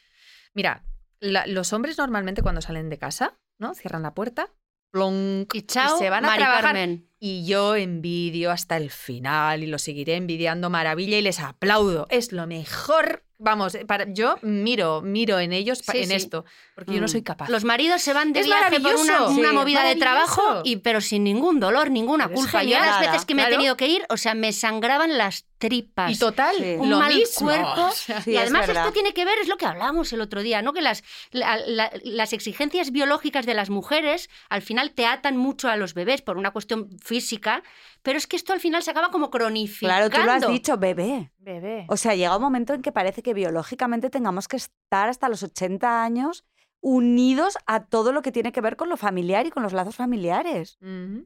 Mira, 0.52 0.82
la- 1.20 1.46
los 1.46 1.72
hombres 1.72 1.96
normalmente 1.96 2.42
cuando 2.42 2.60
salen 2.60 2.88
de 2.90 2.98
casa, 2.98 3.38
¿no? 3.58 3.74
Cierran 3.74 4.02
la 4.02 4.14
puerta, 4.14 4.52
plonk, 4.90 5.54
Y 5.54 5.62
chao, 5.62 5.98
se 5.98 6.10
van 6.10 6.24
a 6.24 6.28
Mari 6.28 6.38
trabajar 6.40 6.62
Carmen. 6.74 7.08
y 7.18 7.46
yo 7.46 7.74
envidio 7.76 8.50
hasta 8.50 8.76
el 8.76 8.90
final 8.90 9.62
y 9.62 9.66
lo 9.66 9.78
seguiré 9.78 10.16
envidiando 10.16 10.70
maravilla 10.70 11.18
y 11.18 11.22
les 11.22 11.40
aplaudo. 11.40 12.06
Es 12.10 12.32
lo 12.32 12.46
mejor. 12.46 13.24
Vamos, 13.42 13.76
para, 13.86 14.04
yo 14.12 14.36
miro, 14.42 15.00
miro 15.00 15.38
en 15.40 15.52
ellos 15.54 15.78
Sí, 15.78 15.98
en 15.98 16.08
sí. 16.08 16.14
esto, 16.14 16.44
porque 16.74 16.92
yo 16.92 17.00
no 17.00 17.06
Mm. 17.06 17.08
soy 17.08 17.22
capaz. 17.22 17.48
Los 17.48 17.64
maridos 17.64 18.02
se 18.02 18.12
van 18.12 18.32
de 18.34 18.40
Es 18.40 18.46
viaje 18.46 18.78
por 18.80 18.94
una, 18.96 19.52
movida 19.52 19.82
de 19.82 19.96
trabajo, 19.96 20.60
y, 20.62 20.76
pero 20.76 21.00
sin 21.00 21.24
ningún 21.24 21.58
dolor, 21.58 21.90
ninguna 21.90 22.28
Pero 22.28 22.38
culpa. 22.40 22.62
Yo 22.62 22.78
las 22.78 23.00
veces 23.00 23.24
que 23.24 23.34
me 23.34 23.42
he 23.44 23.48
tenido 23.48 23.76
que 23.78 23.88
ir, 23.88 24.04
o 24.10 24.16
sea, 24.18 24.34
me 24.34 24.52
sangraban 24.52 25.16
las 25.16 25.46
tripas. 25.58 26.10
y 26.10 26.18
total, 26.18 26.56
Sí. 26.56 26.76
un 26.78 26.88
lo 26.88 26.98
mal 26.98 27.14
mismo. 27.14 27.46
cuerpo. 27.48 27.70
O 27.88 27.92
sea, 27.92 28.20
Sí, 28.22 28.30
y 28.32 28.36
además 28.38 28.66
esto 28.68 28.92
tiene 28.92 29.12
que 29.12 29.24
ver, 29.26 29.38
es 29.40 29.48
lo 29.48 29.56
que 29.58 29.66
hablamos 29.66 30.10
el 30.14 30.20
otro 30.22 30.42
día, 30.42 30.62
¿no? 30.62 30.72
Que 30.72 30.80
las, 30.80 31.02
la- 31.32 31.58
la- 31.66 31.90
las 32.02 32.32
exigencias 32.32 32.90
biológicas 32.92 33.44
de 33.46 33.52
las 33.54 33.68
mujeres 33.68 34.30
al 34.48 34.62
final 34.62 34.92
te 34.92 35.04
atan 35.06 35.36
mucho 35.36 35.68
a 35.68 35.76
los 35.76 35.92
bebés 35.94 36.22
por 36.22 36.38
una 36.38 36.50
cuestión 36.52 36.88
física, 37.02 37.62
pero 38.02 38.16
es 38.16 38.26
que 38.26 38.36
esto 38.36 38.54
al 38.54 38.60
final 38.60 38.82
se 38.82 38.90
acaba 38.90 39.10
como 39.10 39.30
cronificando. 39.30 40.08
Claro, 40.08 40.10
tú 40.10 40.26
lo 40.26 40.32
has 40.32 40.50
dicho, 40.52 40.78
bebé. 40.78 41.30
Bebé. 41.40 41.86
O 41.88 41.96
sea, 41.96 42.14
llega 42.14 42.36
un 42.36 42.42
momento 42.42 42.74
en 42.74 42.82
que 42.82 42.92
parece 42.92 43.22
que 43.22 43.34
biológicamente 43.34 44.10
tengamos 44.10 44.46
que 44.48 44.56
estar 44.56 45.08
hasta 45.08 45.28
los 45.28 45.42
80 45.42 46.02
años 46.04 46.44
unidos 46.82 47.58
a 47.66 47.84
todo 47.84 48.12
lo 48.12 48.22
que 48.22 48.32
tiene 48.32 48.52
que 48.52 48.60
ver 48.60 48.76
con 48.76 48.88
lo 48.88 48.96
familiar 48.96 49.46
y 49.46 49.50
con 49.50 49.62
los 49.62 49.72
lazos 49.72 49.96
familiares. 49.96 50.78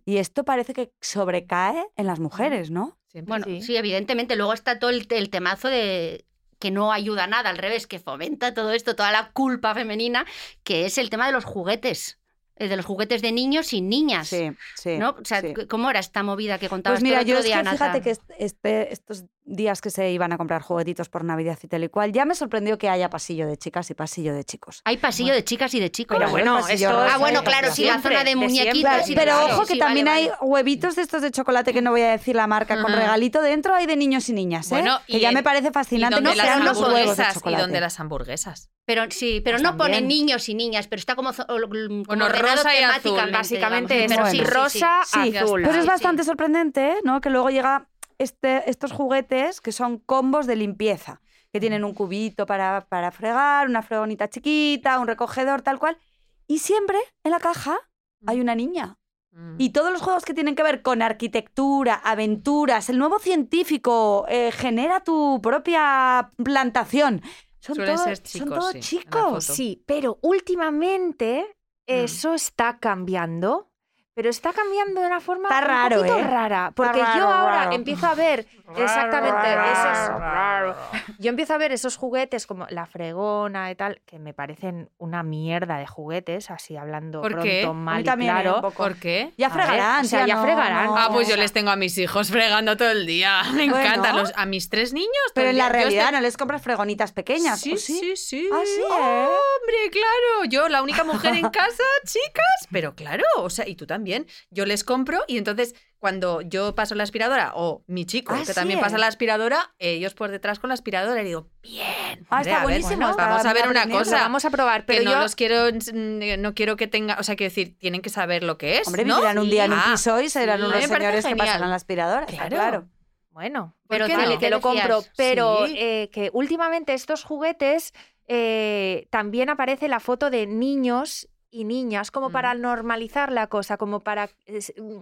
Y 0.05 0.17
esto 0.17 0.45
parece 0.45 0.73
que 0.73 0.93
sobrecae 1.01 1.85
en 1.97 2.07
las 2.07 2.19
mujeres, 2.21 2.71
¿no? 2.71 2.99
siempre. 3.09 3.29
Bueno, 3.31 3.45
Sí. 3.47 3.63
sí. 3.63 3.77
evidentemente. 3.77 4.35
Luego 4.35 4.53
está 4.53 4.79
todo 4.81 4.91
el, 4.91 5.07
el 5.11 5.31
temazo 5.31 5.69
de 5.69 6.25
que 6.59 6.71
no 6.73 6.91
ayuda 6.93 7.27
nada, 7.29 7.51
al 7.51 7.59
revés, 7.59 7.87
que 7.87 7.99
fomenta 8.01 8.55
todo 8.55 8.73
esto, 8.73 8.97
toda 8.97 9.13
la 9.13 9.31
culpa 9.33 9.75
femenina, 9.75 10.25
que 10.65 10.87
es 10.87 10.99
el 10.99 11.11
tema 11.11 11.27
de 11.27 11.33
los 11.33 11.45
juguetes, 11.45 12.19
eh, 12.57 12.67
de 12.69 12.77
los 12.77 12.85
juguetes 12.87 13.23
de 13.23 13.31
niños 13.33 13.73
y 13.73 13.83
niñas. 13.83 14.29
Sí, 14.29 14.51
sí. 14.77 14.99
¿no? 14.99 15.11
O 15.11 15.25
sea, 15.25 15.41
sí. 15.43 15.55
¿cómo 15.69 15.91
era 15.91 16.01
esta 16.01 16.23
movida 16.25 16.59
que 16.59 16.69
contabas 16.69 17.01
Pues 17.01 17.09
mira, 17.09 17.23
yo 17.23 17.39
es 17.39 17.45
día, 17.45 17.63
que 17.63 17.71
fíjate 17.71 18.01
que 18.01 18.11
est- 18.11 18.31
este- 18.39 18.93
estos 18.93 19.25
días 19.47 19.81
que 19.81 19.91
se 19.91 20.11
iban 20.11 20.33
a 20.33 20.39
comprar 20.39 20.63
juguetitos 20.63 21.09
por 21.09 21.23
Navidad 21.25 21.59
y 21.63 21.69
tal 21.69 21.85
y 21.85 21.89
cual, 21.89 22.13
ya 22.13 22.25
me 22.25 22.35
sorprendió 22.35 22.79
que 22.79 22.89
haya 22.89 23.11
pasillo 23.11 23.47
de 23.47 23.57
chicas 23.59 23.91
y 23.91 23.95
pasillo 23.95 24.35
de 24.35 24.45
chicos. 24.45 24.81
Hay 24.85 24.97
pasillo 24.97 25.35
de 25.35 25.45
chicas 25.45 25.75
y 25.75 25.81
de 25.81 25.91
chicos. 25.91 26.17
Pero 26.19 26.31
bueno, 26.31 26.59
esto 26.67 26.89
Ah, 26.91 27.19
bueno, 27.19 27.41
de 27.41 27.47
claro, 27.47 27.71
siempre, 27.73 27.75
sí, 27.75 27.85
la 27.85 28.01
zona 28.03 28.25
de 28.25 28.31
de 28.31 28.37
muñequitos. 28.37 29.05
sí, 29.07 29.15
pero 29.15 29.45
ojo 29.47 29.67
que 29.67 29.77
también 29.77 30.07
vale. 30.07 30.23
hay 30.23 30.31
huevitos 30.41 30.97
de 30.97 31.03
estos 31.03 31.23
de 31.23 31.31
chocolate 31.31 31.73
que 31.73 31.83
no 31.83 31.91
voy 31.91 32.01
a 32.03 32.11
decir 32.13 32.37
la 32.37 32.47
marca 32.47 32.81
con 32.81 32.93
regalito 32.93 33.43
dentro, 33.43 33.75
hay 33.75 33.87
de 33.87 33.97
niños 33.97 34.29
y 34.29 34.33
niñas, 34.33 34.67
¿eh? 34.73 34.77
Bueno, 34.77 34.99
que 35.07 35.19
y 35.19 35.21
ya 35.21 35.29
en- 35.29 35.35
me 35.35 35.43
parece 35.43 35.69
¿Y 35.69 35.73
fascinante. 35.73 36.15
dónde 36.15 36.31
No 36.31 36.37
las 36.37 36.47
sean 36.47 36.65
los 36.65 36.79
huevos 36.79 36.95
de 36.95 37.01
hamburguesas? 37.25 37.43
¿Y 37.47 37.55
dónde 37.57 37.81
las 37.81 38.01
hamburguesas? 38.01 38.71
Pero 38.87 39.03
sí, 39.11 39.41
pero 39.43 39.57
Pues 39.57 39.63
no 39.63 39.77
pone 39.79 39.95
también. 40.01 40.09
niños 40.09 40.49
y 40.49 40.55
niñas, 40.55 40.89
pero 40.89 41.01
está 41.01 41.15
como, 41.17 41.33
como 41.33 42.05
Bueno, 42.07 42.29
rosa 42.29 42.75
y 42.79 42.83
azul, 42.83 43.17
Básicamente 43.33 43.95
digamos. 43.95 44.05
es 44.05 44.09
Pero 44.09 44.23
Bueno. 44.23 44.31
sí, 44.31 44.45
rosa, 44.45 45.01
azul. 45.01 45.63
Pero 45.65 45.79
es 45.81 45.87
bastante 45.87 46.23
sí. 46.23 46.27
sorprendente, 46.27 46.91
¿eh? 46.91 46.97
¿no? 47.03 47.21
Que 47.23 47.31
luego 47.31 47.49
llega 47.51 47.89
este, 48.19 48.69
estos 48.71 48.93
juguetes 48.93 49.61
que 49.61 49.73
son 49.73 49.99
combos 49.99 50.47
de 50.47 50.57
limpieza, 50.57 51.21
que 51.53 51.61
tienen 51.61 51.85
un 51.85 51.95
cubito 51.95 52.47
para, 52.47 52.87
para 52.89 53.11
fregar, 53.11 53.69
una 53.69 53.83
fregonita 53.83 54.29
chiquita, 54.29 54.99
un 54.99 55.07
recogedor, 55.07 55.63
tal 55.63 55.79
cual. 55.79 55.99
Y 56.47 56.59
siempre 56.59 56.99
en 57.23 57.31
la 57.31 57.41
caja 57.41 57.79
hay 58.27 58.41
una 58.41 58.55
niña. 58.55 58.99
Mm. 59.33 59.57
Y 59.59 59.71
todos 59.71 59.93
los 59.93 60.03
juegos 60.03 60.25
que 60.25 60.35
tienen 60.35 60.55
que 60.55 60.63
ver 60.63 60.83
con 60.83 61.03
arquitectura, 61.03 61.95
aventuras, 61.95 62.89
el 62.91 62.99
nuevo 62.99 63.19
científico, 63.19 64.27
eh, 64.29 64.53
genera 64.53 65.01
tu 65.01 65.41
propia 65.43 66.31
plantación. 66.43 67.23
Son 67.61 67.77
Suelen 67.77 67.99
ser 67.99 68.17
son 68.17 68.25
chicos, 68.25 68.59
todos 68.59 68.73
sí, 68.73 68.81
chicos. 68.81 69.45
Sí, 69.45 69.85
pero 69.87 70.19
últimamente 70.23 71.57
Mm. 71.87 71.93
eso 71.93 72.35
está 72.35 72.79
cambiando. 72.79 73.71
Pero 74.15 74.31
está 74.31 74.53
cambiando 74.53 75.01
de 75.01 75.07
una 75.09 75.21
forma 75.21 75.49
Está 75.49 75.61
un 75.61 75.89
poquito 76.03 76.19
¿eh? 76.19 76.23
rara. 76.25 76.73
Porque 76.75 77.01
raro, 77.03 77.19
yo 77.19 77.29
ahora 77.29 77.65
raro. 77.65 77.73
empiezo 77.73 78.07
a 78.07 78.15
ver 78.15 78.47
exactamente 78.77 79.47
esos. 79.73 81.17
Yo 81.19 81.31
empiezo 81.31 81.55
a 81.55 81.59
ver 81.59 81.73
esos 81.73 81.97
juguetes 81.97 82.47
como 82.47 82.67
la 82.71 82.87
fregona 82.87 83.71
y 83.71 83.75
tal, 83.75 84.01
que 84.07 84.19
me 84.19 84.35
parecen 84.35 84.91
una 84.99 85.23
mierda 85.23 85.79
de 85.79 85.87
juguetes, 85.87 86.51
así 86.51 86.77
hablando 86.77 87.21
¿Por 87.23 87.33
pronto, 87.33 87.45
qué? 87.49 87.67
Mal 87.73 88.01
y 88.01 88.05
también, 88.05 88.37
¿eh? 88.37 88.41
claro. 88.43 88.61
poco. 88.61 88.75
¿Por 88.85 88.97
qué? 88.97 89.33
Ya 89.37 89.49
ver, 89.49 89.65
fregarán, 89.67 90.05
o 90.05 90.09
sea, 90.09 90.27
ya 90.27 90.37
no, 90.37 90.43
fregarán. 90.43 90.87
no. 90.87 90.97
Ah, 90.97 91.09
pues 91.13 91.29
yo 91.29 91.37
les 91.37 91.53
tengo 91.53 91.71
a 91.71 91.77
mis 91.77 91.97
hijos 91.99 92.31
fregando 92.31 92.77
todo 92.77 92.91
el 92.91 93.07
día. 93.07 93.43
Me 93.55 93.69
Bueno. 93.69 93.79
encanta. 93.81 94.13
Los, 94.13 94.33
a 94.37 94.47
mis 94.47 94.69
tres 94.71 94.93
niños. 94.93 95.11
Pero 95.35 95.51
en 95.51 95.59
la 95.59 95.69
realidad 95.69 96.05
estoy- 96.07 96.17
no 96.17 96.21
les 96.23 96.37
compras 96.37 96.63
fregonitas 96.63 97.13
pequeñas, 97.13 97.61
Sí, 97.61 97.73
¿o 97.75 97.77
sí? 97.77 97.99
sí, 97.99 98.17
sí. 98.17 98.49
Ah, 98.53 98.61
sí, 98.65 98.81
¿eh? 98.81 98.85
Hombre, 99.27 99.91
claro. 99.91 100.45
Yo, 100.49 100.69
la 100.69 100.83
única 100.83 101.05
mujer 101.05 101.35
en 101.35 101.49
casa, 101.51 101.83
chicas. 102.07 102.69
Pero 102.71 102.95
claro, 102.95 103.25
o 103.39 103.51
sea, 103.51 103.69
y 103.69 103.77
tú 103.77 103.87
también. 103.87 104.27
Yo 104.51 104.67
les 104.67 104.85
compro 104.85 105.21
y 105.27 105.39
entonces 105.39 105.75
cuando 106.05 106.43
yo 106.43 106.75
paso 106.75 106.95
la 106.95 107.03
aspiradora 107.03 107.53
o 107.55 107.83
mi 107.87 108.05
chico, 108.05 108.35
Ah, 108.35 108.41
que 108.41 108.45
sí, 108.53 108.55
también 108.55 108.79
pasa 108.79 108.97
¿eh? 108.97 108.99
la 108.99 109.07
aspiradora, 109.07 109.73
ellos 109.79 110.13
por 110.13 110.31
detrás 110.31 110.59
con 110.59 110.69
la 110.69 110.75
aspradora 110.75 111.23
y 111.23 111.25
digo, 111.25 111.49
bien. 111.63 112.27
Ah, 112.29 112.43
está 112.43 112.57
a 112.57 112.59
ver, 112.59 112.63
buenísimo, 112.65 113.07
bueno, 113.09 113.17
vamos 113.17 113.47
a 113.47 113.53
ver 113.55 113.69
una 113.69 113.89
cosa. 113.89 114.19
vamos 114.19 114.45
a 114.45 114.51
probar, 114.51 114.85
pero 114.85 114.99
que 114.99 115.05
no 115.07 115.13
yo 115.13 115.19
los 115.21 115.35
quiero, 115.35 115.71
no 115.73 116.55
quiero 116.55 116.77
que 116.77 116.89
tenga, 116.89 117.17
o 117.19 117.23
sea, 117.23 117.37
quiero 117.37 117.49
decir, 117.51 117.79
tienen 117.79 118.03
que 118.03 118.11
saber 118.11 118.43
lo 118.43 118.59
que 118.59 118.81
es, 118.81 118.87
Hombre, 118.87 119.07
¿no? 119.07 119.15
vivirán 119.17 119.39
un 119.39 119.49
día 119.49 119.65
en 119.65 119.73
un 119.73 119.81
piso 119.93 120.21
y 120.21 120.29
serán 120.29 120.61
sí, 120.61 120.67
unos 120.67 120.85
señores 120.85 121.25
que 121.25 121.37
pasarán 121.37 121.71
la 121.71 121.77
aspiradora. 121.77 122.27
Claro. 122.27 122.49
claro. 122.51 122.89
Bueno, 123.31 123.75
Pero 123.89 124.07
vale, 124.07 124.35
no? 124.35 124.39
te 124.39 124.51
lo 124.51 124.61
compro. 124.61 125.03
Pero 125.17 125.67
Sí. 125.67 125.75
eh, 125.79 126.11
que 126.13 126.29
últimamente 126.35 126.93
estos 126.93 127.25
juguetes 127.25 127.95
eh, 128.29 129.07
también 129.11 129.49
aparece 129.49 129.89
la 129.89 130.01
foto 130.01 130.29
de 130.31 130.47
niños 130.47 131.29
y 131.51 131.65
niñas, 131.65 132.11
como 132.11 132.31
para 132.31 132.53
Mm. 132.55 132.61
normalizar 132.61 133.33
la 133.33 133.47
cosa, 133.47 133.77
como 133.77 134.01
para 134.01 134.29
es, 134.47 134.73
mm, 134.77 134.99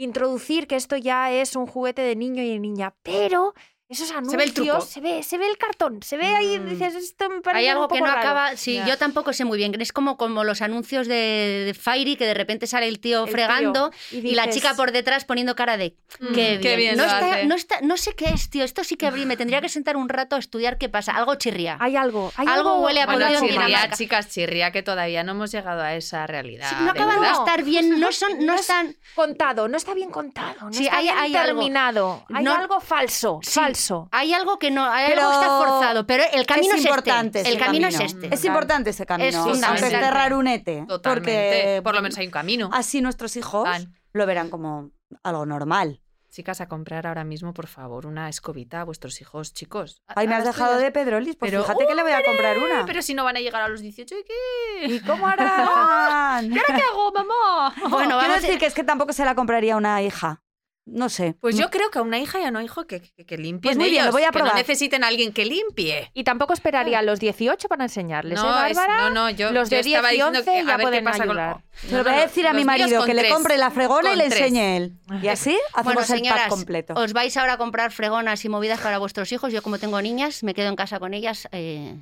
introducir 0.00 0.66
que 0.66 0.76
esto 0.76 0.96
ya 0.96 1.30
es 1.30 1.56
un 1.56 1.66
juguete 1.66 2.02
de 2.02 2.16
niño 2.16 2.42
y 2.42 2.50
de 2.50 2.58
niña. 2.58 2.94
Pero 3.02 3.54
esos 3.90 4.08
ve 4.10 4.14
el 4.14 4.18
anuncios, 4.50 4.54
truco. 4.54 4.80
se 4.80 5.00
ve, 5.00 5.22
se 5.22 5.36
ve 5.36 5.46
el 5.48 5.58
cartón, 5.58 6.02
se 6.02 6.16
ve 6.16 6.26
ahí, 6.26 6.58
Mm. 6.58 6.68
dices, 6.70 6.94
esto 6.94 7.28
me 7.28 7.40
parece 7.40 7.58
Hay 7.60 7.66
un 7.66 7.72
algo 7.82 7.88
que 7.88 8.00
no 8.00 8.06
raro". 8.06 8.18
acaba. 8.20 8.56
Sí, 8.56 8.80
yo 8.86 8.96
tampoco 8.96 9.32
sé 9.32 9.44
muy 9.44 9.58
bien. 9.58 9.78
Es 9.80 9.92
como, 9.92 10.16
como 10.16 10.44
los 10.44 10.62
anuncios 10.62 11.06
de, 11.08 11.64
de 11.66 11.74
Fairy, 11.74 12.16
que 12.16 12.24
de 12.26 12.34
repente 12.34 12.66
sale 12.66 12.86
el 12.88 13.00
tío 13.00 13.24
El 13.24 13.30
fregando 13.30 13.90
tío, 14.10 14.20
y, 14.20 14.34
la 14.34 14.48
chica 14.48 14.74
por 14.74 14.92
detrás 14.92 15.24
poniendo 15.24 15.54
cara 15.56 15.76
de 15.76 15.96
Mm, 16.20 16.34
qué 16.34 16.48
bien. 16.50 16.60
qué 16.60 16.76
bien 16.76 16.96
no, 16.96 17.04
está, 17.04 17.18
hace. 17.34 17.46
no, 17.46 17.54
está, 17.54 17.80
no 17.82 17.96
sé 17.96 18.14
qué 18.14 18.26
es, 18.30 18.48
tío. 18.50 18.64
Esto 18.64 18.84
sí 18.84 18.96
que. 18.96 19.10
Me 19.10 19.36
tendría 19.36 19.60
que 19.60 19.68
sentar 19.68 19.96
un 19.96 20.08
rato 20.08 20.36
a 20.36 20.38
estudiar 20.38 20.78
qué 20.78 20.88
pasa. 20.88 21.12
Algo 21.12 21.34
chirría. 21.34 21.76
Hay 21.80 21.96
algo, 21.96 22.32
hay 22.36 22.46
Algo 22.46 22.70
algo, 22.70 22.84
huele 22.84 23.02
a 23.02 23.06
Bueno, 23.06 23.26
chirría, 23.40 23.90
chicas, 23.90 24.28
chirría, 24.28 24.70
que 24.72 24.82
todavía 24.82 25.24
no 25.24 25.32
hemos 25.32 25.50
llegado 25.50 25.82
a 25.82 25.94
esa 25.94 26.26
realidad. 26.28 26.68
Sí, 26.70 26.76
no 26.84 26.90
acaban 26.92 27.20
de 27.20 27.28
estar 27.30 27.62
bien, 27.64 27.98
no 28.00 28.12
son, 28.12 28.38
no 28.38 28.46
No 28.50 28.54
es- 28.54 28.60
están. 28.62 28.96
contado, 29.14 29.66
no 29.68 29.76
está 29.76 29.94
bien 29.94 30.10
contado, 30.10 30.54
no 30.66 30.72
Sí, 30.72 30.84
está 30.84 30.96
hay- 30.98 31.04
bien 31.04 31.18
hay 31.18 31.34
algo. 31.36 31.46
terminado, 31.60 32.24
hay 32.32 32.44
No- 32.44 32.54
algo 32.54 32.80
falso, 32.80 33.40
Sí, 33.42 33.50
falso. 33.52 33.79
Hay 34.12 34.32
algo 34.34 34.58
que 34.58 34.70
no, 34.70 34.84
hay 34.84 35.08
Pero 35.08 35.22
algo 35.26 35.40
que 35.40 35.46
está 35.46 35.58
forzado, 35.58 36.06
pero 36.06 36.24
el 36.32 36.46
camino 36.46 36.74
es, 36.74 36.84
importante 36.84 37.38
este. 37.40 37.50
El 37.50 37.56
ese 37.56 37.64
camino 37.66 37.88
es 37.88 37.96
camino. 37.96 38.16
este. 38.22 38.34
Es 38.34 38.44
importante 38.44 38.90
ese 38.90 39.06
camino. 39.06 39.28
Es 39.28 39.36
fundamental. 39.36 39.92
esté 39.92 40.10
rarunete. 40.10 40.84
Totalmente. 40.88 41.30
Porque 41.32 41.80
Por 41.82 41.94
lo 41.94 42.02
menos 42.02 42.18
hay 42.18 42.26
un 42.26 42.32
camino. 42.32 42.70
así 42.72 43.00
nuestros 43.00 43.36
hijos 43.36 43.64
Van. 43.64 43.94
lo 44.12 44.26
verán 44.26 44.50
como 44.50 44.90
algo 45.22 45.46
normal. 45.46 46.00
Chicas, 46.32 46.60
a 46.60 46.68
comprar 46.68 47.08
ahora 47.08 47.24
mismo, 47.24 47.52
por 47.52 47.66
favor, 47.66 48.06
una 48.06 48.28
escobita 48.28 48.82
a 48.82 48.84
vuestros 48.84 49.20
hijos, 49.20 49.52
chicos. 49.52 50.00
Ay, 50.06 50.28
me 50.28 50.36
has 50.36 50.44
dejado 50.44 50.78
de 50.78 50.92
Pedrolis, 50.92 51.34
pues 51.34 51.50
Pero, 51.50 51.64
fíjate 51.64 51.88
que 51.88 51.94
le 51.96 52.02
voy 52.04 52.12
a 52.12 52.22
comprar 52.24 52.56
una. 52.56 52.86
Pero 52.86 53.02
si 53.02 53.14
no 53.14 53.24
van 53.24 53.36
a 53.36 53.40
llegar 53.40 53.62
a 53.62 53.68
los 53.68 53.80
18, 53.80 54.14
¿y 54.16 54.22
qué? 54.24 54.94
¿Y 54.94 55.00
cómo 55.00 55.26
harán? 55.26 56.46
¿Y 56.46 56.56
ahora 56.58 56.62
qué 56.76 56.82
hago, 56.88 57.10
mamá? 57.12 57.74
Bueno, 57.80 57.96
Quiero 57.96 58.16
vamos 58.16 58.36
a- 58.36 58.40
decir 58.42 58.58
que 58.60 58.66
es 58.66 58.74
que 58.74 58.84
tampoco 58.84 59.12
se 59.12 59.24
la 59.24 59.34
compraría 59.34 59.76
una 59.76 60.02
hija. 60.02 60.40
No 60.86 61.08
sé. 61.08 61.36
Pues 61.40 61.56
yo 61.56 61.70
creo 61.70 61.90
que 61.90 61.98
a 62.00 62.02
una 62.02 62.18
hija 62.18 62.40
y 62.40 62.44
a 62.44 62.48
un 62.48 62.62
hijo 62.62 62.86
que, 62.86 63.00
que, 63.00 63.24
que 63.24 63.36
limpien 63.38 63.60
Pues 63.60 63.76
muy 63.76 63.90
bien, 63.90 64.02
ellos, 64.02 64.06
lo 64.06 64.12
voy 64.12 64.22
a 64.22 64.30
que 64.30 64.38
no 64.40 64.44
probar. 64.46 64.56
necesiten 64.56 65.04
a 65.04 65.08
alguien 65.08 65.32
que 65.32 65.44
limpie. 65.44 66.10
Y 66.14 66.24
tampoco 66.24 66.52
esperaría 66.52 66.98
a 66.98 67.02
los 67.02 67.20
18 67.20 67.68
para 67.68 67.84
enseñarles, 67.84 68.40
¿eh, 68.40 68.42
No, 68.42 68.64
es- 68.66 68.76
Bárbara? 68.76 68.96
no, 69.04 69.10
no, 69.10 69.30
yo, 69.30 69.52
los 69.52 69.70
yo 69.70 69.76
de 69.76 69.82
10 69.84 69.96
estaba 69.98 70.12
y 70.12 70.16
diciendo 70.16 70.38
11 70.40 70.50
que, 70.50 70.58
a 70.58 70.62
ya 70.64 70.76
qué 70.76 70.82
pueden 70.82 71.04
con-. 71.04 71.14
Se 71.14 71.96
lo 71.96 72.02
voy 72.04 72.12
a 72.12 72.20
decir 72.20 72.46
a 72.48 72.52
mi 72.54 72.64
marido 72.64 73.04
que 73.04 73.14
le 73.14 73.28
compre 73.28 73.56
la 73.56 73.70
fregona 73.70 74.12
y 74.14 74.16
le 74.16 74.28
tres. 74.30 74.40
enseñe 74.40 74.76
él. 74.78 74.92
Y 75.22 75.28
así 75.28 75.56
hacemos 75.74 76.08
Bueno, 76.08 76.24
el 76.24 76.28
pack 76.34 76.48
completo. 76.48 76.94
os 76.94 77.12
vais 77.12 77.36
ahora 77.36 77.52
a 77.52 77.58
comprar 77.58 77.92
fregonas 77.92 78.44
y 78.44 78.48
movidas 78.48 78.80
para 78.80 78.98
vuestros 78.98 79.30
hijos. 79.32 79.52
Yo, 79.52 79.62
como 79.62 79.78
tengo 79.78 80.00
niñas, 80.02 80.42
me 80.42 80.54
quedo 80.54 80.68
en 80.68 80.76
casa 80.76 80.98
con 80.98 81.14
ellas 81.14 81.46
eh, 81.52 81.94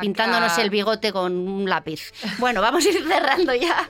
pintándonos 0.00 0.56
el 0.58 0.70
bigote 0.70 1.10
con 1.12 1.32
un 1.48 1.68
lápiz. 1.68 2.12
Bueno, 2.38 2.60
vamos 2.60 2.84
a 2.86 2.88
ir 2.90 3.02
cerrando 3.08 3.54
ya. 3.54 3.88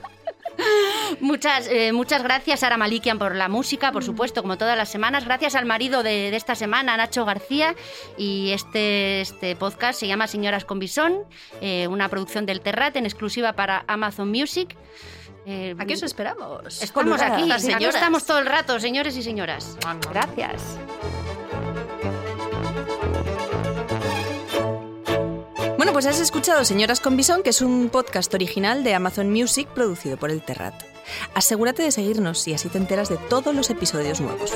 Muchas, 1.19 1.67
eh, 1.67 1.91
muchas 1.93 2.23
gracias, 2.23 2.59
Sara 2.59 2.77
Malikian, 2.77 3.17
por 3.17 3.35
la 3.35 3.47
música, 3.47 3.91
por 3.91 4.03
supuesto, 4.03 4.41
como 4.41 4.57
todas 4.57 4.77
las 4.77 4.89
semanas. 4.89 5.25
Gracias 5.25 5.55
al 5.55 5.65
marido 5.65 6.03
de, 6.03 6.31
de 6.31 6.35
esta 6.35 6.55
semana, 6.55 6.97
Nacho 6.97 7.25
García. 7.25 7.75
Y 8.17 8.51
este, 8.51 9.21
este 9.21 9.55
podcast 9.55 9.99
se 9.99 10.07
llama 10.07 10.27
Señoras 10.27 10.65
con 10.65 10.79
Bisón, 10.79 11.23
eh, 11.61 11.87
una 11.87 12.09
producción 12.09 12.45
del 12.45 12.61
Terrat 12.61 12.95
en 12.95 13.05
exclusiva 13.05 13.53
para 13.53 13.83
Amazon 13.87 14.29
Music. 14.29 14.75
Eh, 15.45 15.75
¿A 15.77 15.85
qué 15.85 15.93
os 15.93 16.03
esperamos? 16.03 16.83
Estamos 16.83 17.21
aquí, 17.21 17.49
aquí 17.51 17.85
estamos 17.85 18.25
todo 18.25 18.39
el 18.39 18.45
rato, 18.45 18.79
señores 18.79 19.15
y 19.15 19.23
señoras. 19.23 19.77
Gracias. 20.11 20.77
Bueno, 25.87 26.01
pues 26.01 26.05
has 26.07 26.19
escuchado 26.19 26.65
Señoras 26.65 26.99
con 26.99 27.15
Bisón, 27.15 27.43
que 27.43 27.51
es 27.51 27.61
un 27.61 27.87
podcast 27.87 28.33
original 28.33 28.83
de 28.83 28.93
Amazon 28.93 29.31
Music 29.31 29.69
producido 29.69 30.17
por 30.17 30.31
el 30.31 30.41
Terrat. 30.41 30.73
Asegúrate 31.33 31.81
de 31.81 31.91
seguirnos 31.91 32.45
y 32.45 32.53
así 32.53 32.67
te 32.67 32.77
enteras 32.77 33.07
de 33.07 33.15
todos 33.29 33.55
los 33.55 33.69
episodios 33.69 34.19
nuevos. 34.19 34.51